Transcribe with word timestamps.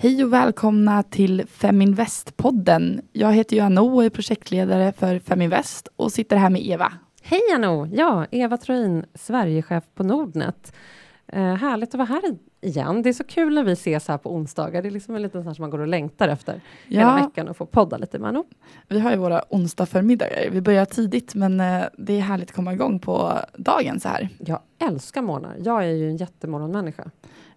Hej 0.00 0.24
och 0.24 0.32
välkomna 0.32 1.02
till 1.02 1.46
Feminvest-podden. 1.46 3.00
Jag 3.12 3.32
heter 3.32 3.56
Johanna 3.56 3.82
och 3.82 4.04
är 4.04 4.10
projektledare 4.10 4.92
för 4.92 5.18
Feminvest 5.18 5.88
och 5.96 6.12
sitter 6.12 6.36
här 6.36 6.50
med 6.50 6.66
Eva. 6.66 6.92
Hej 7.22 7.40
Anno! 7.54 7.86
Ja, 7.92 8.26
Eva 8.30 8.56
Troin, 8.56 9.04
Sverigechef 9.14 9.84
på 9.94 10.02
Nordnet. 10.02 10.72
Eh, 11.26 11.54
härligt 11.54 11.88
att 11.88 11.94
vara 11.94 12.06
här 12.06 12.22
igen. 12.60 13.02
Det 13.02 13.08
är 13.08 13.12
så 13.12 13.24
kul 13.24 13.54
när 13.54 13.64
vi 13.64 13.72
ses 13.72 14.08
här 14.08 14.18
på 14.18 14.34
onsdagar. 14.34 14.82
Det 14.82 14.88
är 14.88 14.90
liksom 14.90 15.14
en 15.14 15.22
liten 15.22 15.44
sån 15.44 15.54
som 15.54 15.62
man 15.62 15.70
går 15.70 15.78
och 15.78 15.88
längtar 15.88 16.28
efter 16.28 16.60
ja. 16.88 16.98
hela 16.98 17.26
veckan 17.26 17.48
och 17.48 17.56
får 17.56 17.66
podda 17.66 17.96
lite 17.96 18.18
med 18.18 18.28
Anno. 18.28 18.44
Vi 18.88 19.00
har 19.00 19.10
ju 19.10 19.16
våra 19.16 19.42
onsdag 19.48 19.86
förmiddagar. 19.86 20.50
Vi 20.50 20.60
börjar 20.60 20.84
tidigt, 20.84 21.34
men 21.34 21.60
eh, 21.60 21.82
det 21.98 22.12
är 22.12 22.20
härligt 22.20 22.50
att 22.50 22.56
komma 22.56 22.72
igång 22.72 22.98
på 22.98 23.32
dagen 23.56 24.00
så 24.00 24.08
här. 24.08 24.28
Jag 24.38 24.60
älskar 24.78 25.22
morgnar. 25.22 25.56
Jag 25.64 25.84
är 25.84 25.92
ju 25.92 26.08
en 26.08 26.16
jättemorgonmänniska. 26.16 27.10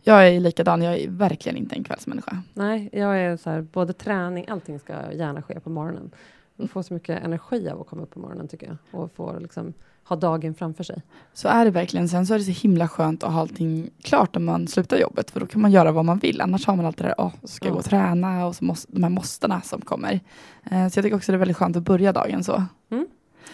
Jag 0.03 0.27
är 0.27 0.39
likadan. 0.39 0.81
Jag 0.81 0.97
är 0.99 1.09
verkligen 1.09 1.57
inte 1.57 1.75
en 1.75 1.83
kvällsmänniska. 1.83 2.43
Nej, 2.53 2.89
jag 2.91 3.19
är 3.19 3.37
så 3.37 3.49
här, 3.49 3.61
både 3.61 3.93
träning, 3.93 4.45
allting 4.47 4.79
ska 4.79 4.93
gärna 5.11 5.41
ske 5.41 5.59
på 5.59 5.69
morgonen. 5.69 6.11
Man 6.55 6.67
får 6.67 6.81
så 6.81 6.93
mycket 6.93 7.23
energi 7.23 7.69
av 7.69 7.81
att 7.81 7.87
komma 7.87 8.01
upp 8.01 8.11
på 8.11 8.19
morgonen 8.19 8.47
tycker 8.47 8.67
jag 8.67 9.01
och 9.01 9.11
få 9.11 9.39
liksom 9.39 9.73
ha 10.03 10.15
dagen 10.15 10.53
framför 10.53 10.83
sig. 10.83 11.01
Så 11.33 11.47
är 11.47 11.65
det 11.65 11.71
verkligen. 11.71 12.09
Sen 12.09 12.27
så 12.27 12.33
är 12.33 12.37
det 12.37 12.43
så 12.43 12.51
himla 12.51 12.87
skönt 12.87 13.23
att 13.23 13.31
ha 13.31 13.39
allting 13.39 13.89
klart 14.01 14.35
när 14.35 14.41
man 14.41 14.67
slutar 14.67 14.97
jobbet, 14.97 15.31
för 15.31 15.39
då 15.39 15.45
kan 15.45 15.61
man 15.61 15.71
göra 15.71 15.91
vad 15.91 16.05
man 16.05 16.19
vill. 16.19 16.41
Annars 16.41 16.67
har 16.67 16.75
man 16.75 16.85
alltid 16.85 17.05
det 17.05 17.09
där, 17.09 17.15
åh, 17.17 17.33
ska 17.43 17.65
jag 17.65 17.73
gå 17.73 17.79
och 17.79 17.85
träna 17.85 18.45
och 18.45 18.55
så 18.55 18.63
måste, 18.65 18.91
de 18.91 19.03
här 19.03 19.09
måstena 19.09 19.61
som 19.61 19.81
kommer. 19.81 20.19
Eh, 20.71 20.87
så 20.87 20.97
jag 20.99 21.03
tycker 21.03 21.15
också 21.15 21.31
det 21.31 21.35
är 21.35 21.39
väldigt 21.39 21.57
skönt 21.57 21.75
att 21.75 21.83
börja 21.83 22.13
dagen 22.13 22.43
så. 22.43 22.63
Mm. 22.89 23.07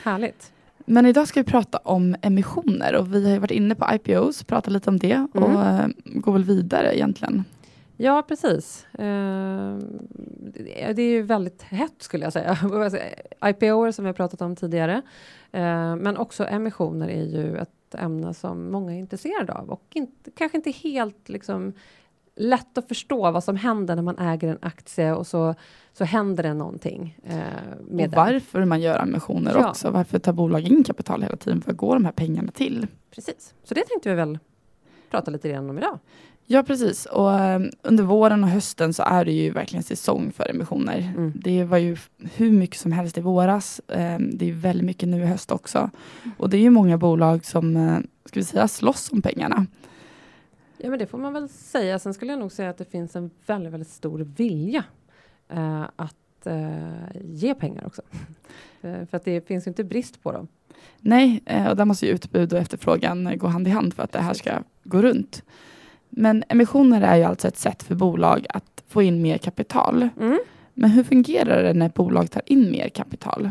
Härligt. 0.03 0.52
Men 0.89 1.05
idag 1.05 1.27
ska 1.27 1.39
vi 1.39 1.43
prata 1.43 1.77
om 1.77 2.16
emissioner 2.21 2.95
och 2.95 3.16
vi 3.16 3.31
har 3.31 3.39
varit 3.39 3.52
inne 3.52 3.75
på 3.75 3.85
IPOs, 3.93 4.43
pratat 4.43 4.73
lite 4.73 4.89
om 4.89 4.99
det 4.99 5.11
mm. 5.11 5.30
och 5.33 5.66
eh, 5.66 5.88
går 6.05 6.33
väl 6.33 6.43
vidare 6.43 6.97
egentligen. 6.97 7.43
Ja, 7.97 8.23
precis. 8.27 8.85
Uh, 8.99 9.77
det 10.93 11.02
är 11.02 11.09
ju 11.09 11.21
väldigt 11.21 11.61
hett 11.61 11.95
skulle 11.99 12.23
jag 12.23 12.33
säga. 12.33 12.58
IPO 13.45 13.91
som 13.91 14.05
vi 14.05 14.09
har 14.09 14.13
pratat 14.13 14.41
om 14.41 14.55
tidigare. 14.55 14.95
Uh, 15.53 15.95
men 15.95 16.17
också 16.17 16.45
emissioner 16.45 17.09
är 17.09 17.23
ju 17.23 17.58
ett 17.58 17.95
ämne 17.95 18.33
som 18.33 18.71
många 18.71 18.93
är 18.93 18.99
intresserade 18.99 19.53
av 19.53 19.69
och 19.69 19.83
inte, 19.93 20.31
kanske 20.38 20.58
inte 20.58 20.71
helt 20.71 21.30
liksom 21.30 21.73
lätt 22.38 22.77
att 22.77 22.88
förstå 22.88 23.31
vad 23.31 23.43
som 23.43 23.55
händer 23.55 23.95
när 23.95 24.03
man 24.03 24.17
äger 24.17 24.47
en 24.47 24.57
aktie 24.61 25.13
och 25.13 25.27
så, 25.27 25.55
så 25.93 26.03
händer 26.03 26.43
det 26.43 26.53
någonting. 26.53 27.17
Eh, 27.23 27.38
med 27.89 28.09
och 28.09 28.16
varför 28.16 28.59
den. 28.59 28.69
man 28.69 28.81
gör 28.81 28.99
emissioner 28.99 29.55
ja. 29.59 29.69
också. 29.69 29.89
Varför 29.89 30.19
tar 30.19 30.33
bolag 30.33 30.61
in 30.61 30.83
kapital 30.83 31.23
hela 31.23 31.35
tiden? 31.35 31.63
Vad 31.65 31.75
går 31.75 31.93
de 31.93 32.05
här 32.05 32.11
pengarna 32.11 32.52
till? 32.52 32.88
Precis, 33.11 33.53
så 33.63 33.73
det 33.73 33.83
tänkte 33.88 34.09
vi 34.09 34.15
väl 34.15 34.39
prata 35.09 35.31
lite 35.31 35.49
grann 35.49 35.69
om 35.69 35.77
idag. 35.77 35.99
Ja, 36.49 36.63
precis. 36.63 37.05
Och 37.05 37.30
um, 37.30 37.69
under 37.81 38.03
våren 38.03 38.43
och 38.43 38.49
hösten 38.49 38.93
så 38.93 39.03
är 39.03 39.25
det 39.25 39.31
ju 39.31 39.52
verkligen 39.52 39.83
säsong 39.83 40.31
för 40.35 40.49
emissioner. 40.49 41.13
Mm. 41.17 41.33
Det 41.35 41.63
var 41.63 41.77
ju 41.77 41.97
hur 42.35 42.52
mycket 42.52 42.80
som 42.80 42.91
helst 42.91 43.17
i 43.17 43.21
våras. 43.21 43.81
Um, 43.88 44.38
det 44.38 44.49
är 44.49 44.53
väldigt 44.53 44.85
mycket 44.85 45.09
nu 45.09 45.21
i 45.21 45.25
höst 45.25 45.52
också. 45.52 45.89
Och 46.38 46.49
det 46.49 46.58
är 46.58 46.61
ju 46.61 46.69
många 46.69 46.97
bolag 46.97 47.45
som, 47.45 47.77
uh, 47.77 47.99
ska 48.25 48.39
vi 48.39 48.43
säga, 48.43 48.67
slåss 48.67 49.11
om 49.11 49.21
pengarna. 49.21 49.65
Ja, 50.78 50.89
men 50.89 51.00
det 51.00 51.08
får 51.08 51.17
man 51.17 51.33
väl 51.33 51.50
säga. 51.50 52.00
Sen 52.00 52.14
skulle 52.14 52.31
jag 52.31 52.39
nog 52.39 52.52
säga 52.52 52.70
att 52.70 52.78
det 52.78 52.92
finns 52.92 53.16
en 53.16 53.30
väldigt, 53.45 53.73
väldigt 53.73 53.89
stor 53.89 54.20
vilja 54.20 54.83
uh, 55.53 55.86
att 55.95 56.47
uh, 56.47 57.22
ge 57.23 57.56
pengar 57.56 57.86
också. 57.86 58.02
uh, 58.83 59.05
för 59.09 59.17
att 59.17 59.25
det 59.25 59.48
finns 59.48 59.67
ju 59.67 59.70
inte 59.70 59.83
brist 59.83 60.23
på 60.23 60.31
dem. 60.31 60.48
Nej, 61.00 61.44
och 61.70 61.75
där 61.75 61.86
måste 61.86 62.05
ju 62.05 62.11
utbud 62.11 62.53
och 62.53 62.59
efterfrågan 62.59 63.37
gå 63.37 63.48
hand 63.48 63.67
i 63.67 63.71
hand 63.71 63.93
för 63.93 64.04
att 64.04 64.11
det 64.11 64.20
här 64.20 64.33
ska 64.33 64.60
gå 64.83 65.02
runt. 65.02 65.43
Men 66.10 66.43
emissioner 66.49 67.02
är 67.02 67.16
ju 67.16 67.23
alltså 67.23 67.48
ett 67.48 67.58
sätt 67.58 67.83
för 67.83 67.95
bolag 67.95 68.45
att 68.49 68.83
få 68.87 69.02
in 69.02 69.21
mer 69.21 69.37
kapital. 69.37 70.10
Mm. 70.20 70.39
Men 70.73 70.89
hur 70.89 71.04
fungerar 71.04 71.64
det 71.64 71.73
när 71.73 71.89
bolag 71.89 72.32
tar 72.32 72.42
in 72.45 72.71
mer 72.71 72.89
kapital? 72.89 73.49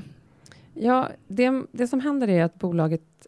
Ja, 0.75 1.09
det, 1.28 1.62
det 1.72 1.88
som 1.88 2.00
händer 2.00 2.28
är 2.28 2.44
att 2.44 2.59
bolaget 2.59 3.26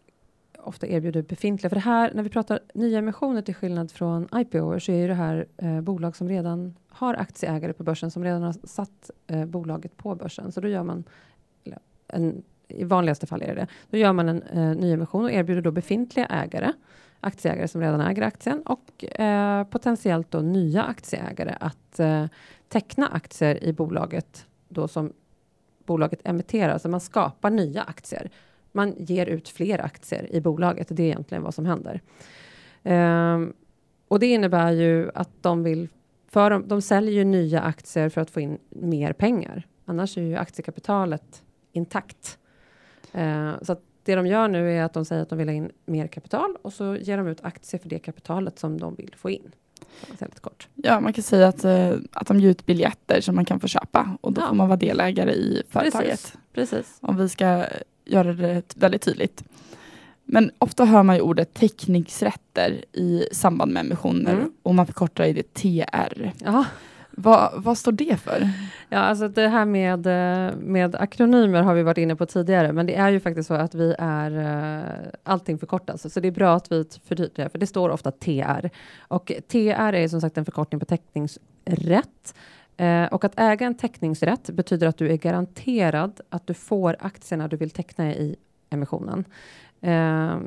ofta 0.69 0.87
erbjuder 0.87 1.21
befintliga, 1.21 1.69
för 1.69 1.75
det 1.75 1.81
här, 1.81 2.11
när 2.13 2.23
vi 2.23 2.29
pratar 2.29 2.59
nya 2.73 2.99
emissioner 2.99 3.41
till 3.41 3.55
skillnad 3.55 3.91
från 3.91 4.27
IPO, 4.35 4.79
så 4.79 4.91
är 4.91 5.07
det 5.07 5.13
här 5.13 5.47
eh, 5.57 5.81
bolag 5.81 6.15
som 6.15 6.29
redan 6.29 6.75
har 6.89 7.13
aktieägare 7.13 7.73
på 7.73 7.83
börsen, 7.83 8.11
som 8.11 8.23
redan 8.23 8.41
har 8.41 8.55
satt 8.63 9.11
eh, 9.27 9.45
bolaget 9.45 9.97
på 9.97 10.15
börsen. 10.15 10.51
Så 10.51 10.61
då 10.61 10.67
gör 10.67 10.83
man, 10.83 11.03
en, 12.07 12.43
i 12.67 12.83
vanligaste 12.83 13.27
fall 13.27 13.41
är 13.41 13.47
det 13.47 13.53
det, 13.53 13.67
då 13.89 13.97
gör 13.97 14.13
man 14.13 14.29
en 14.29 14.41
eh, 14.41 14.75
nyemission 14.75 15.23
och 15.23 15.31
erbjuder 15.31 15.61
då 15.61 15.71
befintliga 15.71 16.25
ägare 16.25 16.73
aktieägare 17.19 17.67
som 17.67 17.81
redan 17.81 18.01
äger 18.01 18.21
aktien 18.21 18.61
och 18.61 19.19
eh, 19.21 19.63
potentiellt 19.63 20.31
då 20.31 20.39
nya 20.39 20.83
aktieägare 20.83 21.55
att 21.59 21.99
eh, 21.99 22.25
teckna 22.67 23.07
aktier 23.07 23.63
i 23.63 23.73
bolaget 23.73 24.45
då 24.67 24.87
som 24.87 25.13
bolaget 25.85 26.21
emitterar. 26.23 26.77
Så 26.77 26.89
man 26.89 26.99
skapar 26.99 27.49
nya 27.49 27.81
aktier. 27.81 28.29
Man 28.71 28.95
ger 28.97 29.25
ut 29.25 29.49
fler 29.49 29.85
aktier 29.85 30.35
i 30.35 30.41
bolaget. 30.41 30.87
Det 30.89 31.03
är 31.03 31.07
egentligen 31.07 31.43
vad 31.43 31.53
som 31.53 31.65
händer. 31.65 32.01
Eh, 32.83 33.39
och 34.07 34.19
det 34.19 34.27
innebär 34.27 34.71
ju 34.71 35.11
att 35.13 35.29
de 35.41 35.63
vill 35.63 35.87
för 36.27 36.49
de, 36.49 36.67
de 36.67 36.81
säljer 36.81 37.13
ju 37.13 37.23
nya 37.23 37.61
aktier 37.61 38.09
för 38.09 38.21
att 38.21 38.29
få 38.29 38.39
in 38.39 38.57
mer 38.69 39.13
pengar. 39.13 39.67
Annars 39.85 40.17
är 40.17 40.21
ju 40.21 40.35
aktiekapitalet 40.35 41.43
intakt. 41.71 42.37
Uh, 43.15 43.53
så 43.61 43.71
att 43.71 43.81
det 44.03 44.15
de 44.15 44.27
gör 44.27 44.47
nu 44.47 44.71
är 44.77 44.83
att 44.83 44.93
de 44.93 45.05
säger 45.05 45.21
att 45.21 45.29
de 45.29 45.37
vill 45.37 45.47
ha 45.47 45.55
in 45.55 45.71
mer 45.85 46.07
kapital 46.07 46.57
och 46.61 46.73
så 46.73 46.95
ger 46.95 47.17
de 47.17 47.27
ut 47.27 47.45
aktier 47.45 47.79
för 47.81 47.89
det 47.89 47.99
kapitalet 47.99 48.59
som 48.59 48.79
de 48.79 48.95
vill 48.95 49.15
få 49.17 49.29
in. 49.29 49.51
Kort. 50.41 50.67
Ja, 50.75 50.99
man 50.99 51.13
kan 51.13 51.23
säga 51.23 51.47
att, 51.47 51.65
uh, 51.65 51.93
att 52.11 52.27
de 52.27 52.39
ger 52.39 52.49
ut 52.49 52.65
biljetter 52.65 53.21
som 53.21 53.35
man 53.35 53.45
kan 53.45 53.59
få 53.59 53.67
köpa 53.67 54.17
och 54.21 54.33
då 54.33 54.41
ja. 54.41 54.47
får 54.47 54.55
man 54.55 54.67
vara 54.67 54.77
delägare 54.77 55.31
i 55.31 55.63
företaget. 55.69 56.09
Precis. 56.09 56.37
Precis. 56.53 56.97
Om 57.01 57.17
vi 57.17 57.29
ska 57.29 57.65
göra 58.09 58.33
det 58.33 58.63
väldigt 58.75 59.01
tydligt. 59.01 59.43
Men 60.31 60.51
ofta 60.57 60.85
hör 60.85 61.03
man 61.03 61.15
ju 61.15 61.21
ordet 61.21 61.53
teckningsrätter 61.53 62.85
i 62.93 63.25
samband 63.31 63.71
med 63.71 63.85
emissioner 63.85 64.33
mm. 64.33 64.51
och 64.63 64.75
man 64.75 64.85
förkortar 64.85 65.33
det 65.33 65.53
TR. 65.53 66.31
Ja. 66.45 66.65
Vad, 67.21 67.63
vad 67.63 67.77
står 67.77 67.91
det 67.91 68.17
för? 68.17 68.49
Ja, 68.89 68.97
alltså 68.97 69.27
det 69.27 69.47
här 69.47 69.65
med, 69.65 70.07
eh, 70.07 70.55
med 70.57 70.95
akronymer 70.95 71.61
har 71.61 71.73
vi 71.73 71.83
varit 71.83 71.97
inne 71.97 72.15
på 72.15 72.25
tidigare, 72.25 72.73
men 72.73 72.85
det 72.85 72.95
är 72.95 73.09
ju 73.09 73.19
faktiskt 73.19 73.47
så 73.47 73.53
att 73.53 73.75
vi 73.75 73.95
är, 73.99 74.31
uh, 74.37 75.07
allting 75.23 75.57
förkortas, 75.57 76.13
så 76.13 76.19
det 76.19 76.27
är 76.27 76.31
bra 76.31 76.55
att 76.55 76.71
vi 76.71 76.85
förtydligar, 77.05 77.49
för 77.49 77.57
det 77.57 77.67
står 77.67 77.89
ofta 77.89 78.11
TR. 78.11 78.69
Och 78.99 79.31
TR 79.47 79.93
är 79.93 80.07
som 80.07 80.21
sagt 80.21 80.37
en 80.37 80.45
förkortning 80.45 80.79
på 80.79 80.85
teckningsrätt. 80.85 82.33
Eh, 82.79 83.05
och 83.05 83.23
att 83.23 83.39
äga 83.39 83.67
en 83.67 83.75
teckningsrätt 83.75 84.49
betyder 84.49 84.87
att 84.87 84.97
du 84.97 85.11
är 85.11 85.17
garanterad 85.17 86.21
att 86.29 86.47
du 86.47 86.53
får 86.53 86.95
aktierna 86.99 87.47
du 87.47 87.57
vill 87.57 87.69
teckna 87.69 88.13
i 88.13 88.35
emissionen. 88.69 89.25
Eh, 89.81 90.37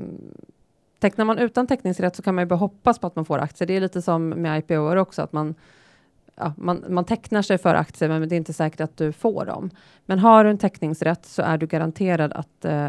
tecknar 0.98 1.24
man 1.24 1.38
utan 1.38 1.66
teckningsrätt 1.66 2.16
så 2.16 2.22
kan 2.22 2.34
man 2.34 2.42
ju 2.42 2.46
bara 2.46 2.56
hoppas 2.56 2.98
på 2.98 3.06
att 3.06 3.16
man 3.16 3.24
får 3.24 3.38
aktier. 3.38 3.66
Det 3.66 3.76
är 3.76 3.80
lite 3.80 4.02
som 4.02 4.28
med 4.28 4.58
IPO 4.58 4.98
också, 4.98 5.22
att 5.22 5.32
man 5.32 5.54
ja, 6.36 6.52
man, 6.56 6.84
man 6.88 7.04
tecknar 7.04 7.42
sig 7.42 7.58
för 7.58 7.74
aktier, 7.74 8.08
men 8.08 8.28
det 8.28 8.34
är 8.34 8.36
inte 8.36 8.52
säkert 8.52 8.80
att 8.80 8.96
du 8.96 9.12
får 9.12 9.44
dem. 9.44 9.70
Men 10.06 10.18
har 10.18 10.44
du 10.44 10.50
en 10.50 10.58
teckningsrätt 10.58 11.26
så 11.26 11.42
är 11.42 11.58
du 11.58 11.66
garanterad 11.66 12.32
att 12.32 12.64
eh, 12.64 12.88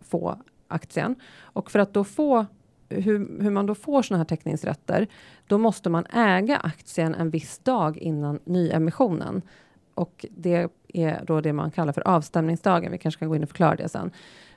få 0.00 0.38
aktien. 0.68 1.16
Och 1.40 1.70
för 1.70 1.78
att 1.78 1.94
då 1.94 2.04
få 2.04 2.46
hur, 3.00 3.42
hur 3.42 3.50
man 3.50 3.66
då 3.66 3.74
får 3.74 4.02
sådana 4.02 4.18
här 4.18 4.24
teckningsrätter, 4.28 5.06
då 5.46 5.58
måste 5.58 5.90
man 5.90 6.06
äga 6.06 6.56
aktien 6.56 7.14
en 7.14 7.30
viss 7.30 7.58
dag 7.58 7.98
innan 7.98 8.40
nyemissionen. 8.44 9.42
Och 9.94 10.26
det 10.30 10.68
är 10.88 11.24
då 11.24 11.40
det 11.40 11.52
man 11.52 11.70
kallar 11.70 11.92
för 11.92 12.08
avstämningsdagen. 12.08 12.92
Vi 12.92 12.98
kanske 12.98 13.18
kan 13.18 13.28
gå 13.28 13.36
in 13.36 13.42
och 13.42 13.48
förklara 13.48 13.76
det 13.76 13.88
sen. 13.88 14.10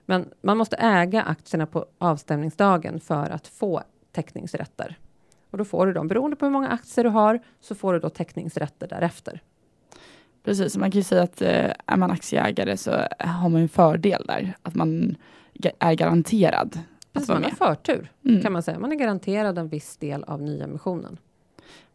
Men 0.06 0.30
man 0.42 0.58
måste 0.58 0.76
äga 0.76 1.22
aktierna 1.24 1.66
på 1.66 1.86
avstämningsdagen 1.98 3.00
för 3.00 3.30
att 3.30 3.48
få 3.48 3.84
teckningsrätter. 4.12 4.98
Och 5.52 5.58
då 5.58 5.66
får 5.66 5.88
du 5.88 5.94
dem, 5.94 6.08
beroende 6.08 6.36
på 6.36 6.46
hur 6.46 6.52
många 6.52 6.70
aktier 6.70 7.04
du 7.04 7.10
har, 7.10 7.40
så 7.60 7.76
får 7.76 7.94
du 7.94 8.00
då 8.00 8.10
teckningsrätter 8.10 8.88
därefter. 8.88 9.42
Precis, 10.44 10.78
man 10.78 10.92
kan 10.92 11.00
ju 11.00 11.04
säga 11.04 11.24
att 11.24 11.42
eh, 11.42 11.72
är 11.86 11.98
man 11.98 12.12
aktieägare 12.12 12.78
så 12.78 12.92
har 13.20 13.50
man 13.50 13.62
en 13.62 13.70
fördel 13.70 14.24
där, 14.28 14.54
att 14.62 14.76
man 14.76 15.16
är 15.80 15.94
garanterad 15.94 16.80
Precis, 17.16 17.30
man 17.30 17.44
har 17.44 17.50
förtur 17.50 18.12
mm. 18.26 18.42
kan 18.42 18.54
man 18.54 18.64
säga. 18.64 18.80
Man 18.80 18.92
är 18.92 18.96
garanterad 18.96 19.58
en 19.58 19.68
viss 19.68 19.98
del 19.98 20.24
av 20.24 20.42
nyemissionen. 20.42 21.18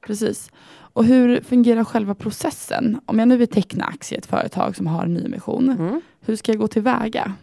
Precis. 0.06 0.50
Och 0.92 1.04
hur 1.04 1.40
fungerar 1.40 1.84
själva 1.84 2.14
processen? 2.14 3.00
Om 3.06 3.18
jag 3.18 3.28
nu 3.28 3.36
vill 3.36 3.48
teckna 3.48 3.84
aktie 3.84 4.16
i 4.16 4.18
ett 4.18 4.26
företag 4.26 4.76
som 4.76 4.86
har 4.86 5.06
nyemission, 5.06 5.70
mm. 5.70 6.00
hur 6.20 6.36
ska 6.36 6.52
jag 6.52 6.58
gå 6.58 6.68
tillväga? 6.68 7.34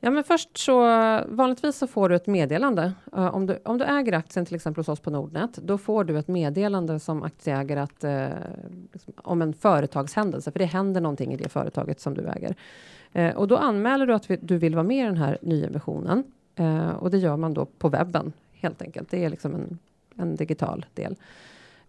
Ja, 0.00 0.10
men 0.10 0.24
först 0.24 0.58
så 0.58 0.80
vanligtvis 1.28 1.76
så 1.76 1.86
får 1.86 2.08
du 2.08 2.16
ett 2.16 2.26
meddelande. 2.26 2.92
Uh, 3.16 3.34
om, 3.34 3.46
du, 3.46 3.58
om 3.64 3.78
du 3.78 3.84
äger 3.84 4.12
aktien 4.12 4.46
till 4.46 4.54
exempel 4.54 4.80
hos 4.80 4.88
oss 4.88 5.00
på 5.00 5.10
Nordnet, 5.10 5.58
då 5.62 5.78
får 5.78 6.04
du 6.04 6.18
ett 6.18 6.28
meddelande 6.28 7.00
som 7.00 7.22
aktieägare 7.22 7.80
att, 7.80 8.04
uh, 8.04 8.38
liksom, 8.92 9.12
om 9.16 9.42
en 9.42 9.54
företagshändelse, 9.54 10.52
för 10.52 10.58
det 10.58 10.64
händer 10.64 11.00
någonting 11.00 11.32
i 11.32 11.36
det 11.36 11.48
företaget 11.48 12.00
som 12.00 12.14
du 12.14 12.28
äger. 12.28 12.54
Uh, 13.16 13.36
och 13.36 13.48
då 13.48 13.56
anmäler 13.56 14.06
du 14.06 14.14
att 14.14 14.30
vi, 14.30 14.36
du 14.36 14.58
vill 14.58 14.74
vara 14.74 14.86
med 14.86 15.04
i 15.04 15.06
den 15.06 15.16
här 15.16 15.38
nyemissionen 15.42 16.24
Eh, 16.58 16.90
och 16.90 17.10
det 17.10 17.18
gör 17.18 17.36
man 17.36 17.54
då 17.54 17.64
på 17.64 17.88
webben 17.88 18.32
helt 18.52 18.82
enkelt. 18.82 19.10
Det 19.10 19.24
är 19.24 19.30
liksom 19.30 19.54
en, 19.54 19.78
en 20.16 20.36
digital 20.36 20.86
del. 20.94 21.16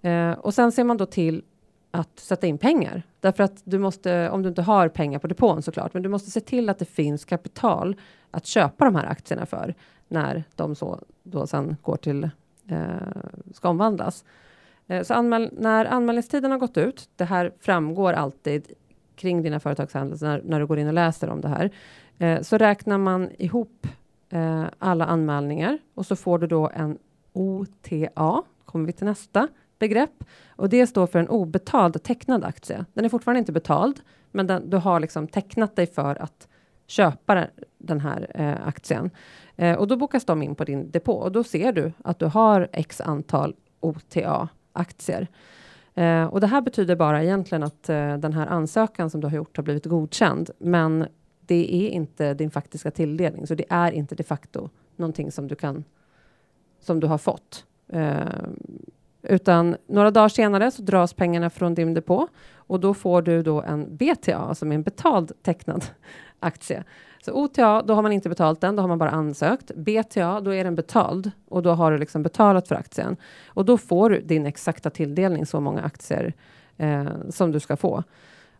Eh, 0.01 0.31
och 0.31 0.53
sen 0.53 0.71
ser 0.71 0.83
man 0.83 0.97
då 0.97 1.05
till 1.05 1.43
att 1.91 2.19
sätta 2.19 2.47
in 2.47 2.57
pengar. 2.57 3.03
Därför 3.19 3.43
att 3.43 3.61
du 3.63 3.79
måste, 3.79 4.29
om 4.29 4.43
du 4.43 4.49
inte 4.49 4.61
har 4.61 4.87
pengar 4.87 5.19
på 5.19 5.27
depån 5.27 5.61
såklart, 5.61 5.93
men 5.93 6.03
du 6.03 6.09
måste 6.09 6.31
se 6.31 6.39
till 6.39 6.69
att 6.69 6.79
det 6.79 6.85
finns 6.85 7.25
kapital 7.25 7.95
att 8.31 8.45
köpa 8.45 8.85
de 8.85 8.95
här 8.95 9.05
aktierna 9.05 9.45
för 9.45 9.75
när 10.07 10.43
de 10.55 10.75
så 10.75 10.99
då 11.23 11.47
sen 11.47 11.77
går 11.81 11.95
till, 11.97 12.29
eh, 12.67 12.77
ska 13.53 13.69
omvandlas. 13.69 14.25
Eh, 14.87 15.03
så 15.03 15.13
anmäl 15.13 15.49
när 15.51 15.85
anmälningstiden 15.85 16.51
har 16.51 16.57
gått 16.57 16.77
ut, 16.77 17.09
det 17.15 17.25
här 17.25 17.51
framgår 17.59 18.13
alltid 18.13 18.71
kring 19.15 19.41
dina 19.41 19.59
företagshandel 19.59 20.17
när, 20.21 20.41
när 20.45 20.59
du 20.59 20.65
går 20.65 20.79
in 20.79 20.87
och 20.87 20.93
läser 20.93 21.29
om 21.29 21.41
det 21.41 21.47
här, 21.47 21.71
eh, 22.17 22.41
så 22.41 22.57
räknar 22.57 22.97
man 22.97 23.29
ihop 23.37 23.87
eh, 24.29 24.65
alla 24.79 25.05
anmälningar 25.05 25.77
och 25.93 26.05
så 26.05 26.15
får 26.15 26.39
du 26.39 26.47
då 26.47 26.69
en 26.73 26.97
OTA, 27.33 28.43
kommer 28.65 28.85
vi 28.85 28.93
till 28.93 29.05
nästa 29.05 29.47
begrepp, 29.79 30.23
och 30.55 30.69
det 30.69 30.87
står 30.87 31.07
för 31.07 31.19
en 31.19 31.29
obetald 31.29 32.03
tecknad 32.03 32.43
aktie. 32.43 32.85
Den 32.93 33.05
är 33.05 33.09
fortfarande 33.09 33.39
inte 33.39 33.51
betald, 33.51 33.99
men 34.31 34.47
den, 34.47 34.69
du 34.69 34.77
har 34.77 34.99
liksom 34.99 35.27
tecknat 35.27 35.75
dig 35.75 35.87
för 35.87 36.21
att 36.21 36.47
köpa 36.87 37.47
den 37.77 37.99
här 37.99 38.31
eh, 38.35 38.67
aktien. 38.67 39.09
Eh, 39.55 39.75
och 39.75 39.87
då 39.87 39.95
bokas 39.95 40.25
de 40.25 40.43
in 40.43 40.55
på 40.55 40.63
din 40.63 40.91
depå 40.91 41.13
och 41.13 41.31
då 41.31 41.43
ser 41.43 41.71
du 41.71 41.93
att 42.03 42.19
du 42.19 42.25
har 42.25 42.69
x 42.71 43.01
antal 43.01 43.55
OTA-aktier. 43.79 45.27
Eh, 45.95 46.23
och 46.23 46.41
det 46.41 46.47
här 46.47 46.61
betyder 46.61 46.95
bara 46.95 47.23
egentligen 47.23 47.63
att 47.63 47.89
eh, 47.89 48.17
den 48.17 48.33
här 48.33 48.47
ansökan 48.47 49.09
som 49.09 49.21
du 49.21 49.27
har 49.27 49.35
gjort 49.35 49.57
har 49.57 49.63
blivit 49.63 49.85
godkänd, 49.85 50.49
men 50.59 51.07
det 51.49 51.75
är 51.75 51.89
inte 51.89 52.33
din 52.33 52.51
faktiska 52.51 52.91
tilldelning, 52.91 53.47
så 53.47 53.55
det 53.55 53.65
är 53.69 53.91
inte 53.91 54.15
de 54.15 54.23
facto 54.23 54.69
någonting 54.95 55.31
som 55.31 55.47
du 55.47 55.55
kan 55.55 55.83
som 56.79 56.99
du 56.99 57.07
har 57.07 57.17
fått. 57.17 57.65
Eh, 57.87 58.27
utan 59.21 59.75
några 59.87 60.11
dagar 60.11 60.29
senare 60.29 60.71
så 60.71 60.81
dras 60.81 61.13
pengarna 61.13 61.49
från 61.49 61.75
din 61.75 61.93
depå 61.93 62.27
och 62.55 62.79
då 62.79 62.93
får 62.93 63.21
du 63.21 63.43
då 63.43 63.61
en 63.61 63.97
BTA, 63.97 64.15
som 64.25 64.49
alltså 64.49 64.65
är 64.65 64.71
en 64.71 64.83
betald 64.83 65.31
tecknad 65.41 65.85
aktie. 66.39 66.83
Så 67.25 67.33
OTA, 67.33 67.81
då 67.81 67.93
har 67.93 68.01
man 68.01 68.11
inte 68.11 68.29
betalt 68.29 68.61
den, 68.61 68.75
då 68.75 68.83
har 68.83 68.87
man 68.87 68.97
bara 68.97 69.09
ansökt. 69.09 69.71
BTA, 69.75 70.41
då 70.41 70.53
är 70.53 70.63
den 70.63 70.75
betald 70.75 71.31
och 71.47 71.63
då 71.63 71.71
har 71.71 71.91
du 71.91 71.97
liksom 71.97 72.23
betalat 72.23 72.67
för 72.67 72.75
aktien. 72.75 73.17
Och 73.47 73.65
då 73.65 73.77
får 73.77 74.09
du 74.09 74.21
din 74.21 74.45
exakta 74.45 74.89
tilldelning, 74.89 75.45
så 75.45 75.59
många 75.59 75.81
aktier 75.81 76.33
eh, 76.77 77.07
som 77.29 77.51
du 77.51 77.59
ska 77.59 77.77
få. 77.77 78.03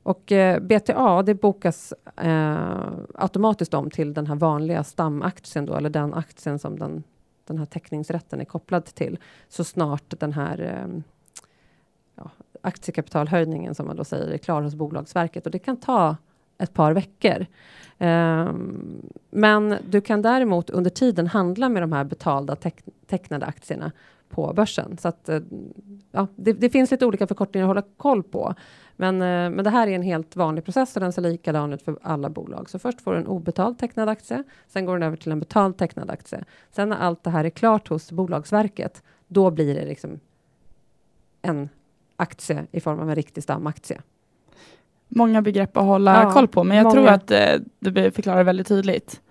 Och 0.10 0.32
eh, 0.32 0.60
BTA, 0.60 1.24
det 1.24 1.36
bokas 1.36 1.94
eh, 2.18 2.92
automatiskt 3.16 3.74
om 3.74 3.90
till 3.90 4.14
den 4.14 4.28
här 4.28 4.36
vanliga 4.36 4.84
stamaktien 4.84 5.66
då, 5.66 5.76
eller 5.76 5.90
den 5.90 6.14
aktien 6.14 6.60
som 6.60 6.80
den, 6.80 7.04
den 7.46 7.58
här 7.58 7.66
teckningsrätten 7.66 8.42
är 8.42 8.46
kopplad 8.46 8.86
till, 8.86 9.20
så 9.50 9.64
snart 9.64 10.20
den 10.20 10.34
här 10.34 10.62
eh, 10.62 11.02
ja, 12.16 12.32
aktiekapitalhöjningen, 12.62 13.76
som 13.76 13.88
man 13.88 13.96
då 13.96 14.04
säger, 14.04 14.28
är 14.28 14.38
klar 14.38 14.62
hos 14.62 14.76
Bolagsverket. 14.76 15.46
Och 15.46 15.52
det 15.52 15.60
kan 15.60 15.78
ta 15.78 16.18
ett 16.58 16.74
par 16.74 16.94
veckor. 16.94 17.46
Um, 17.98 19.10
men 19.30 19.78
du 19.90 20.02
kan 20.02 20.22
däremot 20.22 20.70
under 20.70 20.90
tiden 20.90 21.28
handla 21.28 21.70
med 21.70 21.84
de 21.84 21.92
här 21.92 22.04
betalda 22.04 22.56
teck 22.56 22.84
tecknade 23.08 23.46
aktierna 23.46 23.92
på 24.30 24.54
börsen. 24.54 24.98
Så 24.98 25.08
att, 25.08 25.30
uh, 25.30 25.42
ja, 26.12 26.28
det, 26.36 26.54
det, 26.54 26.70
finns 26.70 26.92
lite 26.92 27.06
olika 27.06 27.28
förkortningar 27.28 27.66
att 27.66 27.70
hålla 27.70 27.84
koll 27.98 28.24
på. 28.24 28.56
Men, 29.00 29.16
uh, 29.16 29.50
men 29.56 29.64
det 29.64 29.70
här 29.70 29.88
är 29.88 29.92
en 29.92 30.02
helt 30.02 30.36
vanlig 30.36 30.64
process 30.64 30.96
och 30.96 31.02
den 31.02 31.14
ser 31.14 31.22
likadan 31.22 31.74
ut 31.74 31.82
för 31.82 31.98
alla 32.02 32.30
bolag. 32.30 32.70
Så 32.70 32.80
först 32.80 33.02
får 33.02 33.14
du 33.14 33.18
en 33.18 33.28
obetald 33.28 33.80
tecknad 33.80 34.10
aktie, 34.10 34.44
sen 34.68 34.86
går 34.86 34.94
den 34.94 35.04
över 35.04 35.18
till 35.18 35.32
en 35.32 35.40
betald 35.40 35.78
tecknad 35.78 36.10
aktie. 36.10 36.44
Sen 36.72 36.90
när 36.90 36.98
allt 36.98 37.24
det 37.24 37.30
här 37.30 37.44
är 37.46 37.50
klart 37.50 37.88
hos 37.88 38.12
Bolagsverket, 38.12 39.04
då 39.28 39.52
blir 39.52 39.76
det 39.76 39.86
liksom 39.86 40.20
en 41.42 41.70
aktie 42.16 42.66
i 42.72 42.80
form 42.80 43.00
av 43.00 43.10
en 43.10 43.16
riktig 43.16 43.44
stamaktie 43.44 44.02
många 45.10 45.42
begrepp 45.42 45.78
att 45.78 45.84
hålla 45.84 46.24
ja, 46.24 46.32
koll 46.32 46.48
på, 46.48 46.64
men 46.64 46.78
jag 46.78 46.84
många. 46.84 46.94
tror 46.94 47.08
att 47.08 47.32
eh, 47.32 47.62
du 47.80 48.12
förklarar 48.12 48.44
väldigt 48.44 48.68
tydligt. 48.68 49.22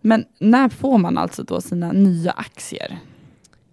Men 0.00 0.24
när 0.38 0.68
får 0.68 0.98
man 0.98 1.18
alltså 1.18 1.42
då 1.42 1.60
sina 1.60 1.92
nya 1.92 2.30
aktier? 2.30 2.98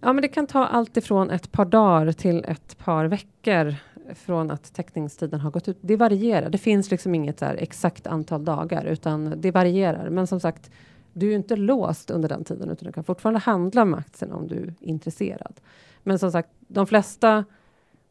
Ja, 0.00 0.12
men 0.12 0.22
det 0.22 0.28
kan 0.28 0.46
ta 0.46 0.66
allt 0.66 0.96
ifrån 0.96 1.30
ett 1.30 1.52
par 1.52 1.64
dagar 1.64 2.12
till 2.12 2.44
ett 2.48 2.78
par 2.78 3.04
veckor 3.04 3.74
från 4.14 4.50
att 4.50 4.72
teckningstiden 4.74 5.40
har 5.40 5.50
gått 5.50 5.68
ut. 5.68 5.78
Det 5.80 5.96
varierar. 5.96 6.50
Det 6.50 6.58
finns 6.58 6.90
liksom 6.90 7.14
inget 7.14 7.36
där 7.36 7.54
exakt 7.54 8.06
antal 8.06 8.44
dagar, 8.44 8.84
utan 8.84 9.34
det 9.36 9.50
varierar. 9.50 10.10
Men 10.10 10.26
som 10.26 10.40
sagt, 10.40 10.70
du 11.12 11.30
är 11.30 11.36
inte 11.36 11.56
låst 11.56 12.10
under 12.10 12.28
den 12.28 12.44
tiden, 12.44 12.70
utan 12.70 12.86
du 12.86 12.92
kan 12.92 13.04
fortfarande 13.04 13.40
handla 13.40 13.84
med 13.84 14.00
aktierna 14.00 14.36
om 14.36 14.48
du 14.48 14.56
är 14.56 14.74
intresserad. 14.80 15.60
Men 16.02 16.18
som 16.18 16.32
sagt, 16.32 16.48
de 16.58 16.86
flesta 16.86 17.44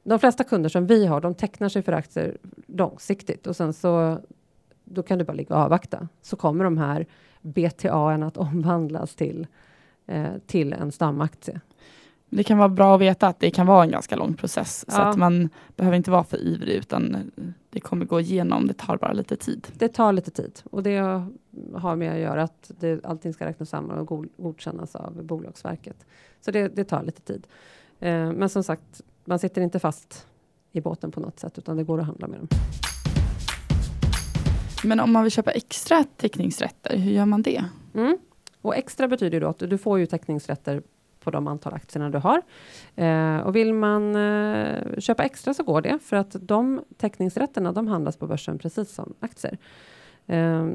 de 0.08 0.20
flesta 0.20 0.44
kunder 0.44 0.70
som 0.70 0.88
vi 0.88 1.06
har, 1.06 1.22
de 1.22 1.36
tecknar 1.36 1.70
sig 1.70 1.82
för 1.82 1.92
aktier 1.92 2.38
långsiktigt 2.68 3.48
och 3.48 3.56
sen 3.56 3.74
så 3.74 4.20
då 4.84 5.04
kan 5.04 5.18
du 5.18 5.26
bara 5.26 5.34
ligga 5.34 5.56
och 5.56 5.62
avvakta. 5.62 6.08
Så 6.22 6.36
kommer 6.36 6.64
de 6.64 6.78
här 6.78 7.06
BTA 7.42 8.14
att 8.14 8.38
omvandlas 8.38 9.16
till, 9.16 9.48
eh, 10.06 10.32
till 10.46 10.74
en 10.74 10.92
stamaktie. 10.92 11.62
Det 12.30 12.44
kan 12.44 12.58
vara 12.58 12.70
bra 12.70 12.96
att 12.96 13.02
veta 13.02 13.28
att 13.28 13.40
det 13.40 13.52
kan 13.52 13.68
vara 13.68 13.84
en 13.84 13.92
ganska 13.92 14.16
lång 14.16 14.34
process. 14.34 14.86
Ja. 14.88 14.94
Så 14.94 15.02
att 15.02 15.18
man 15.18 15.50
behöver 15.76 15.98
inte 15.98 16.12
vara 16.12 16.24
för 16.24 16.38
ivrig 16.38 16.76
utan 16.76 17.32
det 17.70 17.80
kommer 17.80 18.06
gå 18.06 18.20
igenom. 18.20 18.68
Det 18.68 18.74
tar 18.74 18.98
bara 18.98 19.14
lite 19.14 19.36
tid. 19.36 19.68
Det 19.74 19.88
tar 19.88 20.14
lite 20.14 20.32
tid 20.32 20.60
och 20.72 20.84
det 20.84 20.98
har 21.74 21.96
med 21.96 22.14
att 22.14 22.20
göra 22.20 22.44
att 22.44 22.72
det, 22.80 23.06
allting 23.06 23.34
ska 23.34 23.46
räknas 23.46 23.70
samman 23.70 23.98
och 23.98 24.26
godkännas 24.38 24.96
av 24.96 25.24
Bolagsverket. 25.24 26.06
Så 26.42 26.52
det, 26.52 26.68
det 26.68 26.84
tar 26.84 27.04
lite 27.04 27.22
tid. 27.22 27.48
Eh, 28.00 28.32
men 28.32 28.50
som 28.50 28.64
sagt, 28.64 29.02
man 29.26 29.40
sitter 29.40 29.62
inte 29.62 29.80
fast 29.80 30.28
i 30.72 30.82
båten 30.82 31.12
på 31.12 31.20
något 31.20 31.40
sätt, 31.40 31.58
utan 31.58 31.78
det 31.78 31.84
går 31.84 32.00
att 32.00 32.06
handla 32.06 32.28
med 32.28 32.40
dem. 32.40 32.48
Men 34.84 35.00
om 35.00 35.12
man 35.12 35.24
vill 35.24 35.32
köpa 35.32 35.52
extra 35.52 36.04
teckningsrätter, 36.04 36.98
hur 36.98 37.12
gör 37.12 37.26
man 37.26 37.42
det? 37.42 37.64
Mm. 37.94 38.18
Och 38.62 38.76
extra 38.76 39.08
betyder 39.08 39.42
då 39.42 39.48
att 39.48 39.60
du 39.60 39.78
får 39.78 40.00
ju 40.00 40.06
teckningsrätter 40.06 40.82
på 41.28 41.32
de 41.32 41.48
antal 41.48 41.74
aktierna 41.74 42.10
du 42.10 42.18
har. 42.18 42.42
Eh, 42.96 43.38
och 43.38 43.56
vill 43.56 43.74
man 43.74 44.16
eh, 44.16 45.00
köpa 45.00 45.24
extra 45.24 45.54
så 45.54 45.64
går 45.64 45.82
det, 45.82 46.00
för 46.00 46.16
att 46.18 46.36
de 46.42 46.84
teckningsrätterna 46.98 47.72
de 47.72 47.88
handlas 47.88 48.18
på 48.18 48.28
börsen 48.28 48.58
precis 48.58 48.92
som 48.92 49.14
aktier. 49.20 49.58
Eh, 50.26 50.68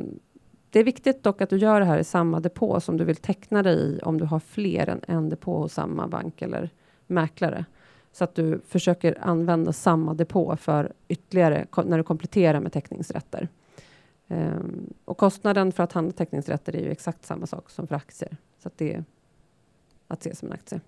det 0.70 0.80
är 0.80 0.84
viktigt 0.84 1.22
dock 1.22 1.40
att 1.40 1.50
du 1.50 1.56
gör 1.56 1.80
det 1.80 1.86
här 1.86 1.98
i 1.98 2.04
samma 2.04 2.40
depå 2.40 2.80
som 2.80 2.96
du 2.96 3.04
vill 3.04 3.16
teckna 3.16 3.62
dig 3.62 3.76
i 3.76 4.00
om 4.02 4.18
du 4.18 4.24
har 4.24 4.40
fler 4.40 4.88
än 4.88 5.00
en 5.08 5.28
depå 5.28 5.58
hos 5.58 5.72
samma 5.72 6.08
bank 6.08 6.42
eller 6.42 6.70
mäklare. 7.06 7.64
Så 8.12 8.24
att 8.24 8.34
du 8.34 8.60
försöker 8.68 9.18
använda 9.20 9.72
samma 9.72 10.14
depå 10.14 10.56
för 10.56 10.92
ytterligare 11.08 11.66
när 11.84 11.98
du 11.98 12.04
kompletterar 12.04 12.60
med 12.60 12.72
teckningsrätter. 12.72 13.48
Um, 14.28 14.92
och 15.04 15.18
kostnaden 15.18 15.72
för 15.72 15.82
att 15.82 15.92
handla 15.92 16.12
teckningsrätter 16.12 16.76
är 16.76 16.80
ju 16.80 16.90
exakt 16.90 17.24
samma 17.24 17.46
sak 17.46 17.70
som 17.70 17.86
för 17.86 17.94
aktier. 17.94 18.36
Så 18.62 18.68
att 18.68 18.78
det 18.78 18.94
är 18.94 19.04
att 20.12 20.22
se 20.22 20.36
som 20.36 20.48
en 20.48 20.54
aktie. 20.54 20.80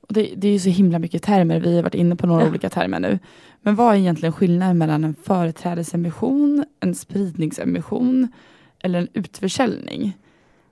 Och 0.00 0.12
det, 0.12 0.32
det 0.36 0.48
är 0.48 0.52
ju 0.52 0.58
så 0.58 0.68
himla 0.68 0.98
mycket 0.98 1.22
termer. 1.22 1.60
Vi 1.60 1.76
har 1.76 1.82
varit 1.82 1.94
inne 1.94 2.16
på 2.16 2.26
några 2.26 2.42
ja. 2.42 2.48
olika 2.48 2.70
termer 2.70 3.00
nu. 3.00 3.18
Men 3.60 3.74
vad 3.74 3.94
är 3.94 3.98
egentligen 3.98 4.32
skillnaden 4.32 4.78
mellan 4.78 5.04
en 5.04 5.14
företrädesemission, 5.14 6.64
en 6.80 6.94
spridningsemission 6.94 8.28
eller 8.78 8.98
en 8.98 9.08
utförsäljning? 9.12 10.18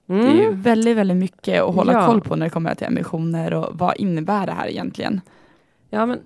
Mm. 0.07 0.25
Det 0.25 0.31
är 0.31 0.35
ju 0.35 0.47
mm. 0.47 0.63
väldigt, 0.63 0.97
väldigt 0.97 1.17
mycket 1.17 1.63
att 1.63 1.75
hålla 1.75 1.93
ja. 1.93 2.07
koll 2.07 2.21
på 2.21 2.37
när 2.37 2.47
det 2.47 2.51
kommer 2.51 2.75
till 2.75 2.87
emissioner 2.87 3.55
och 3.55 3.79
vad 3.79 3.97
innebär 3.97 4.47
det 4.47 4.53
här 4.53 4.69
egentligen? 4.69 5.21
Ja, 5.91 6.07
men 6.07 6.19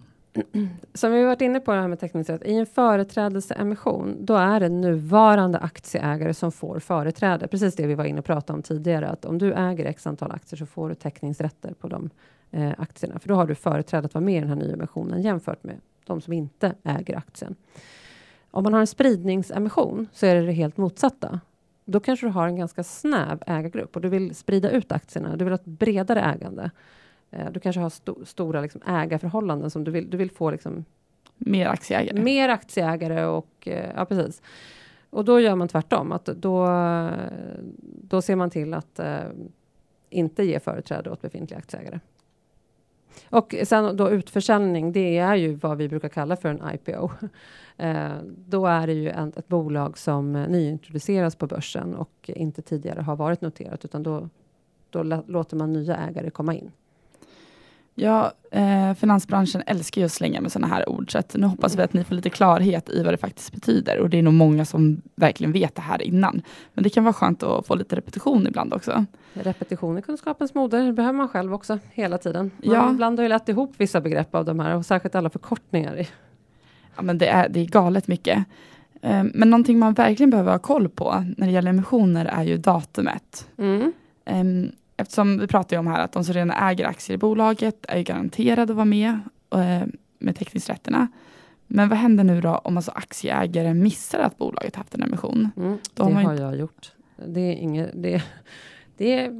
som 0.94 1.12
vi 1.12 1.24
varit 1.24 1.40
inne 1.40 1.60
på 1.60 1.72
det 1.72 1.80
här 1.80 1.88
med 1.88 2.00
teckningsrätt, 2.00 2.42
i 2.44 2.54
en 2.54 2.66
företrädelseemission, 2.66 4.16
då 4.20 4.34
är 4.36 4.60
det 4.60 4.68
nuvarande 4.68 5.58
aktieägare 5.58 6.34
som 6.34 6.52
får 6.52 6.78
företräde. 6.78 7.48
Precis 7.48 7.74
det 7.74 7.86
vi 7.86 7.94
var 7.94 8.04
inne 8.04 8.18
och 8.18 8.24
pratade 8.24 8.56
om 8.56 8.62
tidigare, 8.62 9.08
att 9.08 9.24
om 9.24 9.38
du 9.38 9.54
äger 9.54 9.84
x 9.84 10.06
antal 10.06 10.32
aktier 10.32 10.58
så 10.58 10.66
får 10.66 10.88
du 10.88 10.94
teckningsrätter 10.94 11.72
på 11.72 11.88
de 11.88 12.10
eh, 12.50 12.72
aktierna, 12.78 13.18
för 13.18 13.28
då 13.28 13.34
har 13.34 13.46
du 13.46 13.54
företräde 13.54 14.06
att 14.06 14.14
vara 14.14 14.24
med 14.24 14.36
i 14.36 14.40
den 14.40 14.48
här 14.48 14.56
nyemissionen 14.56 15.22
jämfört 15.22 15.64
med 15.64 15.76
de 16.06 16.20
som 16.20 16.32
inte 16.32 16.74
äger 16.84 17.16
aktien. 17.16 17.54
Om 18.50 18.62
man 18.62 18.72
har 18.72 18.80
en 18.80 18.86
spridningsemission 18.86 20.08
så 20.12 20.26
är 20.26 20.34
det 20.34 20.46
det 20.46 20.52
helt 20.52 20.76
motsatta 20.76 21.40
då 21.90 22.00
kanske 22.00 22.26
du 22.26 22.30
har 22.30 22.46
en 22.46 22.56
ganska 22.56 22.84
snäv 22.84 23.42
ägargrupp 23.46 23.96
och 23.96 24.02
du 24.02 24.08
vill 24.08 24.34
sprida 24.34 24.70
ut 24.70 24.92
aktierna. 24.92 25.36
Du 25.36 25.44
vill 25.44 25.52
ha 25.52 25.58
ett 25.58 25.64
bredare 25.64 26.20
ägande. 26.20 26.70
Eh, 27.30 27.50
du 27.52 27.60
kanske 27.60 27.80
har 27.80 27.90
sto 27.90 28.24
stora 28.24 28.60
liksom, 28.60 28.80
ägarförhållanden 28.86 29.70
som 29.70 29.84
du 29.84 29.90
vill, 29.90 30.10
du 30.10 30.16
vill 30.16 30.30
få 30.30 30.50
liksom, 30.50 30.84
mer 31.36 31.66
aktieägare. 31.66 32.22
Mer 32.22 32.48
aktieägare 32.48 33.24
och 33.24 33.68
eh, 33.68 33.90
ja, 33.96 34.04
precis. 34.04 34.42
Och 35.10 35.24
då 35.24 35.40
gör 35.40 35.54
man 35.54 35.68
tvärtom, 35.68 36.12
att 36.12 36.24
då, 36.24 36.68
då 38.02 38.22
ser 38.22 38.36
man 38.36 38.50
till 38.50 38.74
att 38.74 38.98
eh, 38.98 39.18
inte 40.10 40.42
ge 40.42 40.60
företräde 40.60 41.10
åt 41.10 41.22
befintliga 41.22 41.58
aktieägare. 41.58 42.00
Och 43.30 43.54
sen 43.64 43.96
då 43.96 44.10
utförsäljning, 44.10 44.92
det 44.92 45.18
är 45.18 45.34
ju 45.34 45.54
vad 45.54 45.78
vi 45.78 45.88
brukar 45.88 46.08
kalla 46.08 46.36
för 46.36 46.48
en 46.48 46.74
IPO. 46.74 47.10
Eh, 47.80 48.16
då 48.24 48.66
är 48.66 48.86
det 48.86 48.92
ju 48.92 49.10
en, 49.10 49.32
ett 49.36 49.48
bolag 49.48 49.98
som 49.98 50.32
nyintroduceras 50.32 51.36
på 51.36 51.46
börsen 51.46 51.94
och 51.94 52.30
inte 52.34 52.62
tidigare 52.62 53.00
har 53.00 53.16
varit 53.16 53.40
noterat, 53.40 53.84
utan 53.84 54.02
då, 54.02 54.28
då 54.90 55.02
låter 55.26 55.56
man 55.56 55.72
nya 55.72 55.96
ägare 55.96 56.30
komma 56.30 56.54
in. 56.54 56.70
Ja, 58.00 58.32
eh, 58.50 58.94
finansbranschen 58.94 59.62
älskar 59.66 60.00
ju 60.00 60.04
att 60.04 60.12
slänga 60.12 60.40
med 60.40 60.52
sådana 60.52 60.74
här 60.74 60.88
ord, 60.88 61.12
så 61.12 61.22
nu 61.34 61.46
hoppas 61.46 61.76
vi 61.76 61.82
att 61.82 61.92
ni 61.92 62.04
får 62.04 62.14
lite 62.14 62.30
klarhet 62.30 62.88
i 62.90 63.02
vad 63.02 63.12
det 63.12 63.18
faktiskt 63.18 63.52
betyder. 63.52 63.98
Och 63.98 64.10
det 64.10 64.18
är 64.18 64.22
nog 64.22 64.34
många 64.34 64.64
som 64.64 65.02
verkligen 65.14 65.52
vet 65.52 65.74
det 65.74 65.82
här 65.82 66.02
innan. 66.02 66.42
Men 66.74 66.84
det 66.84 66.90
kan 66.90 67.04
vara 67.04 67.12
skönt 67.12 67.42
att 67.42 67.66
få 67.66 67.74
lite 67.74 67.96
repetition 67.96 68.46
ibland 68.46 68.74
också. 68.74 69.04
Repetition 69.32 69.96
är 69.96 70.00
kunskapens 70.00 70.54
moder, 70.54 70.86
det 70.86 70.92
behöver 70.92 71.16
man 71.16 71.28
själv 71.28 71.54
också 71.54 71.78
hela 71.92 72.18
tiden. 72.18 72.50
Man 72.64 72.74
Ja. 72.74 72.92
blandar 72.96 73.22
ju 73.22 73.28
lätt 73.28 73.48
ihop 73.48 73.72
vissa 73.76 74.00
begrepp 74.00 74.34
av 74.34 74.44
de 74.44 74.60
här, 74.60 74.76
och 74.76 74.86
särskilt 74.86 75.14
alla 75.14 75.30
förkortningar. 75.30 76.06
Ja, 76.96 77.02
men 77.02 77.18
det, 77.18 77.26
är, 77.28 77.48
det 77.48 77.60
är 77.60 77.66
galet 77.66 78.08
mycket. 78.08 78.38
Eh, 79.02 79.24
men 79.34 79.50
någonting 79.50 79.78
man 79.78 79.94
verkligen 79.94 80.30
behöver 80.30 80.52
ha 80.52 80.58
koll 80.58 80.88
på 80.88 81.24
när 81.36 81.46
det 81.46 81.52
gäller 81.52 81.70
emissioner 81.70 82.24
är 82.26 82.42
ju 82.42 82.56
datumet. 82.56 83.48
Mm. 83.58 83.92
Ehm, 84.24 84.72
Eftersom 85.00 85.38
vi 85.38 85.46
pratar 85.46 85.76
ju 85.76 85.80
om 85.80 85.86
här 85.86 86.04
att 86.04 86.12
de 86.12 86.24
som 86.24 86.34
redan 86.34 86.50
äger 86.50 86.86
aktier 86.86 87.14
i 87.14 87.18
bolaget 87.18 87.86
är 87.88 88.02
garanterade 88.02 88.62
att 88.72 88.76
vara 88.76 88.84
med 88.84 89.20
eh, 89.54 89.82
med 90.18 90.36
teckningsrätterna. 90.36 91.08
Men 91.66 91.88
vad 91.88 91.98
händer 91.98 92.24
nu 92.24 92.40
då 92.40 92.54
om 92.54 92.76
alltså 92.76 92.90
aktieägare 92.90 93.74
missar 93.74 94.18
att 94.18 94.38
bolaget 94.38 94.76
haft 94.76 94.94
en 94.94 95.02
emission? 95.02 95.50
Mm, 95.56 95.78
det 95.94 96.02
har 96.02 96.10
har 96.10 96.34
jag 96.34 96.56
gjort. 96.56 96.92
Det 97.26 97.40
är 97.40 97.52
inget, 97.52 97.90
det, 97.94 98.22
det, 98.96 99.30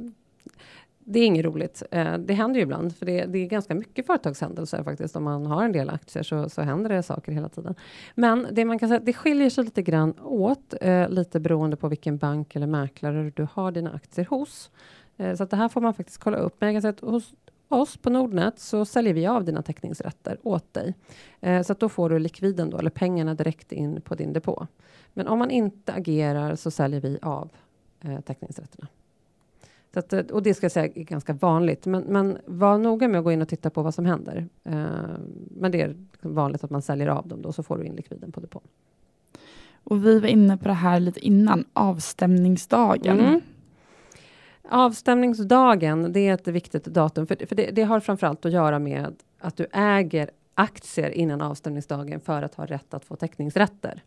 det 0.99 1.19
är 1.19 1.25
inget 1.25 1.45
roligt. 1.45 1.83
Eh, 1.91 2.17
Det 2.17 2.33
händer 2.33 2.57
ju 2.59 2.63
ibland, 2.63 2.95
för 2.95 3.05
det, 3.05 3.25
det 3.25 3.39
är 3.39 3.45
ganska 3.47 3.75
mycket 3.75 4.05
företagshändelser 4.05 4.83
faktiskt. 4.83 5.15
Om 5.15 5.23
man 5.23 5.45
har 5.45 5.63
en 5.63 5.71
del 5.71 5.89
aktier 5.89 6.23
så, 6.23 6.49
så 6.49 6.61
händer 6.61 6.89
det 6.89 7.03
saker 7.03 7.31
hela 7.31 7.49
tiden. 7.49 7.75
Men 8.15 8.47
det 8.51 8.65
man 8.65 8.79
kan 8.79 8.89
säga, 8.89 9.01
det 9.03 9.13
skiljer 9.13 9.49
sig 9.49 9.63
lite 9.63 9.81
grann 9.81 10.13
åt, 10.23 10.73
eh, 10.81 11.09
lite 11.09 11.39
beroende 11.39 11.77
på 11.77 11.87
vilken 11.87 12.17
bank 12.17 12.55
eller 12.55 12.67
mäklare 12.67 13.31
du 13.35 13.47
har 13.53 13.71
dina 13.71 13.91
aktier 13.91 14.25
hos. 14.29 14.71
Eh, 15.19 15.35
så 15.35 15.43
att 15.43 15.49
det 15.49 15.57
här 15.57 15.69
får 15.69 15.81
man 15.81 15.93
faktiskt 15.93 16.17
kolla 16.17 16.37
upp. 16.37 16.55
Men 16.59 16.67
jag 16.67 16.75
kan 16.75 16.81
säga 16.81 17.07
att 17.07 17.11
hos 17.11 17.33
oss 17.67 17.97
på 17.97 18.09
Nordnet 18.09 18.59
så 18.59 18.85
säljer 18.85 19.13
vi 19.13 19.27
av 19.27 19.45
dina 19.45 19.61
teckningsrätter 19.61 20.37
åt 20.43 20.73
dig. 20.73 20.93
Eh, 21.41 21.61
så 21.61 21.71
att 21.71 21.79
då 21.79 21.89
får 21.89 22.09
du 22.09 22.19
likviden 22.19 22.69
då, 22.69 22.77
eller 22.77 22.89
pengarna 22.89 23.33
direkt 23.33 23.71
in 23.71 24.01
på 24.01 24.15
din 24.15 24.33
depå. 24.33 24.67
Men 25.13 25.27
om 25.27 25.39
man 25.39 25.51
inte 25.51 25.93
agerar 25.93 26.55
så 26.55 26.71
säljer 26.71 27.01
vi 27.01 27.19
av 27.21 27.49
eh, 28.01 28.19
teckningsrätterna. 28.19 28.87
Så 29.93 29.99
att, 29.99 30.13
och 30.13 30.43
det 30.43 30.53
ska 30.53 30.63
jag 30.65 30.71
säga 30.71 30.85
är 30.85 31.03
ganska 31.03 31.33
vanligt. 31.33 31.85
Men, 31.85 32.03
men 32.03 32.37
var 32.45 32.77
noga 32.77 33.07
med 33.07 33.19
att 33.19 33.23
gå 33.23 33.31
in 33.31 33.41
och 33.41 33.47
titta 33.47 33.69
på 33.69 33.81
vad 33.81 33.93
som 33.93 34.05
händer. 34.05 34.47
Men 35.49 35.71
det 35.71 35.81
är 35.81 35.95
vanligt 36.21 36.63
att 36.63 36.69
man 36.69 36.81
säljer 36.81 37.07
av 37.07 37.27
dem 37.27 37.41
då, 37.41 37.51
så 37.51 37.63
får 37.63 37.77
du 37.77 37.85
in 37.85 37.95
likviden 37.95 38.31
på 38.31 38.39
depån. 38.39 38.61
Och 39.83 40.05
vi 40.05 40.19
var 40.19 40.27
inne 40.27 40.57
på 40.57 40.67
det 40.67 40.73
här 40.73 40.99
lite 40.99 41.19
innan, 41.19 41.65
avstämningsdagen. 41.73 43.19
Mm. 43.19 43.41
Avstämningsdagen, 44.71 46.13
det 46.13 46.19
är 46.19 46.33
ett 46.33 46.47
viktigt 46.47 46.85
datum. 46.85 47.27
För, 47.27 47.45
för 47.45 47.55
det, 47.55 47.71
det 47.71 47.83
har 47.83 47.99
framförallt 47.99 48.45
att 48.45 48.51
göra 48.51 48.79
med 48.79 49.15
att 49.39 49.57
du 49.57 49.67
äger 49.71 50.29
aktier 50.53 51.09
innan 51.09 51.41
avstämningsdagen 51.41 52.19
för 52.19 52.43
att 52.43 52.55
ha 52.55 52.65
rätt 52.65 52.93
att 52.93 53.05
få 53.05 53.15
teckningsrätter. 53.15 54.03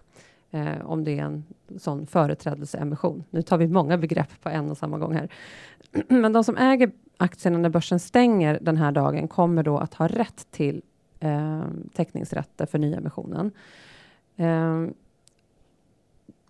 Eh, 0.50 0.86
om 0.86 1.04
det 1.04 1.18
är 1.18 1.24
en 1.24 1.44
sån 1.78 2.06
företrädelseemission. 2.06 3.24
Nu 3.30 3.42
tar 3.42 3.58
vi 3.58 3.68
många 3.68 3.98
begrepp 3.98 4.42
på 4.42 4.48
en 4.48 4.70
och 4.70 4.78
samma 4.78 4.98
gång 4.98 5.14
här. 5.14 5.28
Men 6.08 6.32
de 6.32 6.44
som 6.44 6.56
äger 6.56 6.92
aktierna 7.16 7.58
när 7.58 7.68
börsen 7.68 8.00
stänger 8.00 8.58
den 8.62 8.76
här 8.76 8.92
dagen 8.92 9.28
kommer 9.28 9.62
då 9.62 9.78
att 9.78 9.94
ha 9.94 10.08
rätt 10.08 10.46
till 10.50 10.82
eh, 11.20 11.64
teckningsrätter 11.94 12.66
för 12.66 12.78
nyemissionen. 12.78 13.50
Eh, 14.36 14.86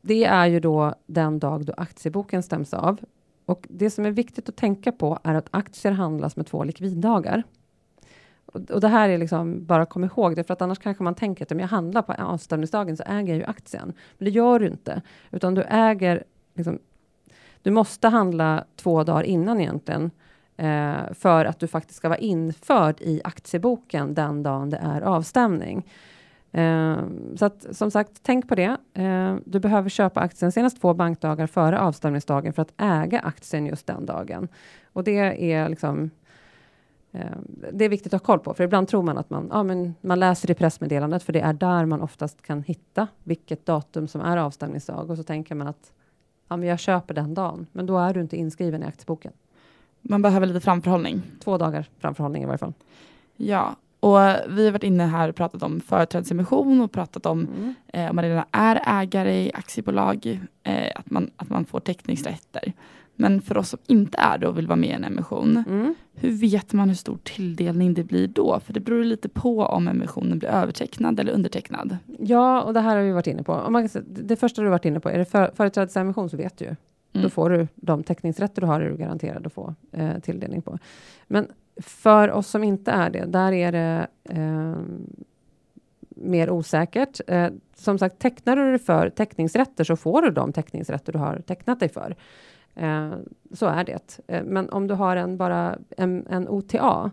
det 0.00 0.24
är 0.24 0.46
ju 0.46 0.60
då 0.60 0.94
den 1.06 1.38
dag 1.38 1.64
då 1.64 1.72
aktieboken 1.76 2.42
stäms 2.42 2.74
av. 2.74 3.00
Och 3.52 3.66
det 3.70 3.90
som 3.90 4.06
är 4.06 4.10
viktigt 4.10 4.48
att 4.48 4.56
tänka 4.56 4.92
på 4.92 5.18
är 5.22 5.34
att 5.34 5.48
aktier 5.50 5.92
handlas 5.92 6.36
med 6.36 6.46
två 6.46 6.64
likviddagar. 6.64 7.42
Och, 8.46 8.70
och 8.70 8.80
det 8.80 8.88
här 8.88 9.08
är 9.08 9.18
liksom, 9.18 9.64
bara 9.66 9.86
kom 9.86 10.04
ihåg 10.04 10.36
det, 10.36 10.44
för 10.44 10.52
att 10.52 10.62
annars 10.62 10.78
kanske 10.78 11.02
man 11.02 11.14
tänker 11.14 11.44
att 11.44 11.52
om 11.52 11.60
jag 11.60 11.68
handlar 11.68 12.02
på 12.02 12.12
avstämningsdagen 12.12 12.96
så 12.96 13.02
äger 13.06 13.28
jag 13.28 13.36
ju 13.36 13.44
aktien. 13.44 13.92
Men 14.18 14.24
det 14.24 14.30
gör 14.30 14.58
du 14.58 14.66
inte, 14.66 15.02
utan 15.30 15.54
du 15.54 15.62
äger, 15.62 16.24
liksom, 16.54 16.78
du 17.62 17.70
måste 17.70 18.08
handla 18.08 18.64
två 18.76 19.04
dagar 19.04 19.22
innan 19.22 19.60
egentligen, 19.60 20.10
eh, 20.56 21.12
för 21.12 21.44
att 21.44 21.58
du 21.58 21.66
faktiskt 21.66 21.96
ska 21.96 22.08
vara 22.08 22.18
införd 22.18 23.00
i 23.00 23.20
aktieboken 23.24 24.14
den 24.14 24.42
dagen 24.42 24.70
det 24.70 24.76
är 24.76 25.00
avstämning. 25.00 25.90
Eh, 26.52 27.02
så 27.36 27.44
att, 27.44 27.76
som 27.76 27.90
sagt, 27.90 28.10
tänk 28.22 28.48
på 28.48 28.54
det. 28.54 28.76
Eh, 28.94 29.36
du 29.44 29.60
behöver 29.60 29.88
köpa 29.88 30.20
aktien 30.20 30.52
senast 30.52 30.80
två 30.80 30.94
bankdagar 30.94 31.46
före 31.46 31.80
avstämningsdagen 31.80 32.52
för 32.52 32.62
att 32.62 32.72
äga 32.76 33.20
aktien 33.20 33.66
just 33.66 33.86
den 33.86 34.06
dagen. 34.06 34.48
Och 34.92 35.04
det 35.04 35.52
är 35.52 35.68
liksom 35.68 36.10
eh, 37.12 37.36
det 37.72 37.84
är 37.84 37.88
viktigt 37.88 38.14
att 38.14 38.20
ha 38.20 38.26
koll 38.26 38.38
på, 38.38 38.54
för 38.54 38.64
ibland 38.64 38.88
tror 38.88 39.02
man 39.02 39.18
att 39.18 39.30
man, 39.30 39.48
ja, 39.50 39.62
men 39.62 39.94
man 40.00 40.20
läser 40.20 40.50
i 40.50 40.54
pressmeddelandet, 40.54 41.22
för 41.22 41.32
det 41.32 41.40
är 41.40 41.52
där 41.52 41.84
man 41.84 42.00
oftast 42.00 42.42
kan 42.42 42.62
hitta 42.62 43.08
vilket 43.24 43.66
datum 43.66 44.08
som 44.08 44.20
är 44.20 44.36
avstämningsdag. 44.36 45.10
Och 45.10 45.16
så 45.16 45.22
tänker 45.22 45.54
man 45.54 45.66
att 45.66 45.92
ja, 46.48 46.56
men 46.56 46.68
jag 46.68 46.78
köper 46.78 47.14
den 47.14 47.34
dagen, 47.34 47.66
men 47.72 47.86
då 47.86 47.98
är 47.98 48.14
du 48.14 48.20
inte 48.20 48.36
inskriven 48.36 48.82
i 48.82 48.86
aktieboken. 48.86 49.32
Man 50.00 50.22
behöver 50.22 50.46
lite 50.46 50.60
framförhållning. 50.60 51.22
Två 51.44 51.58
dagar 51.58 51.88
framförhållning 51.98 52.42
i 52.42 52.46
varje 52.46 52.58
fall. 52.58 52.72
Ja, 53.36 53.76
och 54.02 54.18
vi 54.48 54.64
har 54.64 54.70
varit 54.72 54.82
inne 54.84 55.04
här 55.06 55.28
och 55.28 55.34
pratat 55.34 55.62
om 55.62 55.80
företrädesemission 55.80 56.80
och 56.80 56.92
pratat 56.92 57.26
om 57.26 57.40
Mm. 57.56 57.74
eh, 57.92 58.10
om 58.10 58.16
man 58.16 58.24
redan 58.24 58.44
är 58.52 58.82
ägare 59.02 59.34
i 59.44 59.50
aktiebolag, 59.54 60.40
eh, 60.62 60.92
att, 60.94 61.10
man, 61.10 61.30
att 61.36 61.48
man 61.50 61.64
får 61.64 61.80
teckningsrätter. 61.80 62.72
Men 63.14 63.42
för 63.42 63.56
oss 63.56 63.68
som 63.68 63.78
inte 63.86 64.18
är 64.18 64.38
det 64.38 64.46
och 64.46 64.58
vill 64.58 64.66
vara 64.66 64.76
med 64.76 64.88
i 64.90 64.92
en 64.92 65.04
emission, 65.04 65.64
Mm. 65.68 65.94
hur 66.14 66.30
vet 66.30 66.72
man 66.72 66.88
hur 66.88 66.96
stor 66.96 67.18
tilldelning 67.24 67.94
det 67.94 68.04
blir 68.04 68.28
då? 68.28 68.60
För 68.60 68.72
det 68.72 68.80
beror 68.80 69.04
lite 69.04 69.28
på 69.28 69.62
om 69.62 69.88
emissionen 69.88 70.38
blir 70.38 70.48
övertecknad 70.48 71.20
eller 71.20 71.32
undertecknad. 71.32 71.96
Ja, 72.18 72.62
och 72.62 72.74
det 72.74 72.80
här 72.80 72.96
har 72.96 73.02
vi 73.02 73.12
varit 73.12 73.26
inne 73.26 73.42
på. 73.42 73.52
Om 73.52 73.72
man 73.72 73.88
det 74.06 74.36
första 74.36 74.62
du 74.62 74.68
varit 74.68 74.84
inne 74.84 75.00
på, 75.00 75.08
är 75.10 75.18
det 75.18 75.24
för, 75.24 75.50
företrädesemission 75.56 76.30
så 76.30 76.36
vet 76.36 76.58
du 76.58 76.64
ju. 76.64 76.70
Mm. 77.14 77.22
Då 77.22 77.28
får 77.30 77.50
du 77.50 77.68
de 77.74 78.02
teckningsrätter 78.02 78.60
du 78.60 78.66
har, 78.66 78.80
är 78.80 78.90
du 78.90 78.96
garanterad 78.96 79.46
att 79.46 79.52
få 79.52 79.74
eh, 79.92 80.18
tilldelning 80.18 80.62
på. 80.62 80.78
Men 81.26 81.46
för 81.82 82.30
oss 82.30 82.48
som 82.48 82.64
inte 82.64 82.90
är 82.90 83.10
det, 83.10 83.24
där 83.24 83.52
är 83.52 83.72
det 83.72 84.06
eh, 84.24 84.76
mer 86.08 86.50
osäkert. 86.50 87.20
Eh, 87.26 87.48
som 87.74 87.98
sagt, 87.98 88.18
tecknar 88.18 88.56
du 88.56 88.70
dig 88.70 88.78
för 88.78 89.10
teckningsrätter 89.10 89.84
så 89.84 89.96
får 89.96 90.22
du 90.22 90.30
de 90.30 90.52
teckningsrätter 90.52 91.12
du 91.12 91.18
har 91.18 91.38
tecknat 91.46 91.80
dig 91.80 91.88
för. 91.88 92.16
Eh, 92.74 93.12
så 93.52 93.66
är 93.66 93.84
det. 93.84 94.20
Eh, 94.26 94.44
men 94.44 94.70
om 94.70 94.86
du 94.86 94.94
har 94.94 95.16
en, 95.16 95.36
bara 95.36 95.78
en, 95.96 96.26
en 96.26 96.48
OTA, 96.48 97.10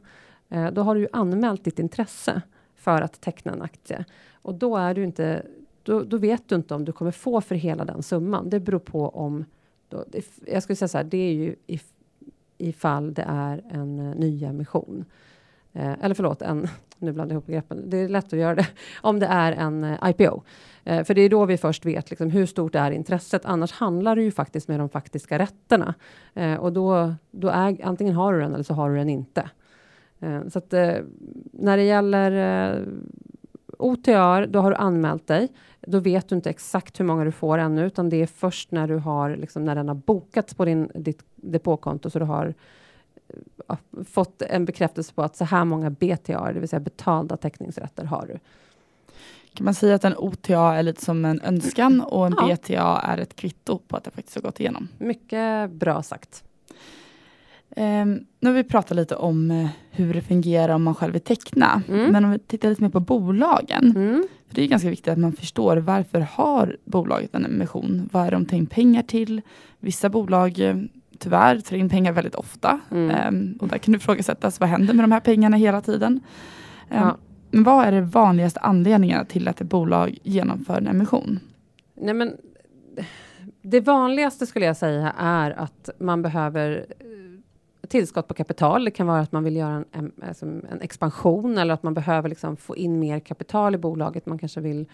eh, 0.49 0.71
då 0.71 0.81
har 0.81 0.95
du 0.95 1.01
ju 1.01 1.07
anmält 1.13 1.63
ditt 1.63 1.79
intresse 1.79 2.41
för 2.75 3.01
att 3.01 3.21
teckna 3.21 3.51
en 3.51 3.61
aktie. 3.61 4.05
Och 4.33 4.55
då 4.55 4.77
är 4.77 4.93
du 4.93 5.03
inte 5.03 5.43
då, 5.83 6.03
då 6.03 6.17
vet 6.17 6.49
du 6.49 6.55
inte 6.55 6.75
om 6.75 6.85
du 6.85 6.91
kommer 6.91 7.11
få 7.11 7.41
för 7.41 7.55
hela 7.55 7.85
den 7.85 8.03
summan. 8.03 8.49
Det 8.49 8.59
beror 8.59 8.79
på 8.79 9.09
om... 9.09 9.45
Då, 9.87 10.05
jag 10.45 10.63
skulle 10.63 10.75
säga 10.75 10.87
så 10.87 10.97
här, 10.97 11.05
det 11.05 11.17
är 11.17 11.33
ju 11.33 11.55
if, 11.67 11.85
ifall 12.59 13.13
det 13.13 13.25
är 13.27 13.63
en 13.69 13.99
eh, 13.99 14.15
nyemission. 14.15 15.05
Eh, 15.73 16.03
eller 16.03 16.15
förlåt, 16.15 16.41
en, 16.41 16.67
nu 16.97 17.11
blandar 17.11 17.33
jag 17.33 17.37
ihop 17.37 17.45
begreppen. 17.45 17.89
Det 17.89 17.97
är 17.97 18.09
lätt 18.09 18.33
att 18.33 18.39
göra 18.39 18.55
det. 18.55 18.67
Om 19.01 19.19
det 19.19 19.25
är 19.25 19.51
en 19.51 19.83
eh, 19.83 20.09
IPO. 20.09 20.41
Eh, 20.83 21.03
för 21.03 21.13
det 21.13 21.21
är 21.21 21.29
då 21.29 21.45
vi 21.45 21.57
först 21.57 21.85
vet 21.85 22.09
liksom, 22.09 22.29
hur 22.29 22.45
stort 22.45 22.75
är 22.75 22.91
intresset. 22.91 23.45
Annars 23.45 23.71
handlar 23.71 24.15
det 24.15 24.23
ju 24.23 24.31
faktiskt 24.31 24.67
med 24.67 24.79
de 24.79 24.89
faktiska 24.89 25.39
rätterna. 25.39 25.93
Eh, 26.33 26.55
och 26.55 26.73
då, 26.73 27.13
då 27.31 27.47
är, 27.47 27.77
antingen 27.83 28.15
har 28.15 28.33
du 28.33 28.39
den 28.39 28.53
eller 28.53 28.63
så 28.63 28.73
har 28.73 28.89
du 28.89 28.95
den 28.95 29.09
inte. 29.09 29.49
Eh, 30.19 30.47
så 30.47 30.59
att 30.59 30.73
eh, 30.73 30.95
när 31.51 31.77
det 31.77 31.83
gäller 31.83 32.31
eh, 32.31 32.83
OTR, 33.79 34.45
då 34.47 34.59
har 34.59 34.71
du 34.71 34.77
anmält 34.77 35.27
dig. 35.27 35.47
Då 35.81 35.99
vet 35.99 36.29
du 36.29 36.35
inte 36.35 36.49
exakt 36.49 36.99
hur 36.99 37.05
många 37.05 37.23
du 37.23 37.31
får 37.31 37.57
ännu, 37.57 37.85
utan 37.85 38.09
det 38.09 38.21
är 38.21 38.27
först 38.27 38.71
när 38.71 38.87
du 38.87 38.95
har, 38.95 39.35
liksom, 39.35 39.65
när 39.65 39.75
den 39.75 39.87
har 39.87 39.95
bokats 39.95 40.53
på 40.53 40.65
din, 40.65 40.91
ditt 40.95 41.23
depåkonto, 41.35 42.09
så 42.09 42.19
du 42.19 42.25
har 42.25 42.53
ja, 43.67 43.77
fått 44.11 44.41
en 44.41 44.65
bekräftelse 44.65 45.13
på 45.13 45.23
att 45.23 45.35
så 45.35 45.45
här 45.45 45.65
många 45.65 45.89
BTR, 45.89 46.53
det 46.53 46.59
vill 46.59 46.69
säga 46.69 46.79
betalda 46.79 47.37
teckningsrätter, 47.37 48.05
har 48.05 48.25
du. 48.27 48.39
Kan 49.53 49.65
man 49.65 49.73
säga 49.73 49.95
att 49.95 50.05
en 50.05 50.17
OTA 50.17 50.75
är 50.75 50.83
lite 50.83 51.05
som 51.05 51.25
en 51.25 51.41
önskan 51.41 52.01
och 52.01 52.27
en 52.27 52.35
Ja. 52.37 52.55
BTA 52.55 53.01
är 53.03 53.17
ett 53.17 53.35
kvitto 53.35 53.79
på 53.87 53.97
att 53.97 54.03
det 54.03 54.11
faktiskt 54.11 54.35
har 54.35 54.41
gått 54.41 54.59
igenom? 54.59 54.87
Mycket 54.97 55.71
bra 55.71 56.03
sagt. 56.03 56.43
Um, 57.75 58.25
nu 58.39 58.49
har 58.49 58.53
vi 58.53 58.63
pratat 58.63 58.95
lite 58.97 59.15
om 59.15 59.51
eh, 59.51 59.67
hur 59.91 60.13
det 60.13 60.21
fungerar 60.21 60.75
om 60.75 60.83
man 60.83 60.95
själv 60.95 61.13
vill 61.13 61.21
teckna. 61.21 61.81
Mm. 61.87 62.11
Men 62.11 62.25
om 62.25 62.31
vi 62.31 62.39
tittar 62.39 62.69
lite 62.69 62.81
mer 62.81 62.89
på 62.89 62.99
bolagen. 62.99 63.93
Mm. 63.95 64.27
För 64.47 64.55
det 64.55 64.63
är 64.63 64.67
ganska 64.67 64.89
viktigt 64.89 65.07
att 65.07 65.17
man 65.19 65.33
förstår 65.33 65.77
varför 65.77 66.19
har 66.19 66.77
bolaget 66.85 67.35
en 67.35 67.45
emission? 67.45 68.09
Vad 68.11 68.27
är 68.27 68.31
de 68.31 68.45
tar 68.45 68.57
in 68.57 68.65
pengar 68.65 69.03
till? 69.03 69.41
Vissa 69.79 70.09
bolag 70.09 70.59
eh, 70.59 70.75
tyvärr 71.17 71.59
tar 71.59 71.75
in 71.75 71.89
pengar 71.89 72.11
väldigt 72.11 72.35
ofta. 72.35 72.79
Mm. 72.91 73.09
Ehm, 73.11 73.57
och 73.61 73.67
där 73.67 73.77
kan 73.77 73.91
du 73.91 73.97
ifrågasättas, 73.97 74.59
vad 74.59 74.69
händer 74.69 74.93
med 74.93 75.03
de 75.03 75.11
här 75.11 75.19
pengarna 75.19 75.57
hela 75.57 75.81
tiden? 75.81 76.19
Ehm, 76.89 77.03
Ja. 77.03 77.17
Men 77.51 77.63
vad 77.63 77.85
är 77.85 77.91
det 77.91 78.01
vanligaste 78.01 78.59
anledningarna 78.59 79.25
till 79.25 79.47
att 79.47 79.61
ett 79.61 79.69
bolag 79.69 80.17
genomför 80.23 80.77
en 80.77 80.87
emission? 80.87 81.39
Nej, 82.01 82.13
men 82.13 82.33
det 83.61 83.79
vanligaste 83.81 84.45
skulle 84.45 84.65
jag 84.65 84.77
säga 84.77 85.13
är 85.17 85.51
att 85.51 85.89
man 85.99 86.21
behöver 86.21 86.85
eh, 86.99 87.05
tillskott 87.89 88.27
på 88.27 88.33
kapital. 88.33 88.85
Det 88.85 88.91
kan 88.91 89.07
vara 89.07 89.19
att 89.19 89.31
man 89.31 89.43
vill 89.43 89.55
göra 89.55 89.73
en, 89.73 89.85
en, 89.91 90.11
alltså 90.27 90.45
en 90.45 90.81
expansion 90.81 91.57
eller 91.57 91.73
att 91.73 91.83
man 91.83 91.93
behöver 91.93 92.29
liksom 92.29 92.57
få 92.57 92.75
in 92.75 92.99
mer 92.99 93.19
kapital 93.19 93.75
i 93.75 93.77
bolaget. 93.77 94.25
Man 94.25 94.39
kanske 94.39 94.61
vill 94.61 94.85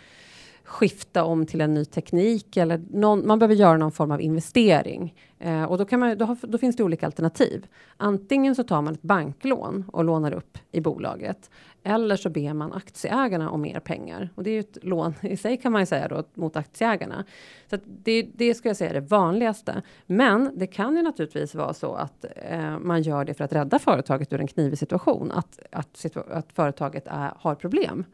skifta 0.65 1.23
om 1.23 1.45
till 1.45 1.61
en 1.61 1.73
ny 1.73 1.85
teknik 1.85 2.57
eller 2.57 2.81
någon, 2.89 3.27
man 3.27 3.39
behöver 3.39 3.55
göra 3.55 3.77
någon 3.77 3.91
form 3.91 4.11
av 4.11 4.21
investering. 4.21 5.15
Eh, 5.39 5.63
och 5.63 5.77
då, 5.77 5.85
kan 5.85 5.99
man, 5.99 6.17
då, 6.17 6.25
har, 6.25 6.37
då, 6.41 6.57
finns 6.57 6.75
det 6.75 6.83
olika 6.83 7.05
alternativ. 7.05 7.67
Antingen 7.97 8.55
så 8.55 8.63
tar 8.63 8.81
man 8.81 8.93
ett 8.93 9.01
banklån 9.01 9.85
och 9.93 10.03
lånar 10.03 10.31
upp 10.31 10.57
i 10.71 10.81
bolaget. 10.81 11.49
Eller 11.83 12.15
så 12.15 12.29
ber 12.29 12.53
man 12.53 12.73
aktieägarna 12.73 13.49
om 13.49 13.61
mer 13.61 13.79
pengar. 13.79 14.29
Och 14.35 14.43
det 14.43 14.49
är 14.49 14.53
ju 14.53 14.59
ett 14.59 14.77
lån 14.83 15.13
i 15.21 15.37
sig 15.37 15.57
kan 15.57 15.71
man 15.71 15.81
ju 15.81 15.85
säga 15.85 16.07
då 16.07 16.23
mot 16.33 16.55
aktieägarna. 16.55 17.25
Så 17.69 17.77
det, 17.85 18.27
det 18.33 18.53
ska 18.53 18.69
jag 18.69 18.77
säga 18.77 18.89
är 18.89 18.93
det 18.93 18.99
vanligaste. 18.99 19.81
Men 20.05 20.51
det 20.55 20.67
kan 20.67 20.95
ju 20.95 21.01
naturligtvis 21.01 21.55
vara 21.55 21.73
så 21.73 21.93
att 21.93 22.25
eh, 22.35 22.79
man 22.79 23.01
gör 23.01 23.25
det 23.25 23.33
för 23.33 23.43
att 23.43 23.53
rädda 23.53 23.79
företaget 23.79 24.33
ur 24.33 24.39
en 24.39 24.47
knivig 24.47 24.79
situation. 24.79 25.31
Att, 25.31 25.59
att, 25.71 26.05
att 26.31 26.53
företaget 26.53 27.07
är, 27.07 27.33
har 27.37 27.55
problem 27.55 28.05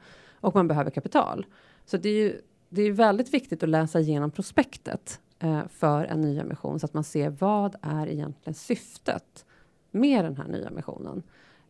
och 0.42 0.56
man 0.56 0.68
behöver 0.68 0.92
kapital. 0.92 1.46
Så 1.86 1.98
det 1.98 2.10
är 2.10 2.14
ju 2.14 2.42
det 2.74 2.82
är 2.82 2.92
väldigt 2.92 3.34
viktigt 3.34 3.64
att 3.64 3.70
läsa 3.70 4.00
igenom 4.00 4.32
prospektet 4.32 5.20
eh, 5.40 5.62
för 5.70 6.04
en 6.04 6.22
nyemission 6.22 6.80
så 6.80 6.86
att 6.86 6.94
man 6.94 7.04
ser 7.04 7.30
vad 7.30 7.76
är 7.82 8.08
egentligen 8.08 8.54
syftet 8.54 9.46
med 9.92 10.26
den 10.26 10.38
här 10.38 10.48
nyemissionen. 10.48 11.24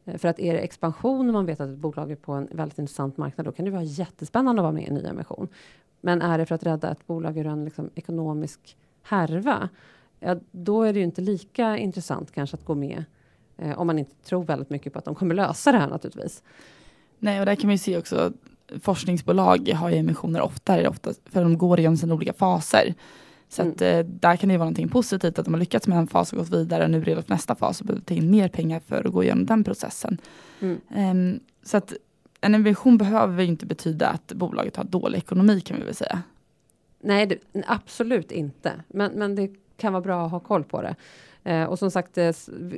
Eh, 0.06 0.18
för 0.18 0.28
att 0.28 0.40
är 0.40 0.54
det 0.54 0.60
expansion 0.60 1.28
och 1.28 1.34
man 1.34 1.46
vet 1.46 1.60
att 1.60 1.70
ett 1.70 1.78
bolag 1.78 2.12
är 2.12 2.16
på 2.16 2.32
en 2.32 2.48
väldigt 2.52 2.80
intressant 2.80 3.18
marknad, 3.18 3.46
då 3.46 3.52
kan 3.52 3.66
det 3.66 3.72
vara 3.72 3.84
jättespännande 3.84 4.62
att 4.62 4.64
vara 4.64 4.74
med 4.74 4.84
i 4.84 4.88
en 4.88 4.94
nyemission. 4.94 5.48
Men 6.02 6.22
är 6.22 6.38
det 6.38 6.46
för 6.46 6.56
att 6.56 6.64
rädda 6.64 6.92
ett 6.92 7.08
bolag 7.08 7.38
ur 7.38 7.48
en 7.48 7.66
liksom, 7.66 7.90
ekonomisk 7.96 8.78
härva, 9.02 9.70
ja, 10.20 10.36
då 10.52 10.84
är 10.84 10.94
det 10.94 11.00
ju 11.00 11.06
inte 11.06 11.22
lika 11.22 11.78
intressant 11.78 12.32
kanske 12.32 12.58
att 12.58 12.66
gå 12.66 12.76
med 12.76 13.04
eh, 13.58 13.80
om 13.80 13.88
man 13.88 14.00
inte 14.00 14.16
tror 14.16 14.44
väldigt 14.44 14.70
mycket 14.70 14.94
på 14.94 15.00
att 15.00 15.06
de 15.06 15.16
kommer 15.16 15.36
lösa 15.36 15.72
det 15.72 15.78
här 15.78 15.90
naturligtvis. 15.90 16.44
Nej, 17.20 17.40
och 17.40 17.46
där 17.46 17.56
kan 17.56 17.68
man 17.68 17.74
ju 17.74 17.78
se 17.78 17.98
också 17.98 18.34
forskningsbolag 18.82 19.70
har 19.70 19.90
ju 19.90 19.96
emissioner 19.96 20.42
oftare, 20.42 20.88
ofta, 20.88 21.14
för 21.26 21.42
de 21.42 21.58
går 21.58 21.80
igenom 21.80 21.98
sina 21.98 22.14
olika 22.14 22.34
faser. 22.34 22.94
Så 23.50 23.62
mm. 23.62 23.74
att, 23.74 23.82
eh, 23.82 24.00
där 24.00 24.36
kan 24.36 24.50
det 24.50 24.58
vara 24.58 24.66
någonting 24.66 24.90
positivt 24.90 25.40
att 25.40 25.46
de 25.46 25.54
har 25.54 25.60
lyckats 25.60 25.88
med 25.88 25.98
en 25.98 26.08
fas 26.08 26.34
och 26.34 26.40
gått 26.40 26.50
vidare 26.50 26.84
och 26.84 26.90
nu 26.90 27.04
redan 27.04 27.24
nästa 27.28 27.56
fas 27.56 27.82
och 27.82 27.88
behöver 27.88 28.04
ta 28.04 28.14
in 28.14 28.32
mer 28.32 28.48
pengar 28.48 28.82
för 28.88 29.08
att 29.08 29.14
gå 29.14 29.24
igenom 29.24 29.46
den 29.46 29.64
processen. 29.64 30.18
Mm. 30.60 30.80
Um, 30.96 31.40
så 31.64 31.78
att 31.78 31.94
en 32.42 32.56
emission 32.56 32.98
behöver 32.98 33.44
inte 33.44 33.66
betyda 33.66 34.08
att 34.08 34.34
bolaget 34.34 34.76
har 34.76 34.84
dålig 34.84 35.18
ekonomi 35.18 35.62
kan 35.62 35.78
vi 35.78 35.84
väl 35.84 35.96
säga. 35.96 36.22
Nej, 37.04 37.26
det, 37.26 37.38
absolut 37.68 38.32
inte. 38.32 38.74
Men, 38.88 39.12
men 39.12 39.36
det 39.36 39.52
kan 39.78 39.94
vara 39.94 40.04
bra 40.04 40.26
att 40.26 40.32
ha 40.32 40.40
koll 40.40 40.64
på 40.64 40.82
det. 40.82 40.96
Eh, 41.44 41.64
och 41.64 41.80
som 41.80 41.92
sagt, 41.92 42.18
eh, 42.18 42.32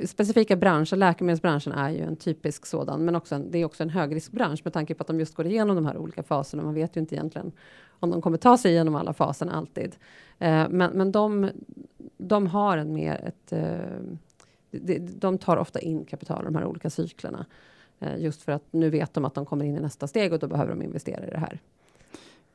specifika 0.06 0.56
branscher, 0.56 0.96
läkemedelsbranschen 0.96 1.72
är 1.72 1.90
ju 1.90 2.00
en 2.00 2.16
typisk 2.16 2.66
sådan, 2.66 3.04
men 3.04 3.16
också 3.16 3.34
en, 3.34 3.50
det 3.50 3.58
är 3.58 3.64
också 3.64 3.82
en 3.82 3.90
högriskbransch 3.90 4.60
med 4.64 4.72
tanke 4.72 4.94
på 4.94 5.02
att 5.02 5.06
de 5.06 5.18
just 5.18 5.34
går 5.34 5.46
igenom 5.46 5.76
de 5.76 5.86
här 5.86 5.96
olika 5.96 6.22
faserna. 6.22 6.62
Man 6.62 6.74
vet 6.74 6.96
ju 6.96 7.00
inte 7.00 7.14
egentligen 7.14 7.52
om 8.00 8.10
de 8.10 8.22
kommer 8.22 8.36
ta 8.36 8.58
sig 8.58 8.72
igenom 8.72 8.94
alla 8.94 9.12
faserna 9.12 9.52
alltid. 9.52 9.96
Eh, 10.38 10.68
men 10.70 10.90
men 10.90 11.12
de, 11.12 11.50
de 12.16 12.46
har 12.46 12.78
en 12.78 12.92
mer 12.92 13.24
ett... 13.24 13.52
Eh, 13.52 13.78
de, 14.70 14.98
de 14.98 15.38
tar 15.38 15.56
ofta 15.56 15.80
in 15.80 16.04
kapital 16.04 16.42
i 16.42 16.44
de 16.44 16.54
här 16.54 16.64
olika 16.64 16.90
cyklerna. 16.90 17.46
Eh, 18.00 18.18
just 18.18 18.42
för 18.42 18.52
att 18.52 18.62
nu 18.70 18.90
vet 18.90 19.14
de 19.14 19.24
att 19.24 19.34
de 19.34 19.46
kommer 19.46 19.64
in 19.64 19.76
i 19.76 19.80
nästa 19.80 20.06
steg 20.06 20.32
och 20.32 20.38
då 20.38 20.46
behöver 20.46 20.70
de 20.70 20.82
investera 20.82 21.26
i 21.26 21.30
det 21.30 21.38
här. 21.38 21.60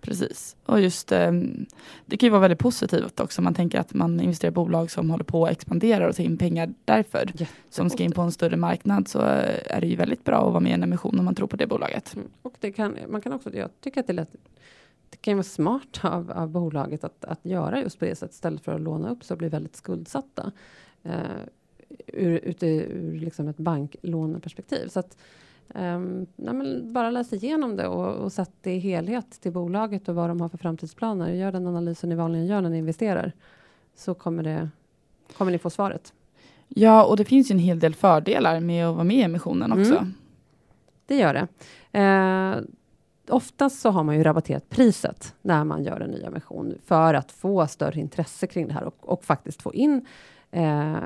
Precis. 0.01 0.56
Och 0.65 0.82
just 0.82 1.12
ehm, 1.12 1.65
det 2.06 2.18
kan 2.18 2.27
ju 2.27 2.32
vara 2.32 2.41
väldigt 2.41 2.60
positivt 2.60 3.20
också. 3.20 3.41
Man 3.41 3.53
tänker 3.53 3.79
att 3.79 3.94
man 3.94 4.20
investerar 4.20 4.51
i 4.51 4.53
bolag 4.53 4.92
som 4.92 5.09
håller 5.09 5.24
på 5.24 5.46
att 5.46 5.51
expandera 5.51 6.09
och 6.09 6.16
tar 6.16 6.24
in 6.24 6.38
pengar 6.38 6.74
därför. 6.85 7.31
Som 7.70 7.90
ska 7.90 8.03
in 8.03 8.12
på 8.12 8.22
en 8.22 8.31
större 8.31 8.57
marknad 8.57 9.07
så 9.07 9.20
eh, 9.20 9.75
är 9.75 9.81
det 9.81 9.88
ju 9.88 9.96
väldigt 9.96 10.24
bra 10.24 10.38
att 10.38 10.51
vara 10.51 10.59
med 10.59 10.70
i 10.70 10.74
en 10.74 10.83
emission 10.83 11.20
om 11.20 11.25
man 11.25 11.35
tror 11.35 11.48
på 11.48 11.55
det 11.55 11.68
bolaget. 11.68 12.16
Mm. 12.16 12.27
Och 12.42 12.55
det 12.59 12.72
kan, 12.72 12.98
man 13.09 13.22
kan 13.22 13.33
också, 13.33 13.55
jag 13.55 13.70
tycker 13.81 14.00
att 14.00 14.07
det, 14.07 14.14
lätt, 14.14 14.35
det 15.09 15.18
kan 15.18 15.33
vara 15.33 15.44
smart 15.44 16.00
av, 16.01 16.31
av 16.31 16.50
bolaget 16.50 17.03
att, 17.03 17.25
att 17.25 17.46
göra 17.46 17.81
just 17.81 18.00
på 18.00 18.05
det 18.05 18.16
sättet 18.16 18.33
istället 18.33 18.62
för 18.62 18.72
att 18.72 18.81
låna 18.81 19.09
upp 19.09 19.24
så 19.24 19.35
bli 19.35 19.50
väldigt 19.50 19.75
skuldsatta. 19.75 20.51
Uh, 21.05 21.14
ur, 22.07 22.55
ur 22.64 23.20
liksom 23.20 23.48
ett 23.48 23.57
banklåneperspektiv. 23.57 24.88
Så 24.88 25.00
att, 25.00 25.18
Um, 25.75 26.25
nej, 26.36 26.82
bara 26.82 27.10
läs 27.10 27.34
igenom 27.34 27.75
det 27.75 27.88
och, 27.88 28.16
och 28.16 28.32
sätt 28.32 28.51
det 28.62 28.72
i 28.72 28.79
helhet 28.79 29.42
till 29.42 29.51
bolaget 29.51 30.10
och 30.10 30.16
vad 30.16 30.29
de 30.29 30.42
har 30.42 30.50
för 30.50 30.58
framtidsplaner. 30.58 31.34
Gör 31.34 31.51
den 31.51 31.68
analysen 31.68 32.10
ni 32.10 32.16
vanligen 32.16 32.46
gör 32.46 32.62
när 32.62 32.70
ni 32.70 32.77
investerar. 32.77 33.32
Så 33.96 34.14
kommer, 34.14 34.44
det, 34.44 34.70
kommer 35.38 35.51
ni 35.51 35.58
få 35.58 35.70
svaret. 35.70 36.14
Ja, 36.68 37.05
och 37.05 37.18
det 37.18 37.25
finns 37.25 37.51
ju 37.51 37.53
en 37.53 37.60
hel 37.60 37.79
del 37.79 37.96
fördelar 37.96 38.60
med 38.60 38.88
att 38.88 38.96
vara 38.96 39.03
med 39.03 39.18
i 39.18 39.22
emissionen 39.22 39.72
också. 39.72 39.96
Mm. 39.96 40.14
Det 41.05 41.16
gör 41.16 41.34
det. 41.34 41.48
Uh, 42.00 42.64
oftast 43.29 43.82
så 43.82 43.90
har 43.90 44.03
man 44.03 44.18
ju 44.18 44.24
rabatterat 44.24 44.70
priset 44.70 45.36
när 45.42 45.64
man 45.64 45.84
gör 45.84 46.00
en 46.00 46.10
ny 46.10 46.22
emission 46.22 46.75
för 46.86 47.14
att 47.14 47.32
få 47.32 47.68
större 47.68 48.00
intresse 48.00 48.48
kring 48.48 48.68
det 48.68 48.74
här 48.74 48.84
och, 48.84 48.96
och 49.00 49.24
faktiskt 49.24 49.62
få 49.62 49.74
in 49.74 50.05
eh, 50.51 50.98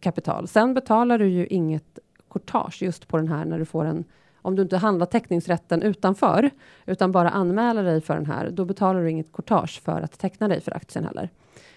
kapital. 0.00 0.48
Sen 0.48 0.74
betalar 0.74 1.18
du 1.18 1.28
ju 1.28 1.46
inget 1.46 1.98
courtage 2.34 2.82
just 2.82 3.08
på 3.08 3.16
den 3.16 3.28
här 3.28 3.44
när 3.44 3.58
du 3.58 3.64
får 3.64 3.84
en 3.84 4.04
om 4.44 4.56
du 4.56 4.62
inte 4.62 4.76
handlar 4.76 5.06
teckningsrätten 5.06 5.82
utanför, 5.82 6.50
utan 6.86 7.12
bara 7.12 7.30
anmäler 7.30 7.82
dig 7.82 8.00
för 8.00 8.14
den 8.14 8.26
här, 8.26 8.50
då 8.50 8.64
betalar 8.64 9.02
du 9.02 9.10
inget 9.10 9.32
courtage 9.32 9.82
för 9.84 10.00
att 10.00 10.18
teckna 10.18 10.48
dig 10.48 10.60
för 10.60 10.76
aktien 10.76 11.04
heller. 11.04 11.30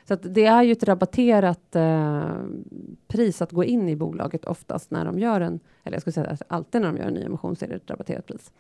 Så 0.08 0.16
det 0.16 0.46
är 0.46 0.64
ju 0.64 0.72
ett 0.72 0.84
rabatterat 0.84 1.76
eh, 1.76 2.32
pris 3.08 3.42
att 3.42 3.52
gå 3.52 3.64
in 3.64 3.90
i 3.90 3.96
bolaget 3.96 4.46
oftast 4.46 4.92
när 4.92 5.06
de 5.06 5.20
gör 5.20 5.42
en, 5.42 5.60
eller 5.84 5.96
jag 5.96 6.02
skulle 6.02 6.14
säga 6.14 6.30
att 6.30 6.42
alltid 6.48 6.82
när 6.82 6.88
de 6.88 6.98
gör 6.98 7.06
en 7.06 7.14
ny 7.14 7.22
emission 7.22 7.56
så 7.56 7.66
är 7.66 7.70
det 7.70 7.76
ett 7.76 7.90
rabatterat 7.90 8.26
pris. 8.26 8.52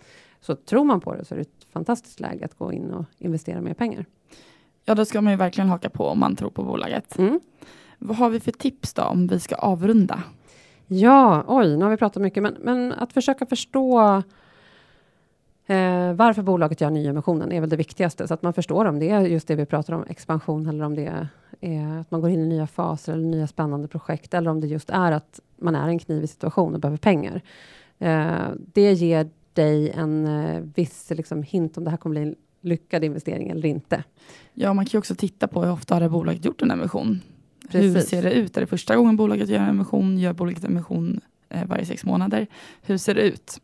Så 0.42 0.56
tror 0.56 0.84
man 0.84 1.02
på 1.02 1.16
det 1.16 1.26
så 1.26 1.34
är 1.34 1.38
det 1.38 1.42
ett 1.42 1.68
fantastiskt 1.72 2.20
läge 2.20 2.46
att 2.46 2.58
gå 2.58 2.74
in 2.74 2.92
och 2.92 3.06
investera 3.18 3.62
mer 3.62 3.74
pengar. 3.74 4.06
Ja, 4.86 4.96
då 4.96 5.06
ska 5.06 5.22
man 5.22 5.34
ju 5.34 5.38
verkligen 5.38 5.70
haka 5.70 5.90
på 5.90 6.08
om 6.08 6.20
man 6.20 6.36
tror 6.36 6.50
på 6.50 6.64
bolaget. 6.64 7.18
Mm. 7.18 7.40
Vad 7.98 8.18
har 8.18 8.30
vi 8.30 8.40
för 8.40 8.52
tips 8.52 8.94
då 8.94 9.04
om 9.04 9.28
vi 9.28 9.40
ska 9.40 9.56
avrunda? 9.56 10.24
Ja, 10.88 11.44
oj, 11.48 11.78
nu 11.78 11.84
har 11.84 11.92
vi 11.92 11.98
pratat 11.98 12.24
mycket, 12.24 12.44
men, 12.44 12.58
men 12.62 12.94
att 12.94 13.14
försöka 13.14 13.46
förstå 13.46 14.00
eh, 15.66 16.14
varför 16.14 16.42
bolaget 16.42 16.82
gör 16.82 16.90
nyemissionen 16.90 17.52
är 17.52 17.62
väl 17.62 17.70
det 17.70 17.76
viktigaste, 17.76 18.28
så 18.28 18.34
att 18.34 18.42
man 18.42 18.54
förstår 18.54 18.86
om 18.86 19.00
det 19.00 19.10
är 19.10 19.22
just 19.22 19.48
det 19.48 19.56
vi 19.56 19.66
pratar 19.66 19.94
om, 19.94 20.06
expansion, 20.10 20.68
eller 20.68 20.86
om 20.86 20.96
det 20.96 21.06
är 21.62 22.00
att 22.00 22.12
man 22.12 22.22
går 22.22 22.30
in 22.30 22.40
i 22.40 22.48
nya 22.48 22.68
faser 22.68 23.14
eller 23.14 23.24
nya 23.24 23.48
spännande 23.48 23.88
projekt, 23.88 24.34
eller 24.34 24.52
om 24.52 24.62
det 24.62 24.68
just 24.68 24.90
är 24.90 25.12
att 25.12 25.40
man 25.56 25.76
är 25.76 25.88
i 25.88 25.92
en 25.92 26.00
knivig 26.00 26.30
situation 26.30 26.74
och 26.74 26.80
behöver 26.80 26.98
pengar. 26.98 27.42
Eh, 28.00 28.50
det 28.74 28.94
ger 28.94 29.30
dig 29.54 29.90
en 29.90 30.28
eh, 30.28 30.62
viss 30.76 31.10
liksom, 31.10 31.44
hint 31.44 31.78
om 31.78 31.84
det 31.84 31.90
här 31.90 31.98
kommer 31.98 32.14
bli 32.14 32.30
en 32.30 32.36
lyckad 32.62 33.04
investering 33.04 33.50
eller 33.50 33.66
inte. 33.70 34.04
Ja, 34.54 34.74
man 34.74 34.86
kan 34.86 34.90
ju 34.92 35.00
också 35.00 35.16
titta 35.16 35.48
på 35.48 35.64
hur 35.64 35.72
ofta 35.72 35.96
har 35.96 36.02
det 36.02 36.10
bolaget 36.10 36.46
gjort 36.46 36.62
en 36.62 36.72
emission? 36.72 37.22
Precis. 37.72 37.96
Hur 37.96 38.02
ser 38.02 38.22
det 38.22 38.34
ut? 38.34 38.58
Är 38.58 38.62
det 38.62 38.68
första 38.68 38.96
gången 38.96 39.16
bolaget 39.16 39.50
gör 39.50 39.60
en 39.60 39.70
emission? 39.70 40.18
Gör 40.18 40.34
bolaget 40.34 40.64
emission 40.64 41.22
eh, 41.50 41.66
varje 41.66 41.86
sex 41.86 42.06
månader? 42.06 42.48
Hur 42.82 42.98
ser 42.98 43.16
det 43.16 43.22
ut? 43.22 43.62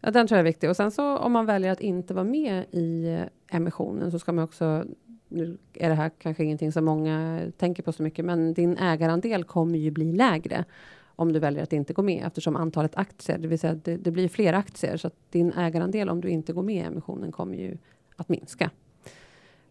Ja, 0.00 0.10
den 0.10 0.26
tror 0.26 0.36
jag 0.36 0.40
är 0.40 0.50
viktig. 0.50 0.70
Och 0.70 0.76
sen 0.76 0.90
så 0.90 1.16
om 1.16 1.32
man 1.32 1.46
väljer 1.46 1.72
att 1.72 1.80
inte 1.80 2.14
vara 2.14 2.24
med 2.24 2.64
i 2.70 3.18
emissionen 3.50 4.10
så 4.10 4.18
ska 4.18 4.32
man 4.32 4.44
också 4.44 4.84
nu 5.28 5.58
är 5.74 5.88
det 5.88 5.94
här 5.94 6.10
kanske 6.18 6.44
ingenting 6.44 6.72
som 6.72 6.84
många 6.84 7.40
tänker 7.56 7.82
på 7.82 7.92
så 7.92 8.02
mycket, 8.02 8.24
men 8.24 8.54
din 8.54 8.76
ägarandel 8.76 9.44
kommer 9.44 9.78
ju 9.78 9.90
bli 9.90 10.12
lägre 10.12 10.64
om 11.16 11.32
du 11.32 11.38
väljer 11.38 11.62
att 11.62 11.72
inte 11.72 11.92
gå 11.92 12.02
med 12.02 12.26
eftersom 12.26 12.56
antalet 12.56 12.96
aktier, 12.96 13.38
det 13.38 13.48
vill 13.48 13.58
säga 13.58 13.74
det, 13.74 13.96
det 13.96 14.10
blir 14.10 14.28
fler 14.28 14.52
aktier 14.52 14.96
så 14.96 15.06
att 15.06 15.14
din 15.30 15.52
ägarandel 15.52 16.08
om 16.08 16.20
du 16.20 16.28
inte 16.28 16.52
går 16.52 16.62
med 16.62 16.76
i 16.76 16.86
emissionen 16.86 17.32
kommer 17.32 17.56
ju 17.56 17.78
att 18.16 18.28
minska. 18.28 18.70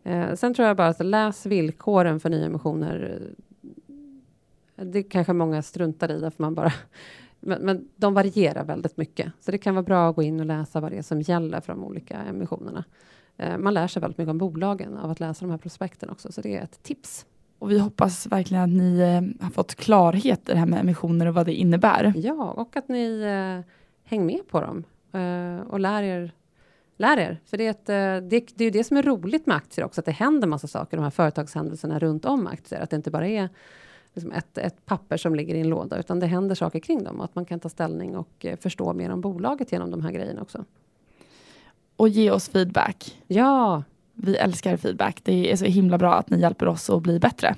Eh, 0.03 0.33
sen 0.33 0.53
tror 0.53 0.67
jag 0.67 0.77
bara 0.77 0.87
att 0.87 1.05
läs 1.05 1.45
villkoren 1.45 2.19
för 2.19 2.29
nyemissioner 2.29 3.21
det 4.85 5.03
kanske 5.03 5.33
många 5.33 5.61
struntar 5.61 6.11
i 6.11 6.19
därför 6.19 6.43
man 6.43 6.55
bara 6.55 6.73
men, 7.39 7.61
men, 7.61 7.87
de 7.95 8.13
varierar 8.13 8.63
väldigt 8.63 8.97
mycket, 8.97 9.31
så 9.39 9.51
det 9.51 9.57
kan 9.57 9.75
vara 9.75 9.83
bra 9.83 10.09
att 10.09 10.15
gå 10.15 10.23
in 10.23 10.39
och 10.39 10.45
läsa 10.45 10.79
vad 10.79 10.91
det 10.91 10.97
är 10.97 11.01
som 11.01 11.21
gäller 11.21 11.61
för 11.61 11.73
de 11.73 11.83
olika 11.83 12.17
emissionerna. 12.17 12.83
Eh, 13.37 13.57
man 13.57 13.73
lär 13.73 13.87
sig 13.87 14.01
väldigt 14.01 14.17
mycket 14.17 14.31
om 14.31 14.37
bolagen 14.37 14.97
av 14.97 15.11
att 15.11 15.19
läsa 15.19 15.45
de 15.45 15.51
här 15.51 15.57
prospekten 15.57 16.09
också, 16.09 16.31
så 16.31 16.41
det 16.41 16.57
är 16.57 16.61
ett 16.61 16.83
tips. 16.83 17.25
Och 17.59 17.71
vi 17.71 17.79
hoppas 17.79 18.27
verkligen 18.27 18.63
att 18.63 18.69
ni 18.69 18.99
eh, 18.99 19.43
har 19.45 19.51
fått 19.51 19.75
klarhet 19.75 20.49
i 20.49 20.51
det 20.51 20.57
här 20.57 20.65
med 20.65 20.79
emissioner 20.79 21.25
och 21.25 21.33
vad 21.33 21.45
det 21.45 21.53
innebär. 21.53 22.13
Ja, 22.15 22.51
och 22.51 22.77
att 22.77 22.87
ni 22.89 23.21
eh, 23.21 23.73
hänger 24.03 24.25
med 24.25 24.47
på 24.47 24.61
dem 24.61 24.83
eh, 25.11 25.67
och 25.67 25.79
lär 25.79 26.03
er 26.03 26.31
lär 26.99 27.17
er. 27.17 27.39
För 27.45 27.57
det 27.57 27.65
är, 27.65 27.71
ett, 27.71 27.85
det, 28.29 28.47
det 28.55 28.65
är 28.65 28.71
det 28.71 28.83
som 28.83 28.97
är 28.97 29.03
roligt 29.03 29.45
med 29.45 29.57
aktier 29.57 29.85
också, 29.85 30.01
att 30.01 30.05
det 30.05 30.11
händer 30.11 30.47
massa 30.47 30.67
saker, 30.67 30.97
de 30.97 31.03
här 31.03 31.09
företagshändelserna 31.09 31.99
runt 31.99 32.25
om 32.25 32.47
aktier. 32.47 32.81
Att 32.81 32.89
det 32.89 32.95
inte 32.95 33.11
bara 33.11 33.27
är 33.27 33.49
liksom 34.17 34.31
ett, 34.31 34.57
ett 34.57 34.85
papper 34.85 35.17
som 35.17 35.35
ligger 35.35 35.55
i 35.55 35.59
en 35.59 35.69
låda, 35.69 35.99
utan 35.99 36.19
det 36.19 36.25
händer 36.25 36.55
saker 36.55 36.79
kring 36.79 37.03
dem. 37.03 37.21
Att 37.21 37.35
man 37.35 37.45
kan 37.45 37.59
ta 37.59 37.69
ställning 37.69 38.17
och 38.17 38.45
eh, 38.45 38.57
förstå 38.57 38.93
mer 38.93 39.09
om 39.09 39.21
bolaget 39.21 39.71
genom 39.71 39.91
de 39.91 40.01
här 40.01 40.11
grejerna 40.11 40.41
också. 40.41 40.65
Och 41.95 42.09
ge 42.09 42.31
oss 42.31 42.49
feedback. 42.49 43.23
Ja! 43.27 43.83
Vi 44.13 44.35
älskar 44.35 44.77
feedback. 44.77 45.19
Det 45.23 45.51
är 45.51 45.55
så 45.55 45.65
himla 45.65 45.97
bra 45.97 46.13
att 46.13 46.29
ni 46.29 46.39
hjälper 46.39 46.67
oss 46.67 46.89
att 46.89 47.01
bli 47.01 47.19
bättre. 47.19 47.55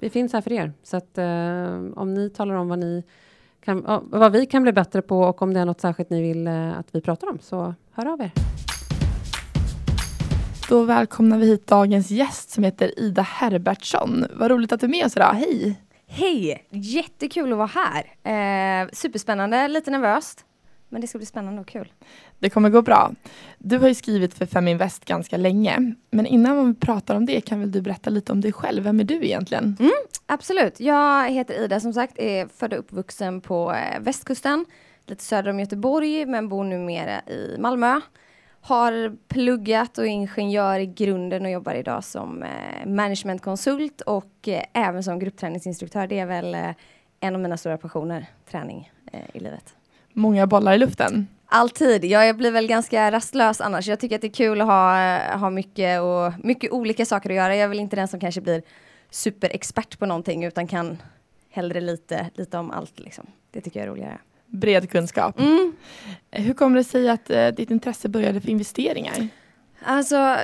Vi 0.00 0.10
finns 0.10 0.32
här 0.32 0.40
för 0.40 0.52
er, 0.52 0.72
så 0.82 0.96
att 0.96 1.18
eh, 1.18 2.00
om 2.00 2.14
ni 2.14 2.30
talar 2.30 2.54
om 2.54 2.68
vad 2.68 2.78
ni 2.78 3.02
kan, 3.60 4.02
vad 4.04 4.32
vi 4.32 4.46
kan 4.46 4.62
bli 4.62 4.72
bättre 4.72 5.02
på 5.02 5.20
och 5.20 5.42
om 5.42 5.54
det 5.54 5.60
är 5.60 5.64
något 5.64 5.80
särskilt 5.80 6.10
ni 6.10 6.22
vill 6.22 6.48
att 6.48 6.94
vi 6.94 7.00
pratar 7.00 7.30
om 7.30 7.38
så 7.38 7.74
hör 7.92 8.06
av 8.06 8.20
er. 8.20 8.67
Då 10.68 10.82
välkomnar 10.82 11.38
vi 11.38 11.46
hit 11.46 11.66
dagens 11.66 12.10
gäst 12.10 12.50
som 12.50 12.64
heter 12.64 12.98
Ida 12.98 13.22
Herbertsson. 13.22 14.26
Vad 14.34 14.50
roligt 14.50 14.72
att 14.72 14.80
du 14.80 14.86
är 14.86 14.90
med 14.90 15.06
oss 15.06 15.16
idag. 15.16 15.32
Hej! 15.32 15.80
Hej! 16.06 16.66
Jättekul 16.70 17.52
att 17.52 17.58
vara 17.58 17.70
här. 17.74 18.82
Eh, 18.82 18.88
superspännande, 18.92 19.68
lite 19.68 19.90
nervöst. 19.90 20.44
Men 20.88 21.00
det 21.00 21.06
ska 21.06 21.18
bli 21.18 21.26
spännande 21.26 21.60
och 21.60 21.66
kul. 21.66 21.92
Det 22.38 22.50
kommer 22.50 22.70
gå 22.70 22.82
bra. 22.82 23.12
Du 23.58 23.78
har 23.78 23.88
ju 23.88 23.94
skrivit 23.94 24.34
för 24.34 24.46
Feminvest 24.46 25.04
ganska 25.04 25.36
länge. 25.36 25.94
Men 26.10 26.26
innan 26.26 26.68
vi 26.68 26.74
pratar 26.74 27.14
om 27.14 27.26
det 27.26 27.40
kan 27.40 27.60
väl 27.60 27.72
du 27.72 27.80
berätta 27.80 28.10
lite 28.10 28.32
om 28.32 28.40
dig 28.40 28.52
själv. 28.52 28.82
Vem 28.82 29.00
är 29.00 29.04
du 29.04 29.24
egentligen? 29.24 29.76
Mm, 29.80 29.92
absolut. 30.26 30.80
Jag 30.80 31.30
heter 31.30 31.64
Ida 31.64 31.80
som 31.80 31.92
sagt, 31.92 32.18
är 32.18 32.46
född 32.46 32.72
och 32.72 32.78
uppvuxen 32.78 33.40
på 33.40 33.72
eh, 33.72 34.00
västkusten. 34.00 34.64
Lite 35.06 35.24
söder 35.24 35.50
om 35.50 35.60
Göteborg 35.60 36.26
men 36.26 36.48
bor 36.48 36.64
numera 36.64 37.20
i 37.20 37.56
Malmö. 37.58 38.00
Har 38.68 39.16
pluggat 39.28 39.98
och 39.98 40.04
är 40.04 40.08
ingenjör 40.08 40.80
i 40.80 40.86
grunden 40.86 41.44
och 41.44 41.50
jobbar 41.50 41.74
idag 41.74 42.04
som 42.04 42.42
eh, 42.42 42.86
managementkonsult 42.86 44.00
och 44.00 44.48
eh, 44.48 44.62
även 44.72 45.04
som 45.04 45.18
gruppträningsinstruktör. 45.18 46.06
Det 46.06 46.18
är 46.18 46.26
väl 46.26 46.54
eh, 46.54 46.70
en 47.20 47.34
av 47.34 47.40
mina 47.40 47.56
stora 47.56 47.78
passioner, 47.78 48.26
träning 48.50 48.92
eh, 49.12 49.20
i 49.32 49.40
livet. 49.40 49.74
Många 50.12 50.46
bollar 50.46 50.72
i 50.72 50.78
luften? 50.78 51.28
Alltid. 51.46 52.04
Ja, 52.04 52.24
jag 52.24 52.36
blir 52.36 52.50
väl 52.50 52.66
ganska 52.66 53.10
rastlös 53.12 53.60
annars. 53.60 53.86
Jag 53.86 54.00
tycker 54.00 54.16
att 54.16 54.20
det 54.20 54.26
är 54.26 54.32
kul 54.32 54.60
att 54.60 54.66
ha, 54.66 55.18
ha 55.36 55.50
mycket, 55.50 56.00
och, 56.00 56.44
mycket 56.44 56.72
olika 56.72 57.06
saker 57.06 57.30
att 57.30 57.36
göra. 57.36 57.56
Jag 57.56 57.64
är 57.64 57.68
väl 57.68 57.80
inte 57.80 57.96
den 57.96 58.08
som 58.08 58.20
kanske 58.20 58.40
blir 58.40 58.62
superexpert 59.10 59.98
på 59.98 60.06
någonting 60.06 60.44
utan 60.44 60.66
kan 60.66 61.02
hellre 61.50 61.80
lite, 61.80 62.30
lite 62.34 62.58
om 62.58 62.70
allt. 62.70 62.98
Liksom. 62.98 63.26
Det 63.50 63.60
tycker 63.60 63.80
jag 63.80 63.86
är 63.86 63.90
roligare 63.90 64.18
bred 64.48 64.90
kunskap. 64.90 65.38
Mm. 65.40 65.72
Hur 66.30 66.54
kommer 66.54 66.76
det 66.76 66.84
sig 66.84 67.08
att 67.08 67.30
uh, 67.30 67.48
ditt 67.48 67.70
intresse 67.70 68.08
började 68.08 68.40
för 68.40 68.48
investeringar? 68.48 69.28
Alltså, 69.84 70.36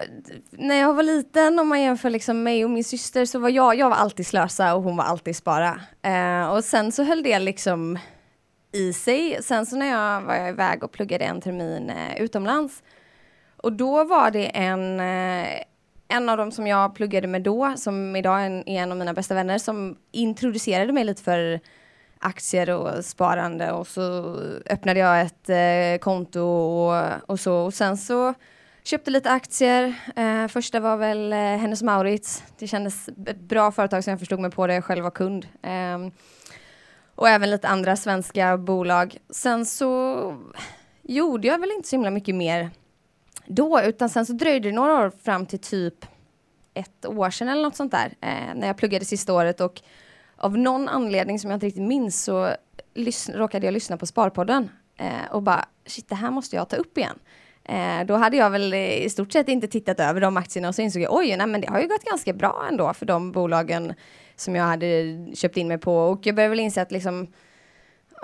när 0.51 0.75
jag 0.75 0.95
var 0.95 1.03
liten, 1.03 1.59
om 1.59 1.69
man 1.69 1.81
jämför 1.81 2.11
liksom 2.11 2.43
mig 2.43 2.65
och 2.65 2.71
min 2.71 2.85
syster, 2.85 3.25
så 3.25 3.39
var 3.39 3.49
jag, 3.49 3.79
jag 3.79 3.89
var 3.89 3.97
alltid 3.97 4.27
slösa 4.27 4.75
och 4.75 4.83
hon 4.83 4.97
var 4.97 5.05
alltid 5.05 5.37
spara. 5.37 5.81
Uh, 6.07 6.53
och 6.53 6.65
sen 6.65 6.93
så 6.93 7.03
höll 7.03 7.23
det 7.23 7.39
liksom 7.39 7.99
i 8.73 8.93
sig. 8.93 9.39
Sen 9.43 9.67
så 9.67 9.77
när 9.77 9.87
jag 9.87 10.21
var 10.21 10.49
iväg 10.49 10.85
och 10.85 10.93
pluggade 10.93 11.25
en 11.25 11.41
termin 11.41 11.91
uh, 11.91 12.23
utomlands, 12.23 12.83
och 13.57 13.73
då 13.73 14.05
var 14.05 14.31
det 14.31 14.47
en, 14.47 15.01
en 16.09 16.29
av 16.29 16.37
dem 16.37 16.51
som 16.51 16.67
jag 16.67 16.95
pluggade 16.95 17.27
med 17.27 17.43
då, 17.43 17.75
som 17.77 18.17
idag 18.17 18.43
är 18.43 18.47
en, 18.47 18.69
är 18.69 18.83
en 18.83 18.93
av 18.93 18.99
mina 18.99 19.13
bästa 19.13 19.35
vänner, 19.35 19.59
som 19.59 19.97
introducerade 20.13 20.93
mig 20.93 21.05
lite 21.05 21.23
för 21.23 21.61
aktier 22.19 22.71
och 22.71 23.05
sparande 23.05 23.73
och 23.73 23.87
så 23.87 24.37
öppnade 24.71 25.01
jag 25.01 25.21
ett 25.21 25.49
eh, 25.49 26.01
konto 26.01 26.41
och, 26.41 27.31
och, 27.31 27.41
så. 27.41 27.55
Och 27.55 27.75
sen 27.75 27.97
så 27.97 28.35
köpte 28.85 29.11
lite 29.11 29.31
aktier. 29.31 29.95
Eh, 30.17 30.49
första 30.49 30.81
var 30.81 30.97
väl 30.97 31.33
eh, 31.33 31.39
Hennes 31.39 31.83
Maurits. 31.83 32.43
Det 32.59 32.67
kändes 32.67 33.09
ett 33.09 33.41
bra 33.41 33.73
företag 33.73 34.05
som 34.05 34.11
jag 34.11 34.19
förstod 34.19 34.41
mig 34.41 34.51
på 34.51 34.67
det 34.67 34.75
jag 34.75 34.85
själv 34.85 35.03
var 35.03 35.11
kund. 35.11 35.47
Eh, 35.63 35.99
och 37.15 37.29
även 37.29 37.51
lite 37.51 37.69
andra 37.69 37.97
svenska 37.97 38.59
bolag. 38.59 39.17
Sen 39.31 39.67
så 39.67 40.37
gjorde 41.03 41.49
jag 41.49 41.59
väl 41.59 41.71
inte 41.71 41.89
så 41.89 41.97
himla 41.97 42.11
mycket 42.11 42.35
mer 42.35 42.71
då, 43.47 43.81
utan 43.81 44.09
sen 44.09 44.27
så 44.27 44.33
dröjde 44.33 44.69
det 44.69 44.75
några 44.75 44.95
år 44.95 45.13
fram 45.25 45.47
till 45.47 45.59
typ 45.59 46.07
ett 46.75 47.07
år 47.07 47.31
sedan 47.31 47.49
eller 47.49 47.63
något 47.63 47.77
sånt 47.77 47.93
där, 47.93 48.15
eh, 48.21 48.55
när 48.55 48.67
jag 48.67 48.77
pluggade 48.77 49.05
sista 49.05 49.33
året 49.33 49.61
och 49.61 49.83
av 50.45 50.59
någon 50.59 50.89
anledning 50.89 51.39
som 51.39 51.51
jag 51.51 51.57
inte 51.57 51.67
riktigt 51.67 51.83
minns 51.83 52.25
så 52.25 52.55
råkade 53.29 53.67
jag 53.67 53.73
lyssna 53.73 53.97
på 53.97 54.07
Sparpodden 54.07 54.71
eh, 54.97 55.31
och 55.31 55.43
bara 55.43 55.65
shit, 55.87 56.09
det 56.09 56.15
här 56.15 56.31
måste 56.31 56.57
jag 56.57 56.69
ta 56.69 56.77
upp 56.77 56.99
igen. 56.99 57.19
Eh, 57.65 58.07
då 58.07 58.15
hade 58.15 58.37
jag 58.37 58.51
väl 58.51 58.75
i 58.75 59.11
stort 59.11 59.33
sett 59.33 59.49
inte 59.49 59.69
tittat 59.69 60.01
över 60.01 60.21
de 60.21 60.37
aktierna 60.37 60.69
och 60.69 60.75
så 60.75 60.83
insåg 60.83 61.03
jag 61.03 61.15
oj, 61.15 61.37
nej, 61.37 61.47
men 61.47 61.61
det 61.61 61.69
har 61.69 61.81
ju 61.81 61.89
gått 61.89 62.05
ganska 62.05 62.33
bra 62.33 62.67
ändå 62.71 62.95
för 62.95 63.07
de 63.07 63.33
bolagen 63.33 63.95
som 64.37 64.57
jag 64.57 64.65
hade 64.65 65.17
köpt 65.35 65.57
in 65.57 65.69
mig 65.69 65.79
på 65.79 65.97
och 65.97 66.27
jag 66.27 66.35
började 66.35 66.51
väl 66.51 66.61
inse 66.61 66.83
att 66.83 66.93
liksom 66.93 67.27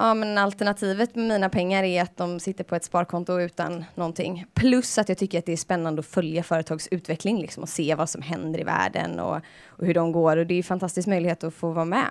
Ja, 0.01 0.15
men 0.15 0.39
alternativet 0.39 1.15
med 1.15 1.29
mina 1.29 1.49
pengar 1.49 1.83
är 1.83 2.03
att 2.03 2.17
de 2.17 2.41
sitter 2.41 2.65
på 2.65 2.75
ett 2.75 2.85
sparkonto 2.85 3.41
utan 3.41 3.85
någonting. 3.95 4.45
Plus 4.55 4.99
att 4.99 5.09
jag 5.09 5.19
tycker 5.19 5.39
att 5.39 5.47
det 5.47 5.53
är 5.53 5.57
spännande 5.57 6.01
att 6.01 6.07
följa 6.07 6.43
företags 6.43 6.89
utveckling 6.91 7.41
liksom, 7.41 7.63
och 7.63 7.69
se 7.69 7.95
vad 7.95 8.11
som 8.11 8.23
händer 8.23 8.61
i 8.61 8.65
världen 8.65 9.21
och, 9.21 9.37
och 9.67 9.87
hur 9.87 9.95
de 9.95 10.13
går. 10.13 10.37
Och 10.37 10.47
det 10.47 10.55
är 10.55 10.57
en 10.57 10.63
fantastisk 10.63 11.09
möjlighet 11.09 11.45
att 11.45 11.55
få 11.55 11.71
vara 11.71 11.85
med. 11.85 12.11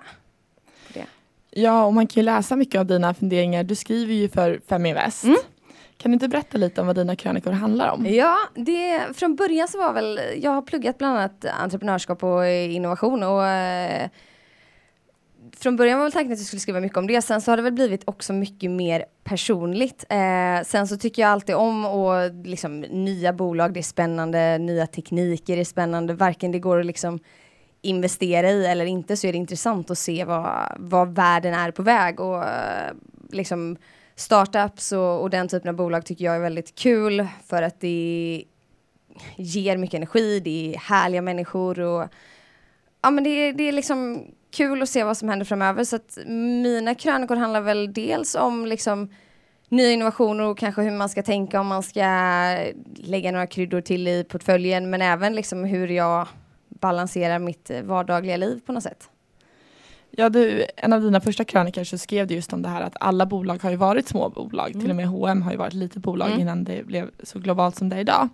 Ja, 1.50 1.84
och 1.84 1.94
man 1.94 2.06
kan 2.06 2.20
ju 2.20 2.24
läsa 2.24 2.56
mycket 2.56 2.78
av 2.78 2.86
dina 2.86 3.14
funderingar. 3.14 3.64
Du 3.64 3.74
skriver 3.74 4.14
ju 4.14 4.28
för 4.28 4.60
Feminvest. 4.68 5.24
Mm. 5.24 5.36
Kan 5.96 6.10
du 6.10 6.14
inte 6.14 6.28
berätta 6.28 6.58
lite 6.58 6.80
om 6.80 6.86
vad 6.86 6.96
dina 6.96 7.16
krönikor 7.16 7.52
handlar 7.52 7.88
om? 7.88 8.06
Ja, 8.06 8.36
det, 8.54 9.02
från 9.14 9.36
början 9.36 9.68
så 9.68 9.78
var 9.78 9.92
väl, 9.92 10.20
jag 10.36 10.50
har 10.50 10.62
pluggat 10.62 10.98
bland 10.98 11.18
annat 11.18 11.44
entreprenörskap 11.44 12.24
och 12.24 12.46
innovation 12.48 13.22
och 13.22 13.46
eh, 13.46 14.08
från 15.62 15.76
början 15.76 15.98
var 15.98 16.04
väl 16.04 16.12
tanken 16.12 16.32
att 16.32 16.38
jag 16.38 16.46
skulle 16.46 16.60
skriva 16.60 16.80
mycket 16.80 16.98
om 16.98 17.06
det, 17.06 17.22
sen 17.22 17.40
så 17.40 17.50
har 17.50 17.56
det 17.56 17.62
väl 17.62 17.72
blivit 17.72 18.02
också 18.04 18.32
mycket 18.32 18.70
mer 18.70 19.04
personligt. 19.24 20.04
Eh, 20.08 20.64
sen 20.66 20.88
så 20.88 20.96
tycker 20.96 21.22
jag 21.22 21.30
alltid 21.30 21.54
om 21.54 21.84
och 21.84 22.34
liksom 22.44 22.80
nya 22.80 23.32
bolag, 23.32 23.72
det 23.72 23.80
är 23.80 23.82
spännande, 23.82 24.58
nya 24.58 24.86
tekniker 24.86 25.56
är 25.56 25.64
spännande, 25.64 26.14
varken 26.14 26.52
det 26.52 26.58
går 26.58 26.80
att 26.80 26.86
liksom 26.86 27.18
investera 27.82 28.50
i 28.50 28.66
eller 28.66 28.84
inte 28.84 29.16
så 29.16 29.26
är 29.26 29.32
det 29.32 29.38
intressant 29.38 29.90
att 29.90 29.98
se 29.98 30.24
vad, 30.24 30.76
vad 30.78 31.14
världen 31.14 31.54
är 31.54 31.70
på 31.70 31.82
väg. 31.82 32.20
Och 32.20 32.44
eh, 32.44 32.92
liksom 33.30 33.76
startups 34.14 34.92
och, 34.92 35.20
och 35.20 35.30
den 35.30 35.48
typen 35.48 35.68
av 35.68 35.74
bolag 35.74 36.04
tycker 36.06 36.24
jag 36.24 36.36
är 36.36 36.40
väldigt 36.40 36.74
kul 36.74 37.26
för 37.46 37.62
att 37.62 37.80
det 37.80 38.44
ger 39.36 39.76
mycket 39.76 39.94
energi, 39.94 40.40
det 40.40 40.74
är 40.74 40.78
härliga 40.78 41.22
människor 41.22 41.80
och 41.80 42.08
ja 43.02 43.10
men 43.10 43.24
det, 43.24 43.52
det 43.52 43.68
är 43.68 43.72
liksom 43.72 44.26
kul 44.50 44.82
att 44.82 44.88
se 44.88 45.04
vad 45.04 45.16
som 45.16 45.28
händer 45.28 45.46
framöver. 45.46 45.84
Så 45.84 45.96
att 45.96 46.18
mina 46.62 46.94
krönikor 46.94 47.36
handlar 47.36 47.60
väl 47.60 47.92
dels 47.92 48.34
om 48.34 48.66
liksom 48.66 49.08
nya 49.68 49.90
innovationer 49.90 50.44
och 50.44 50.58
kanske 50.58 50.82
hur 50.82 50.90
man 50.90 51.08
ska 51.08 51.22
tänka 51.22 51.60
om 51.60 51.66
man 51.66 51.82
ska 51.82 52.04
lägga 52.94 53.32
några 53.32 53.46
kryddor 53.46 53.80
till 53.80 54.08
i 54.08 54.24
portföljen, 54.24 54.90
men 54.90 55.02
även 55.02 55.34
liksom 55.34 55.64
hur 55.64 55.88
jag 55.88 56.28
balanserar 56.68 57.38
mitt 57.38 57.70
vardagliga 57.84 58.36
liv 58.36 58.60
på 58.66 58.72
något 58.72 58.82
sätt. 58.82 59.10
Ja, 60.10 60.28
du, 60.28 60.64
en 60.76 60.92
av 60.92 61.02
dina 61.02 61.20
första 61.20 61.44
krönikor 61.44 61.84
så 61.84 61.98
skrev 61.98 62.26
du 62.26 62.34
just 62.34 62.52
om 62.52 62.62
det 62.62 62.68
här 62.68 62.82
att 62.82 62.96
alla 63.00 63.26
bolag 63.26 63.62
har 63.62 63.70
ju 63.70 63.76
varit 63.76 64.08
små 64.08 64.28
bolag. 64.28 64.70
Mm. 64.70 64.80
Till 64.80 64.90
och 64.90 64.96
med 64.96 65.06
H&M 65.06 65.42
har 65.42 65.50
ju 65.50 65.56
varit 65.56 65.72
litet 65.72 66.02
bolag 66.02 66.28
mm. 66.28 66.40
innan 66.40 66.64
det 66.64 66.86
blev 66.86 67.10
så 67.22 67.38
globalt 67.38 67.76
som 67.76 67.88
det 67.88 67.96
är 67.96 68.00
idag. 68.00 68.28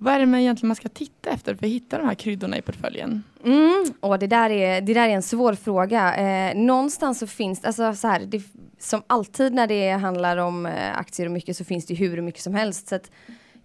Vad 0.00 0.14
är 0.14 0.18
det 0.18 0.26
man 0.26 0.40
egentligen 0.40 0.68
man 0.68 0.76
ska 0.76 0.88
titta 0.88 1.30
efter 1.30 1.54
för 1.54 1.66
att 1.66 1.72
hitta 1.72 1.98
de 1.98 2.06
här 2.06 2.14
kryddorna 2.14 2.58
i 2.58 2.62
portföljen? 2.62 3.22
Mm, 3.44 3.84
och 4.00 4.18
det, 4.18 4.26
där 4.26 4.50
är, 4.50 4.80
det 4.80 4.94
där 4.94 5.08
är 5.08 5.12
en 5.12 5.22
svår 5.22 5.54
fråga. 5.54 6.16
Eh, 6.16 6.56
någonstans 6.56 7.18
så 7.18 7.26
finns 7.26 7.64
alltså 7.64 7.94
så 7.94 8.08
här, 8.08 8.20
det, 8.20 8.42
som 8.78 9.02
alltid 9.06 9.54
när 9.54 9.66
det 9.66 9.90
handlar 9.90 10.36
om 10.36 10.66
eh, 10.66 10.98
aktier 10.98 11.26
och 11.26 11.32
mycket 11.32 11.56
så 11.56 11.64
finns 11.64 11.86
det 11.86 11.94
hur 11.94 12.22
mycket 12.22 12.42
som 12.42 12.54
helst. 12.54 12.88
Så 12.88 12.94
att 12.94 13.10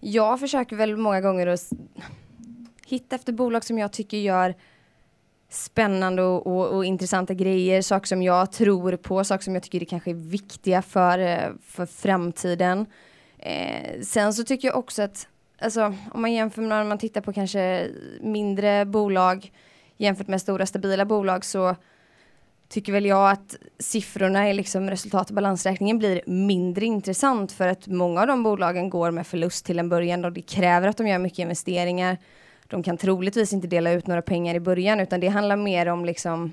jag 0.00 0.40
försöker 0.40 0.76
väl 0.76 0.96
många 0.96 1.20
gånger 1.20 1.46
att 1.46 1.72
hitta 2.86 3.16
efter 3.16 3.32
bolag 3.32 3.64
som 3.64 3.78
jag 3.78 3.92
tycker 3.92 4.16
gör 4.16 4.54
spännande 5.48 6.22
och, 6.22 6.46
och, 6.46 6.76
och, 6.76 6.84
intressanta 6.84 7.34
grejer, 7.34 7.82
saker 7.82 8.06
som 8.06 8.22
jag 8.22 8.52
tror 8.52 8.96
på, 8.96 9.24
saker 9.24 9.44
som 9.44 9.54
jag 9.54 9.62
tycker 9.62 9.80
är 9.80 9.84
kanske 9.84 10.10
är 10.10 10.14
viktiga 10.14 10.82
för, 10.82 11.18
eh, 11.18 11.50
för 11.66 11.86
framtiden. 11.86 12.86
Eh, 13.38 14.00
sen 14.02 14.34
så 14.34 14.44
tycker 14.44 14.68
jag 14.68 14.76
också 14.76 15.02
att 15.02 15.28
alltså 15.64 15.94
om 16.12 16.22
man 16.22 16.32
jämför 16.32 16.62
med 16.62 16.68
när 16.68 16.84
man 16.84 16.98
tittar 16.98 17.20
på 17.20 17.32
kanske 17.32 17.88
mindre 18.20 18.84
bolag 18.84 19.52
jämfört 19.96 20.28
med 20.28 20.40
stora 20.40 20.66
stabila 20.66 21.04
bolag 21.04 21.44
så 21.44 21.76
tycker 22.68 22.92
väl 22.92 23.06
jag 23.06 23.30
att 23.30 23.56
siffrorna 23.78 24.50
i 24.50 24.54
liksom 24.54 24.90
resultat 24.90 25.28
och 25.28 25.34
balansräkningen 25.34 25.98
blir 25.98 26.22
mindre 26.26 26.84
intressant 26.84 27.52
för 27.52 27.68
att 27.68 27.86
många 27.86 28.20
av 28.20 28.26
de 28.26 28.42
bolagen 28.42 28.90
går 28.90 29.10
med 29.10 29.26
förlust 29.26 29.66
till 29.66 29.78
en 29.78 29.88
början 29.88 30.24
och 30.24 30.32
det 30.32 30.42
kräver 30.42 30.88
att 30.88 30.96
de 30.96 31.06
gör 31.06 31.18
mycket 31.18 31.38
investeringar. 31.38 32.18
De 32.68 32.82
kan 32.82 32.96
troligtvis 32.96 33.52
inte 33.52 33.66
dela 33.66 33.92
ut 33.92 34.06
några 34.06 34.22
pengar 34.22 34.54
i 34.54 34.60
början 34.60 35.00
utan 35.00 35.20
det 35.20 35.28
handlar 35.28 35.56
mer 35.56 35.86
om 35.88 36.04
liksom 36.04 36.52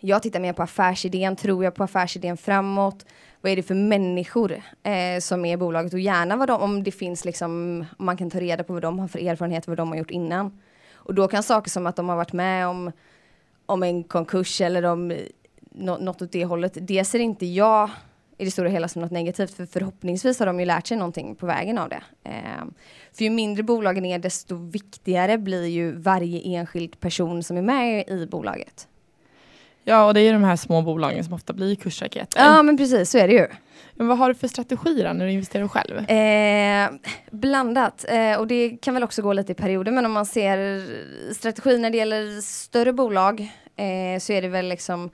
jag 0.00 0.22
tittar 0.22 0.40
mer 0.40 0.52
på 0.52 0.62
affärsidén, 0.62 1.36
tror 1.36 1.64
jag 1.64 1.74
på 1.74 1.84
affärsidén 1.84 2.36
framåt? 2.36 3.04
vad 3.46 3.52
är 3.52 3.56
det 3.56 3.62
för 3.62 3.74
människor 3.74 4.52
eh, 4.82 5.20
som 5.20 5.44
är 5.44 5.52
i 5.52 5.56
bolaget 5.56 5.92
och 5.92 6.00
gärna 6.00 6.36
vad 6.36 6.48
de, 6.48 6.60
om 6.60 6.82
det 6.82 6.90
finns 6.90 7.24
liksom, 7.24 7.84
om 7.98 8.06
man 8.06 8.16
kan 8.16 8.30
ta 8.30 8.40
reda 8.40 8.64
på 8.64 8.72
vad 8.72 8.82
de 8.82 8.98
har 8.98 9.08
för 9.08 9.18
erfarenhet, 9.18 9.68
vad 9.68 9.76
de 9.76 9.88
har 9.88 9.96
gjort 9.96 10.10
innan. 10.10 10.60
Och 10.94 11.14
då 11.14 11.28
kan 11.28 11.42
saker 11.42 11.70
som 11.70 11.86
att 11.86 11.96
de 11.96 12.08
har 12.08 12.16
varit 12.16 12.32
med 12.32 12.66
om, 12.66 12.92
om 13.66 13.82
en 13.82 14.04
konkurs 14.04 14.60
eller 14.60 14.84
om 14.84 15.10
eh, 15.10 15.18
något 15.70 16.22
åt 16.22 16.32
det 16.32 16.44
hållet, 16.44 16.78
det 16.80 17.04
ser 17.04 17.18
inte 17.18 17.46
jag 17.46 17.90
i 18.38 18.44
det 18.44 18.50
stora 18.50 18.68
hela 18.68 18.88
som 18.88 19.02
något 19.02 19.10
negativt, 19.10 19.54
för 19.54 19.66
förhoppningsvis 19.66 20.38
har 20.38 20.46
de 20.46 20.60
ju 20.60 20.66
lärt 20.66 20.86
sig 20.86 20.96
någonting 20.96 21.34
på 21.34 21.46
vägen 21.46 21.78
av 21.78 21.88
det. 21.88 22.02
Eh, 22.24 22.64
för 23.12 23.24
ju 23.24 23.30
mindre 23.30 23.62
bolagen 23.62 24.04
är, 24.04 24.18
desto 24.18 24.56
viktigare 24.56 25.38
blir 25.38 25.66
ju 25.66 25.92
varje 25.92 26.40
enskild 26.40 27.00
person 27.00 27.42
som 27.42 27.56
är 27.56 27.62
med 27.62 28.08
i 28.08 28.26
bolaget. 28.26 28.88
Ja, 29.88 30.06
och 30.06 30.14
det 30.14 30.20
är 30.20 30.32
de 30.32 30.44
här 30.44 30.56
små 30.56 30.82
bolagen 30.82 31.24
som 31.24 31.34
ofta 31.34 31.52
blir 31.52 31.74
kursraketer. 31.74 32.44
Ja, 32.44 32.62
men 32.62 32.76
precis, 32.76 33.10
så 33.10 33.18
är 33.18 33.28
det 33.28 33.34
ju. 33.34 33.46
Men 33.94 34.06
vad 34.06 34.18
har 34.18 34.28
du 34.28 34.34
för 34.34 34.48
strategi 34.48 35.02
då, 35.02 35.12
när 35.12 35.26
du 35.26 35.32
investerar 35.32 35.68
själv? 35.68 36.10
Eh, 36.10 36.90
blandat, 37.30 38.04
eh, 38.08 38.38
och 38.38 38.46
det 38.46 38.70
kan 38.82 38.94
väl 38.94 39.02
också 39.02 39.22
gå 39.22 39.32
lite 39.32 39.52
i 39.52 39.54
perioder, 39.54 39.92
men 39.92 40.06
om 40.06 40.12
man 40.12 40.26
ser 40.26 40.82
strategi 41.32 41.78
när 41.78 41.90
det 41.90 41.96
gäller 41.96 42.40
större 42.40 42.92
bolag 42.92 43.40
eh, 43.76 44.20
så 44.20 44.32
är 44.32 44.42
det 44.42 44.48
väl 44.48 44.68
liksom 44.68 45.10